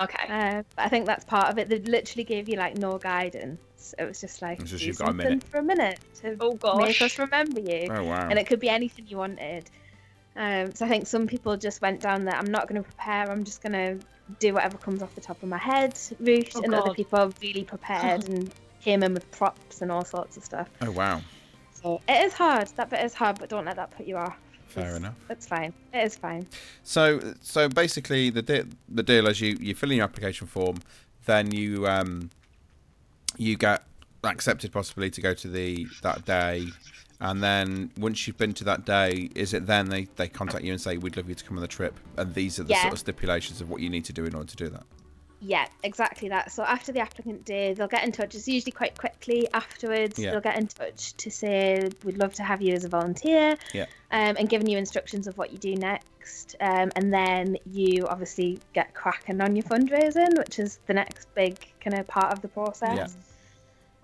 Okay. 0.00 0.26
Uh, 0.28 0.62
but 0.76 0.84
I 0.84 0.88
think 0.88 1.06
that's 1.06 1.24
part 1.24 1.48
of 1.48 1.58
it. 1.58 1.68
They 1.68 1.78
literally 1.78 2.24
gave 2.24 2.48
you 2.48 2.56
like 2.56 2.76
no 2.76 2.98
guidance. 2.98 3.94
It 3.98 4.04
was 4.04 4.20
just 4.20 4.42
like 4.42 4.60
It's 4.60 4.70
just 4.70 4.82
do 4.82 4.86
you've 4.88 4.98
got 4.98 5.04
a 5.04 5.08
something 5.10 5.28
minute. 5.28 5.44
for 5.44 5.58
a 5.58 5.62
minute 5.62 6.00
to 6.22 6.36
oh 6.40 6.52
make 6.52 6.98
gosh. 6.98 7.02
us 7.02 7.18
remember 7.18 7.60
you, 7.60 7.88
Oh 7.90 8.04
wow. 8.04 8.28
and 8.28 8.38
it 8.38 8.46
could 8.46 8.60
be 8.60 8.68
anything 8.68 9.06
you 9.08 9.16
wanted. 9.16 9.70
Um, 10.38 10.72
so 10.74 10.86
I 10.86 10.88
think 10.88 11.06
some 11.06 11.26
people 11.26 11.56
just 11.56 11.82
went 11.82 12.00
down 12.00 12.24
there. 12.24 12.34
I'm 12.36 12.50
not 12.50 12.68
going 12.68 12.80
to 12.80 12.86
prepare. 12.88 13.30
I'm 13.30 13.42
just 13.44 13.60
going 13.60 13.72
to 13.72 13.98
do 14.38 14.54
whatever 14.54 14.78
comes 14.78 15.02
off 15.02 15.14
the 15.14 15.20
top 15.20 15.42
of 15.42 15.48
my 15.48 15.58
head 15.58 15.98
route, 16.20 16.52
Oh, 16.54 16.62
and 16.62 16.74
other 16.74 16.86
God. 16.88 16.96
people 16.96 17.32
really 17.42 17.64
prepared 17.64 18.28
and 18.28 18.50
came 18.80 19.02
in 19.02 19.14
with 19.14 19.28
props 19.32 19.82
and 19.82 19.90
all 19.90 20.04
sorts 20.04 20.36
of 20.36 20.44
stuff. 20.44 20.68
oh 20.82 20.90
wow. 20.92 21.20
So 21.82 22.00
it 22.08 22.24
is 22.24 22.32
hard. 22.32 22.68
That 22.76 22.90
bit 22.90 23.04
is 23.04 23.14
hard, 23.14 23.38
but 23.40 23.48
don't 23.48 23.64
let 23.64 23.76
that 23.76 23.90
put 23.90 24.06
you 24.06 24.16
off. 24.16 24.36
Fair 24.68 24.84
It's- 24.84 24.96
enough. 24.98 25.14
It's 25.30 25.46
fine. 25.46 25.72
It 25.92 26.04
is 26.04 26.16
fine. 26.16 26.46
So 26.84 27.20
so 27.40 27.68
basically 27.68 28.30
the 28.30 28.42
de- 28.42 28.66
the 28.88 29.02
deal 29.02 29.26
is 29.28 29.40
you 29.40 29.56
you 29.60 29.74
fill 29.74 29.90
in 29.90 29.96
your 29.98 30.04
application 30.04 30.46
form, 30.46 30.76
then 31.26 31.50
you 31.52 31.86
um 31.86 32.30
you 33.36 33.56
get 33.56 33.82
accepted 34.24 34.72
possibly 34.72 35.10
to 35.10 35.20
go 35.20 35.32
to 35.34 35.48
the 35.48 35.86
that 36.02 36.24
day, 36.24 36.66
and 37.20 37.42
then 37.42 37.90
once 37.98 38.26
you've 38.26 38.38
been 38.38 38.54
to 38.54 38.64
that 38.64 38.84
day, 38.84 39.30
is 39.34 39.54
it 39.54 39.66
then 39.66 39.88
they 39.88 40.04
they 40.16 40.28
contact 40.28 40.64
you 40.64 40.72
and 40.72 40.80
say 40.80 40.96
we'd 40.96 41.16
love 41.16 41.28
you 41.28 41.34
to 41.34 41.44
come 41.44 41.56
on 41.56 41.62
the 41.62 41.68
trip, 41.68 41.94
and 42.16 42.34
these 42.34 42.58
are 42.58 42.64
the 42.64 42.70
Yeah. 42.70 42.82
sort 42.82 42.92
of 42.94 42.98
stipulations 43.00 43.60
of 43.60 43.68
what 43.70 43.80
you 43.80 43.90
need 43.90 44.04
to 44.06 44.12
do 44.12 44.24
in 44.24 44.34
order 44.34 44.48
to 44.48 44.56
do 44.56 44.68
that. 44.68 44.84
Yeah, 45.40 45.68
exactly 45.84 46.28
that. 46.30 46.50
So 46.50 46.64
after 46.64 46.90
the 46.90 46.98
applicant 46.98 47.44
day, 47.44 47.72
they'll 47.72 47.86
get 47.86 48.02
in 48.04 48.10
touch. 48.10 48.34
It's 48.34 48.48
usually 48.48 48.72
quite 48.72 48.98
quickly 48.98 49.46
afterwards. 49.54 50.18
Yeah. 50.18 50.32
They'll 50.32 50.40
get 50.40 50.58
in 50.58 50.66
touch 50.66 51.16
to 51.16 51.30
say 51.30 51.88
we'd 52.04 52.18
love 52.18 52.34
to 52.34 52.42
have 52.42 52.60
you 52.60 52.74
as 52.74 52.82
a 52.84 52.88
volunteer, 52.88 53.56
Yeah. 53.72 53.86
um, 54.10 54.34
and 54.36 54.48
giving 54.48 54.68
you 54.68 54.78
instructions 54.78 55.28
of 55.28 55.38
what 55.38 55.52
you 55.52 55.58
do 55.58 55.76
next. 55.76 56.56
Um, 56.60 56.90
and 56.96 57.14
then 57.14 57.56
you 57.72 58.04
obviously 58.08 58.58
get 58.74 58.94
cracking 58.94 59.40
on 59.40 59.54
your 59.54 59.62
fundraising, 59.62 60.36
which 60.36 60.58
is 60.58 60.80
the 60.88 60.94
next 60.94 61.32
big 61.36 61.56
kind 61.80 61.96
of 61.96 62.08
part 62.08 62.32
of 62.32 62.42
the 62.42 62.48
process. 62.48 62.96
Yeah. 62.96 63.06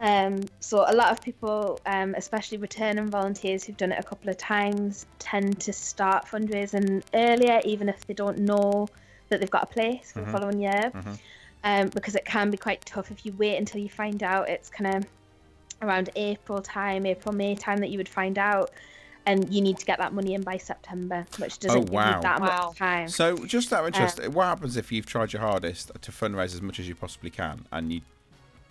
Um, 0.00 0.40
so 0.60 0.84
a 0.88 0.92
lot 0.94 1.12
of 1.12 1.22
people, 1.22 1.80
um, 1.86 2.14
especially 2.16 2.58
returning 2.58 3.08
volunteers 3.08 3.64
who've 3.64 3.76
done 3.76 3.92
it 3.92 3.98
a 3.98 4.02
couple 4.02 4.28
of 4.28 4.36
times, 4.36 5.06
tend 5.18 5.60
to 5.60 5.72
start 5.72 6.26
fundraising 6.26 7.02
earlier, 7.14 7.60
even 7.64 7.88
if 7.88 8.04
they 8.06 8.14
don't 8.14 8.38
know 8.38 8.88
that 9.28 9.40
they've 9.40 9.50
got 9.50 9.62
a 9.62 9.66
place 9.66 10.12
for 10.12 10.20
Mhm. 10.20 10.24
the 10.24 10.30
following 10.32 10.60
year, 10.60 10.92
Mhm. 10.94 11.18
um, 11.62 11.88
because 11.88 12.14
it 12.16 12.24
can 12.24 12.50
be 12.50 12.56
quite 12.56 12.84
tough 12.84 13.10
if 13.10 13.24
you 13.24 13.32
wait 13.38 13.56
until 13.56 13.80
you 13.80 13.88
find 13.88 14.22
out. 14.22 14.48
It's 14.48 14.68
kind 14.68 14.96
of 14.96 15.06
around 15.80 16.10
April 16.16 16.60
time, 16.60 17.06
April 17.06 17.34
May 17.34 17.54
time 17.54 17.78
that 17.78 17.90
you 17.90 17.98
would 17.98 18.08
find 18.08 18.36
out, 18.38 18.70
and 19.26 19.52
you 19.52 19.62
need 19.62 19.78
to 19.78 19.86
get 19.86 19.98
that 19.98 20.12
money 20.12 20.34
in 20.34 20.42
by 20.42 20.58
September, 20.58 21.24
which 21.38 21.58
doesn't 21.60 21.80
give 21.84 21.90
Oh, 21.90 21.94
wow. 21.94 22.16
you 22.16 22.22
that 22.22 22.40
Wow. 22.40 22.66
much 22.68 22.78
time. 22.78 23.08
So 23.08 23.46
just 23.46 23.72
out 23.72 23.80
of 23.80 23.86
interest, 23.86 24.20
Uh, 24.20 24.30
what 24.30 24.44
happens 24.46 24.76
if 24.76 24.90
you've 24.92 25.06
tried 25.06 25.32
your 25.32 25.40
hardest 25.40 25.92
to 26.00 26.10
fundraise 26.12 26.52
as 26.54 26.60
much 26.60 26.78
as 26.80 26.88
you 26.88 26.94
possibly 26.94 27.30
can, 27.30 27.64
and 27.72 27.92
you 27.92 28.02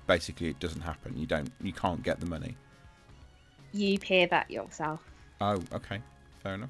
basically 0.08 0.50
it 0.50 0.60
doesn't 0.60 0.82
happen? 0.82 1.18
You 1.18 1.26
don't, 1.26 1.52
you 1.62 1.74
can't 1.74 2.02
get 2.04 2.20
the 2.20 2.26
money. 2.26 2.56
You 3.72 3.98
pay 4.00 4.26
that 4.28 4.50
yourself. 4.52 5.02
Oh, 5.42 5.62
okay, 5.74 6.00
fair 6.42 6.54
enough. 6.56 6.70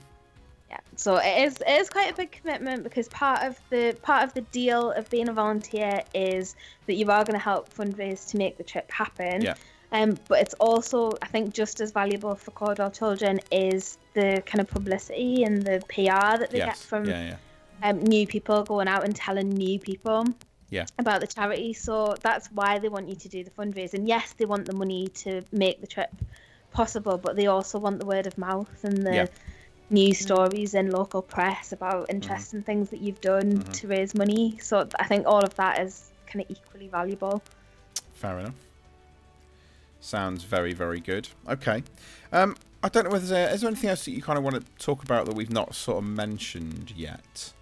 yeah 0.70 0.80
so 0.96 1.18
it 1.18 1.44
is 1.46 1.58
it 1.68 1.80
is 1.82 1.90
quite 1.90 2.10
a 2.12 2.16
big 2.16 2.32
commitment 2.32 2.84
because 2.84 3.08
part 3.10 3.44
of 3.44 3.60
the 3.70 3.96
part 4.02 4.24
of 4.24 4.34
the 4.34 4.42
deal 4.60 4.92
of 4.92 5.10
being 5.10 5.30
a 5.30 5.34
volunteer 5.34 6.02
is 6.14 6.56
that 6.88 6.94
you 6.96 7.06
are 7.12 7.24
going 7.24 7.38
to 7.38 7.46
help 7.52 7.72
fundraise 7.74 8.28
to 8.30 8.38
make 8.38 8.58
the 8.58 8.64
trip 8.64 8.90
happen 8.90 9.42
Yeah. 9.42 9.56
um 9.92 10.18
but 10.30 10.40
it's 10.40 10.56
also 10.56 11.12
i 11.22 11.28
think 11.28 11.54
just 11.54 11.82
as 11.82 11.92
valuable 11.92 12.34
for 12.36 12.52
Caudwell 12.52 12.92
children 12.92 13.40
is 13.52 13.98
the 14.14 14.42
kind 14.46 14.62
of 14.62 14.68
publicity 14.68 15.44
and 15.44 15.62
the 15.62 15.78
pr 15.90 16.38
that 16.42 16.50
they 16.52 16.60
get 16.60 16.78
from 16.78 17.06
yeah, 17.06 17.36
yeah. 17.84 17.90
um, 17.90 18.02
new 18.02 18.26
people 18.26 18.64
going 18.64 18.88
out 18.88 19.04
and 19.04 19.14
telling 19.16 19.50
new 19.50 19.78
people 19.80 20.26
Yeah. 20.74 20.86
about 20.98 21.22
the 21.22 21.28
charity. 21.28 21.72
So 21.74 22.16
that's 22.22 22.48
why 22.48 22.80
they 22.80 22.90
want 22.90 23.08
you 23.08 23.16
to 23.16 23.30
do 23.30 23.44
the 23.44 23.52
fundraising. 23.52 24.08
Yes, 24.08 24.34
they 24.34 24.46
want 24.46 24.66
the 24.66 24.74
money 24.84 25.08
to 25.24 25.44
make 25.52 25.82
the 25.82 25.88
trip 25.96 26.12
possible, 26.72 27.18
but 27.18 27.36
they 27.36 27.48
also 27.48 27.78
want 27.78 28.00
the 28.00 28.06
word 28.06 28.26
of 28.26 28.36
mouth 28.38 28.84
and 28.84 28.98
the 29.10 29.16
Yeah. 29.16 29.28
news 29.92 30.18
stories 30.18 30.74
in 30.74 30.90
local 30.90 31.22
press 31.22 31.72
about 31.72 32.10
interesting 32.10 32.64
things 32.64 32.90
that 32.90 33.02
you've 33.02 33.22
done 33.22 33.60
Mhm. 33.60 33.74
to 33.74 33.88
raise 33.88 34.16
money. 34.16 34.58
So 34.62 34.88
I 35.00 35.06
think 35.06 35.28
all 35.28 35.44
of 35.44 35.54
that 35.56 35.80
is 35.80 36.12
kind 36.26 36.42
of 36.44 36.50
equally 36.50 36.88
valuable. 36.88 37.44
Fair 38.16 38.40
enough. 38.40 38.56
Sounds 40.00 40.44
very, 40.44 40.74
very 40.74 41.00
good. 41.00 41.30
Okay. 41.48 41.84
Um, 42.32 42.56
I 42.82 42.90
don't 42.90 43.06
know 43.06 43.12
whether 43.12 43.28
there's, 43.28 43.62
there 43.62 43.70
anything 43.70 43.90
else 43.92 44.06
that 44.06 44.12
you 44.12 44.22
kind 44.22 44.38
of 44.38 44.44
want 44.44 44.56
to 44.56 44.84
talk 44.84 45.04
about 45.04 45.28
that 45.28 45.36
we've 45.36 45.52
not 45.62 45.76
sort 45.76 46.00
of 46.00 46.10
mentioned 46.10 46.92
yet. 46.96 47.54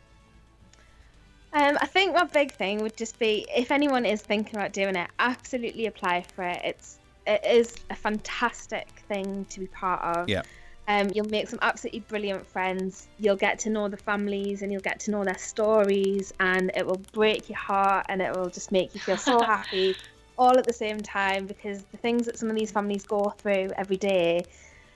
Um, 1.54 1.78
I 1.82 1.86
think 1.86 2.14
my 2.14 2.24
big 2.24 2.54
thing 2.54 2.82
would 2.82 2.96
just 2.96 3.20
be 3.20 3.46
if 3.54 3.72
anyone 3.72 4.06
is 4.06 4.22
thinking 4.22 4.56
about 4.56 4.72
doing 4.72 4.96
it, 4.96 5.10
absolutely 5.20 5.88
apply 5.88 6.22
for 6.22 6.44
it. 6.44 6.62
It's 6.64 7.00
it 7.28 7.46
is 7.46 7.76
a 7.90 7.96
fantastic 7.96 9.04
thing 9.08 9.46
to 9.50 9.60
be 9.60 9.68
part 9.68 10.02
of. 10.02 10.30
Yeah. 10.30 10.44
Um, 10.88 11.12
you'll 11.14 11.30
make 11.30 11.48
some 11.48 11.60
absolutely 11.62 12.00
brilliant 12.02 12.48
friends. 12.48 13.08
You'll 13.20 13.36
get 13.36 13.60
to 13.60 13.70
know 13.70 13.88
the 13.88 13.98
families 13.98 14.62
and 14.62 14.72
you'll 14.72 14.82
get 14.82 15.00
to 15.02 15.12
know 15.12 15.24
their 15.24 15.38
stories, 15.38 16.34
and 16.40 16.72
it 16.76 16.86
will 16.86 17.02
break 17.12 17.50
your 17.50 17.60
heart 17.60 18.06
and 18.10 18.22
it 18.22 18.34
will 18.34 18.50
just 18.50 18.72
make 18.72 18.94
you 18.96 19.02
feel 19.02 19.18
so 19.18 19.40
happy 19.46 19.96
all 20.38 20.58
at 20.58 20.66
the 20.66 20.74
same 20.74 20.98
time 21.00 21.46
because 21.46 21.84
the 21.92 21.98
things 21.98 22.26
that 22.26 22.40
some 22.40 22.50
of 22.50 22.56
these 22.56 22.72
families 22.72 23.04
go 23.04 23.30
through 23.38 23.70
every 23.78 23.98
day, 23.98 24.46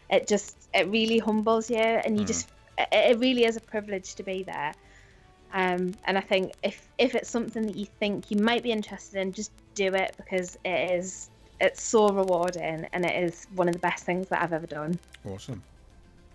it 0.10 0.28
just 0.28 0.70
it 0.74 0.88
really 0.88 1.20
humbles 1.20 1.70
you, 1.70 1.78
and 1.78 2.18
you 2.18 2.24
Mm. 2.24 2.28
just 2.28 2.50
it, 2.78 2.88
it 2.92 3.20
really 3.20 3.44
is 3.44 3.58
a 3.58 3.62
privilege 3.62 4.16
to 4.16 4.24
be 4.24 4.44
there. 4.44 4.74
Um, 5.54 5.94
and 6.06 6.18
I 6.18 6.22
think 6.22 6.54
if 6.64 6.88
if 6.98 7.16
it's 7.16 7.30
something 7.30 7.66
that 7.66 7.76
you 7.76 7.86
think 8.00 8.30
you 8.30 8.38
might 8.38 8.64
be 8.64 8.72
interested 8.72 9.20
in, 9.20 9.32
just 9.32 9.52
do 9.74 9.94
it 9.94 10.14
because 10.18 10.58
it 10.66 10.92
is 10.92 11.30
it's 11.62 11.82
so 11.82 12.10
rewarding 12.10 12.88
and 12.92 13.06
it 13.06 13.24
is 13.24 13.48
one 13.56 13.68
of 13.68 13.74
the 13.74 13.80
best 13.80 14.04
things 14.04 14.28
that 14.28 14.42
I've 14.42 14.54
ever 14.54 14.68
done. 14.68 15.00
Awesome. 15.26 15.64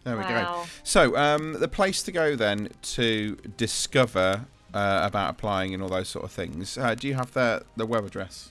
There 0.05 0.17
we 0.17 0.23
go. 0.23 0.63
So, 0.83 1.15
um, 1.17 1.53
the 1.53 1.69
place 1.69 2.03
to 2.05 2.13
go 2.13 2.35
then 2.35 2.71
to 2.83 3.37
discover 3.59 4.47
uh, 4.73 5.01
about 5.03 5.31
applying 5.31 5.75
and 5.75 5.83
all 5.83 5.91
those 5.91 6.09
sort 6.09 6.25
of 6.25 6.33
things. 6.33 6.79
Uh, 6.79 6.95
do 6.95 7.07
you 7.07 7.15
have 7.15 7.33
the 7.33 7.65
the 7.77 7.87
web 7.87 8.05
address? 8.07 8.51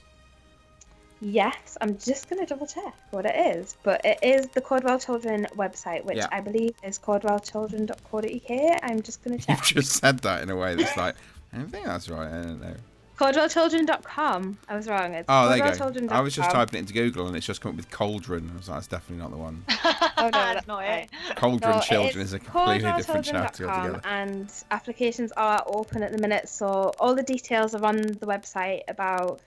Yes, 1.20 1.76
I'm 1.80 1.98
just 1.98 2.30
going 2.30 2.40
to 2.40 2.46
double 2.46 2.66
check 2.66 2.94
what 3.10 3.26
it 3.26 3.56
is, 3.56 3.76
but 3.82 4.00
it 4.04 4.18
is 4.22 4.46
the 4.48 4.60
Caudwell 4.60 4.98
Children 5.04 5.46
website, 5.54 6.04
which 6.04 6.16
Yeah. 6.16 6.28
I 6.32 6.40
believe 6.40 6.72
is 6.82 6.98
caudwellchildren.co.uk. 6.98 8.80
I'm 8.82 9.02
just 9.02 9.22
going 9.22 9.38
to 9.38 9.46
check. 9.46 9.58
You've 9.58 9.84
just 9.84 10.00
said 10.00 10.20
that 10.20 10.42
in 10.42 10.50
a 10.50 10.56
way 10.56 10.74
that's 10.74 10.96
like, 10.96 11.14
I 11.52 11.58
don't 11.58 11.68
think 11.70 11.84
that's 11.84 12.08
right. 12.08 12.26
I 12.28 12.42
don't 12.42 12.60
know. 12.60 12.74
Caudwellchildren.com. 13.18 14.58
I 14.66 14.76
was 14.76 14.88
wrong. 14.88 15.12
It's 15.12 15.26
Oh, 15.28 15.46
there 15.50 15.58
you 15.58 15.78
go. 15.78 16.08
I 16.08 16.20
was 16.22 16.34
just 16.34 16.50
typing 16.50 16.78
it 16.78 16.80
into 16.80 16.94
Google 16.94 17.26
and 17.26 17.36
it's 17.36 17.44
just 17.44 17.60
come 17.60 17.72
up 17.72 17.76
with 17.76 17.90
cauldron. 17.90 18.50
I 18.54 18.56
was 18.56 18.68
like, 18.70 18.76
that's 18.76 18.86
definitely 18.86 19.22
not 19.22 19.30
the 19.30 19.36
one. 19.36 19.64
Oh, 20.22 20.24
no, 20.24 20.30
That's 20.32 20.66
not 20.66 20.84
it. 20.84 21.08
Cauldron 21.36 21.76
No, 21.76 21.80
children 21.80 22.22
is 22.22 22.34
a 22.34 22.38
completely 22.38 22.92
different 22.92 23.24
chat 23.24 23.58
altogether. 23.58 24.00
And 24.04 24.52
applications 24.70 25.32
are 25.32 25.62
open 25.66 26.02
at 26.02 26.12
the 26.12 26.18
minute, 26.18 26.46
so 26.46 26.92
all 27.00 27.14
the 27.14 27.22
details 27.22 27.74
are 27.74 27.82
on 27.86 27.96
the 28.02 28.26
website 28.26 28.82
about 28.88 29.40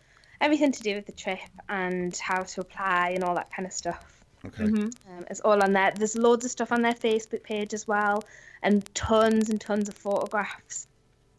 everything 0.44 0.72
to 0.74 0.84
do 0.84 0.96
with 0.96 1.06
the 1.06 1.12
trip 1.14 1.40
and 1.70 2.16
how 2.18 2.44
to 2.44 2.62
apply 2.62 3.10
and 3.16 3.24
all 3.24 3.34
that 3.36 3.50
kind 3.52 3.66
of 3.66 3.72
stuff. 3.74 4.24
Okay. 4.46 4.66
Mhm. 4.66 4.94
Um, 5.10 5.26
it's 5.30 5.40
all 5.40 5.64
on 5.64 5.72
there. 5.72 5.92
There's 5.96 6.16
loads 6.18 6.44
of 6.44 6.52
stuff 6.52 6.72
on 6.74 6.82
their 6.82 6.94
Facebook 6.94 7.44
page 7.44 7.74
as 7.74 7.88
well, 7.88 8.24
and 8.62 8.84
tons 8.94 9.50
and 9.50 9.60
tons 9.60 9.88
of 9.88 9.96
photographs 9.96 10.88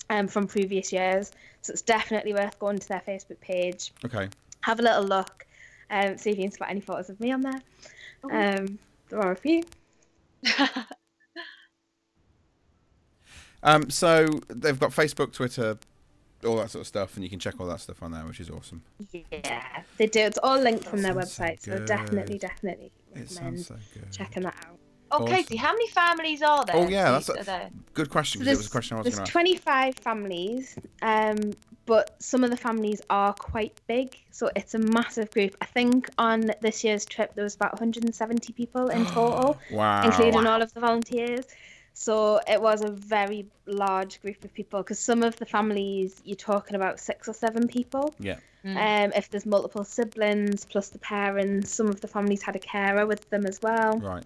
um, 0.09 0.27
from 0.27 0.47
previous 0.47 0.91
years. 0.93 1.31
So 1.63 1.73
it's 1.75 1.83
definitely 1.83 2.33
worth 2.33 2.59
going 2.59 2.79
to 2.79 2.89
their 2.89 3.03
Facebook 3.07 3.41
page, 3.41 3.93
Okay. 4.05 4.29
have 4.63 4.81
a 4.81 4.83
little 4.83 5.05
look, 5.05 5.47
um, 5.91 6.17
see 6.19 6.31
if 6.31 6.39
you 6.39 6.45
can 6.45 6.53
spot 6.53 6.71
any 6.71 6.81
photos 6.81 7.11
of 7.11 7.21
me 7.21 7.31
on 7.33 7.43
there. 7.43 7.61
Um, 8.25 8.79
there 9.11 9.21
are 9.21 9.33
a 9.33 9.37
few. 9.37 9.63
Um, 13.67 13.89
so 13.89 14.27
they've 14.49 14.79
got 14.79 14.91
Facebook, 14.91 15.33
Twitter, 15.33 15.79
all 16.45 16.57
that 16.57 16.71
sort 16.71 16.83
of 16.83 16.87
stuff, 16.87 17.15
and 17.15 17.25
you 17.25 17.31
can 17.31 17.39
check 17.39 17.55
all 17.61 17.67
that 17.67 17.81
stuff 17.81 18.03
on 18.03 18.13
there, 18.13 18.23
which 18.25 18.41
is 18.41 18.51
awesome. 18.51 18.83
Yeah, 19.13 19.83
they 19.99 20.07
do. 20.07 20.21
It's 20.21 20.39
all 20.43 20.59
linked 20.59 20.85
from 20.85 21.03
their 21.03 21.15
That 21.15 21.29
sounds 21.29 21.35
so 21.37 21.43
website, 21.45 21.61
so 21.63 21.79
good. 21.79 21.87
definitely, 21.87 22.39
definitely 22.39 22.93
It 23.15 23.31
recommend 23.31 23.61
so 23.61 23.77
checking 24.11 24.43
that 24.45 24.55
out. 24.67 24.79
Oh, 25.11 25.19
Awesome. 25.23 25.27
Katie, 25.37 25.57
how 25.57 25.73
many 25.73 25.89
families 25.89 26.43
are 26.43 26.65
there? 26.65 26.77
Oh, 26.77 26.89
yeah, 26.89 27.11
that's 27.13 27.29
a- 27.29 27.45
there? 27.45 27.71
Good 27.93 28.11
question, 28.11 28.41
So 28.41 28.45
because 28.45 28.49
it 28.49 28.57
was 28.57 28.59
there's, 28.59 28.67
a 28.67 28.71
question 28.71 28.97
I 28.97 29.01
was 29.01 29.05
there's 29.05 29.15
going 29.17 29.27
to 29.27 29.31
ask. 29.31 29.33
25 29.33 29.95
families, 29.97 30.79
um, 31.03 31.53
but 31.87 32.17
some 32.21 32.43
of 32.43 32.51
the 32.51 32.57
families 32.57 33.01
are 33.11 33.33
quite 33.35 33.81
big, 33.87 34.19
so 34.33 34.51
it's 34.57 34.75
a 34.75 34.79
massive 34.79 35.31
group. 35.31 35.55
I 35.61 35.67
think 35.67 36.09
on 36.19 36.51
this 36.63 36.83
year's 36.83 37.05
trip 37.05 37.35
there 37.35 37.45
was 37.45 37.55
about 37.55 37.75
170 37.75 38.53
people 38.55 38.89
in 38.89 39.05
total, 39.15 39.59
Wow. 39.71 40.05
including 40.07 40.47
all 40.47 40.61
of 40.63 40.73
the 40.75 40.81
volunteers. 40.81 41.45
So 41.95 42.41
it 42.49 42.61
was 42.61 42.83
a 42.83 42.91
very 42.91 43.47
large 43.67 44.21
group 44.21 44.45
of 44.45 44.53
people 44.53 44.81
because 44.81 44.99
some 44.99 45.23
of 45.23 45.37
the 45.37 45.47
families 45.47 46.21
you're 46.25 46.37
talking 46.37 46.75
about 46.75 46.99
six 46.99 47.29
or 47.29 47.33
seven 47.33 47.69
people. 47.69 48.13
Yeah. 48.19 48.39
Um, 48.65 49.13
if 49.15 49.31
there's 49.31 49.45
multiple 49.45 49.85
siblings 49.85 50.65
plus 50.65 50.89
the 50.89 50.99
parents, 50.99 51.73
some 51.73 51.87
of 51.87 52.01
the 52.01 52.09
families 52.09 52.43
had 52.43 52.57
a 52.57 52.59
carer 52.59 53.07
with 53.07 53.29
them 53.31 53.47
as 53.47 53.61
well. 53.63 53.99
Right. 53.99 54.25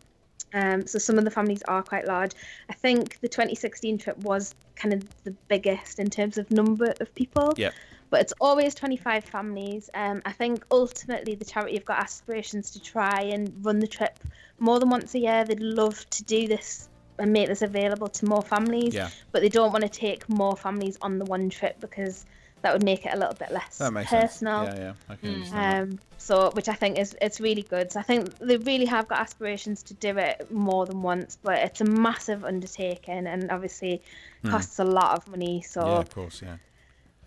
Um, 0.54 0.86
so 0.86 0.98
some 0.98 1.18
of 1.18 1.24
the 1.24 1.30
families 1.30 1.62
are 1.68 1.82
quite 1.82 2.06
large. 2.06 2.32
I 2.70 2.72
think 2.72 3.20
the 3.20 3.28
2016 3.28 3.98
trip 3.98 4.16
was 4.18 4.54
kind 4.76 4.94
of 4.94 5.04
the 5.24 5.32
biggest 5.48 5.98
in 5.98 6.08
terms 6.08 6.38
of 6.38 6.50
number 6.50 6.94
of 7.00 7.14
people. 7.14 7.52
Yep. 7.56 7.74
But 8.10 8.20
it's 8.22 8.32
always 8.40 8.74
25 8.74 9.24
families. 9.24 9.90
Um, 9.92 10.22
I 10.24 10.32
think 10.32 10.64
ultimately 10.70 11.34
the 11.34 11.44
charity 11.44 11.74
have 11.74 11.84
got 11.84 11.98
aspirations 11.98 12.70
to 12.70 12.80
try 12.80 13.20
and 13.20 13.52
run 13.62 13.80
the 13.80 13.86
trip 13.86 14.18
more 14.58 14.80
than 14.80 14.88
once 14.88 15.14
a 15.14 15.18
year. 15.18 15.44
They'd 15.44 15.60
love 15.60 16.08
to 16.10 16.24
do 16.24 16.46
this 16.46 16.88
and 17.18 17.32
make 17.32 17.48
this 17.48 17.62
available 17.62 18.08
to 18.08 18.26
more 18.26 18.42
families, 18.42 18.94
Yeah. 18.94 19.08
but 19.32 19.42
they 19.42 19.48
don't 19.48 19.72
want 19.72 19.82
to 19.84 19.88
take 19.90 20.28
more 20.28 20.56
families 20.56 20.96
on 21.02 21.18
the 21.18 21.24
one 21.24 21.50
trip 21.50 21.80
because 21.80 22.24
that 22.62 22.72
would 22.72 22.82
make 22.82 23.06
it 23.06 23.14
a 23.14 23.16
little 23.16 23.34
bit 23.34 23.50
less 23.52 23.78
That 23.78 23.92
makes 23.92 24.10
personal. 24.10 24.66
sense. 24.66 24.78
Yeah, 24.78 24.84
yeah. 24.84 24.92
I 25.08 25.14
can 25.16 25.28
Mm. 25.28 25.34
understand 25.34 25.92
Um, 25.92 25.98
so 26.18 26.50
which 26.50 26.68
I 26.68 26.74
think 26.74 26.98
is 26.98 27.16
it's 27.20 27.40
really 27.40 27.62
good. 27.62 27.92
So 27.92 28.00
I 28.00 28.02
think 28.02 28.36
they 28.38 28.56
really 28.56 28.86
have 28.86 29.06
got 29.06 29.20
aspirations 29.20 29.82
to 29.84 29.94
do 29.94 30.18
it 30.18 30.50
more 30.50 30.84
than 30.86 31.02
once, 31.02 31.38
but 31.42 31.58
it's 31.58 31.80
a 31.80 31.84
massive 31.84 32.44
undertaking 32.44 33.26
and 33.28 33.50
obviously 33.50 34.02
costs 34.44 34.78
a 34.80 34.84
lot 34.84 35.16
of 35.16 35.28
money. 35.28 35.62
So 35.62 35.82
Hmm. 35.82 35.88
Yeah, 35.88 35.98
of 36.00 36.10
course, 36.10 36.42
yeah. 36.42 36.56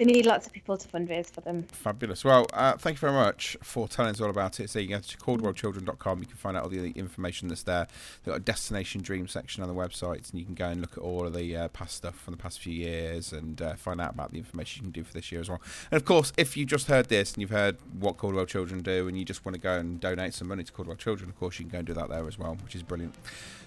They 0.01 0.05
need 0.05 0.25
lots 0.25 0.47
of 0.47 0.53
people 0.53 0.77
to 0.77 0.87
fundraise 0.87 1.29
for 1.29 1.41
them. 1.41 1.61
Fabulous. 1.61 2.25
Well, 2.25 2.47
uh, 2.53 2.75
thank 2.75 2.95
you 2.95 3.01
very 3.01 3.13
much 3.13 3.55
for 3.61 3.87
telling 3.87 4.09
us 4.09 4.19
all 4.19 4.31
about 4.31 4.59
it. 4.59 4.67
So 4.71 4.79
you 4.79 4.87
can 4.87 4.97
go 4.97 5.01
to 5.03 5.17
caudwellchildren.com. 5.17 6.19
You 6.21 6.25
can 6.25 6.37
find 6.37 6.57
out 6.57 6.63
all 6.63 6.69
the 6.69 6.89
information 6.95 7.49
that's 7.49 7.61
there. 7.61 7.85
They've 8.23 8.33
got 8.33 8.37
a 8.37 8.43
destination 8.43 9.03
dream 9.03 9.27
section 9.27 9.61
on 9.61 9.69
the 9.69 9.75
website, 9.75 10.31
and 10.31 10.39
you 10.39 10.43
can 10.43 10.55
go 10.55 10.69
and 10.69 10.81
look 10.81 10.93
at 10.93 11.03
all 11.03 11.27
of 11.27 11.35
the 11.35 11.55
uh, 11.55 11.67
past 11.67 11.97
stuff 11.97 12.15
from 12.15 12.31
the 12.31 12.39
past 12.39 12.61
few 12.61 12.73
years 12.73 13.31
and 13.31 13.61
uh, 13.61 13.75
find 13.75 14.01
out 14.01 14.13
about 14.15 14.31
the 14.31 14.39
information 14.39 14.85
you 14.85 14.91
can 14.91 15.03
do 15.03 15.03
for 15.03 15.13
this 15.13 15.31
year 15.31 15.39
as 15.39 15.49
well. 15.49 15.61
And 15.91 15.97
of 15.97 16.03
course, 16.03 16.33
if 16.35 16.57
you 16.57 16.65
just 16.65 16.87
heard 16.87 17.09
this 17.09 17.33
and 17.33 17.41
you've 17.41 17.51
heard 17.51 17.77
what 17.99 18.17
Caudwell 18.17 18.47
Children 18.47 18.81
do, 18.81 19.07
and 19.07 19.19
you 19.19 19.23
just 19.23 19.45
want 19.45 19.53
to 19.53 19.61
go 19.61 19.77
and 19.77 19.99
donate 19.99 20.33
some 20.33 20.47
money 20.47 20.63
to 20.63 20.71
Caudwell 20.71 20.97
Children, 20.97 21.29
of 21.29 21.37
course 21.37 21.59
you 21.59 21.65
can 21.65 21.73
go 21.73 21.77
and 21.77 21.85
do 21.85 21.93
that 21.93 22.09
there 22.09 22.27
as 22.27 22.39
well, 22.39 22.57
which 22.63 22.73
is 22.73 22.81
brilliant. 22.81 23.13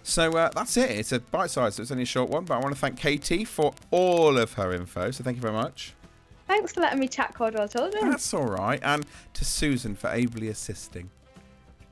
So 0.02 0.32
uh, 0.32 0.50
that's 0.52 0.76
it. 0.76 0.90
It's 0.90 1.12
a 1.12 1.20
bite 1.20 1.52
size, 1.52 1.76
so 1.76 1.82
it's 1.82 1.92
only 1.92 2.02
a 2.02 2.06
short 2.06 2.28
one, 2.28 2.44
but 2.44 2.54
I 2.54 2.58
want 2.58 2.74
to 2.74 2.80
thank 2.80 2.98
Katie 2.98 3.44
for 3.44 3.72
all 3.92 4.36
of 4.36 4.54
her 4.54 4.72
info. 4.72 5.12
So 5.12 5.22
thank 5.22 5.36
you 5.36 5.40
very 5.40 5.54
much. 5.54 5.94
Thanks 6.46 6.72
for 6.72 6.80
letting 6.80 7.00
me 7.00 7.08
chat 7.08 7.34
Caudwell 7.34 7.68
Children. 7.68 8.10
That's 8.10 8.34
all 8.34 8.46
right. 8.46 8.80
And 8.82 9.06
to 9.34 9.44
Susan 9.44 9.94
for 9.94 10.08
ably 10.08 10.48
assisting. 10.48 11.10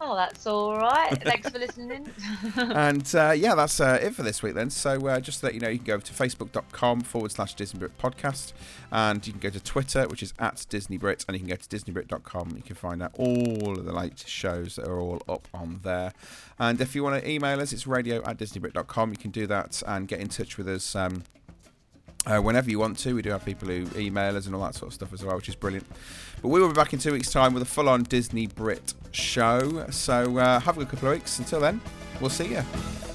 Oh, 0.05 0.17
that's 0.17 0.49
all 0.49 0.77
right. 0.77 1.17
Thanks 1.23 1.49
for 1.49 1.61
listening. 1.61 2.11
and 2.57 3.15
uh, 3.15 3.31
yeah, 3.31 3.55
that's 3.55 3.79
uh, 3.79 4.01
it 4.03 4.17
for 4.17 4.25
this 4.25 4.43
week 4.43 4.55
then. 4.55 4.69
So 4.69 5.07
uh, 5.07 5.21
just 5.21 5.41
to 5.41 5.47
let 5.47 5.55
you 5.55 5.61
know, 5.61 5.69
you 5.69 5.79
can 5.79 5.87
go 5.87 5.99
to 5.99 6.13
facebook.com 6.13 7.03
forward 7.03 7.31
slash 7.31 7.55
Disney 7.55 7.79
Brit 7.79 7.97
podcast. 7.99 8.53
And 8.91 9.25
you 9.25 9.33
can 9.33 9.39
go 9.39 9.51
to 9.51 9.63
Twitter, 9.63 10.09
which 10.09 10.21
is 10.21 10.35
at 10.41 10.67
Disney 10.69 10.99
Brit. 10.99 11.25
And 11.29 11.37
you 11.37 11.39
can 11.39 11.49
go 11.51 11.55
to 11.55 11.69
DisneyBrit.com. 11.69 12.55
You 12.57 12.63
can 12.63 12.75
find 12.75 13.01
out 13.01 13.13
all 13.17 13.79
of 13.79 13.85
the 13.85 13.93
latest 13.93 14.29
shows 14.29 14.75
that 14.75 14.89
are 14.89 14.99
all 14.99 15.23
up 15.29 15.47
on 15.55 15.79
there. 15.85 16.13
And 16.59 16.81
if 16.81 16.97
you 16.97 17.05
want 17.05 17.23
to 17.23 17.31
email 17.31 17.61
us, 17.61 17.73
it's 17.73 17.87
radio 17.87 18.25
at 18.25 18.39
DisneyBrit.com. 18.39 19.11
You 19.11 19.19
can 19.19 19.31
do 19.31 19.47
that 19.47 19.85
and 19.87 20.09
get 20.09 20.19
in 20.19 20.29
touch 20.29 20.59
with 20.59 20.69
us. 20.69 20.97
Um, 20.97 21.23
uh, 22.27 22.39
whenever 22.41 22.71
you 22.71 22.79
want 22.79 22.99
to. 22.99 23.15
We 23.15 23.23
do 23.23 23.31
have 23.31 23.45
people 23.45 23.69
who 23.69 23.87
email 23.99 24.37
us 24.37 24.47
and 24.47 24.55
all 24.55 24.63
that 24.63 24.75
sort 24.75 24.89
of 24.89 24.95
stuff 24.95 25.13
as 25.13 25.25
well, 25.25 25.37
which 25.37 25.49
is 25.49 25.55
brilliant. 25.55 25.87
But 26.41 26.49
we 26.49 26.61
will 26.61 26.69
be 26.69 26.75
back 26.75 26.93
in 26.93 26.99
two 26.99 27.13
weeks' 27.13 27.31
time 27.31 27.55
with 27.55 27.63
a 27.63 27.67
full 27.67 27.89
on 27.89 28.05
Disney 28.05 28.47
Brit 28.47 28.95
show. 29.13 29.87
So 29.91 30.39
uh, 30.39 30.61
have 30.61 30.77
a 30.77 30.81
good 30.81 30.89
couple 30.89 31.09
of 31.09 31.15
weeks. 31.15 31.39
Until 31.39 31.61
then, 31.61 31.81
we'll 32.21 32.31
see 32.31 32.49
you. 32.49 33.12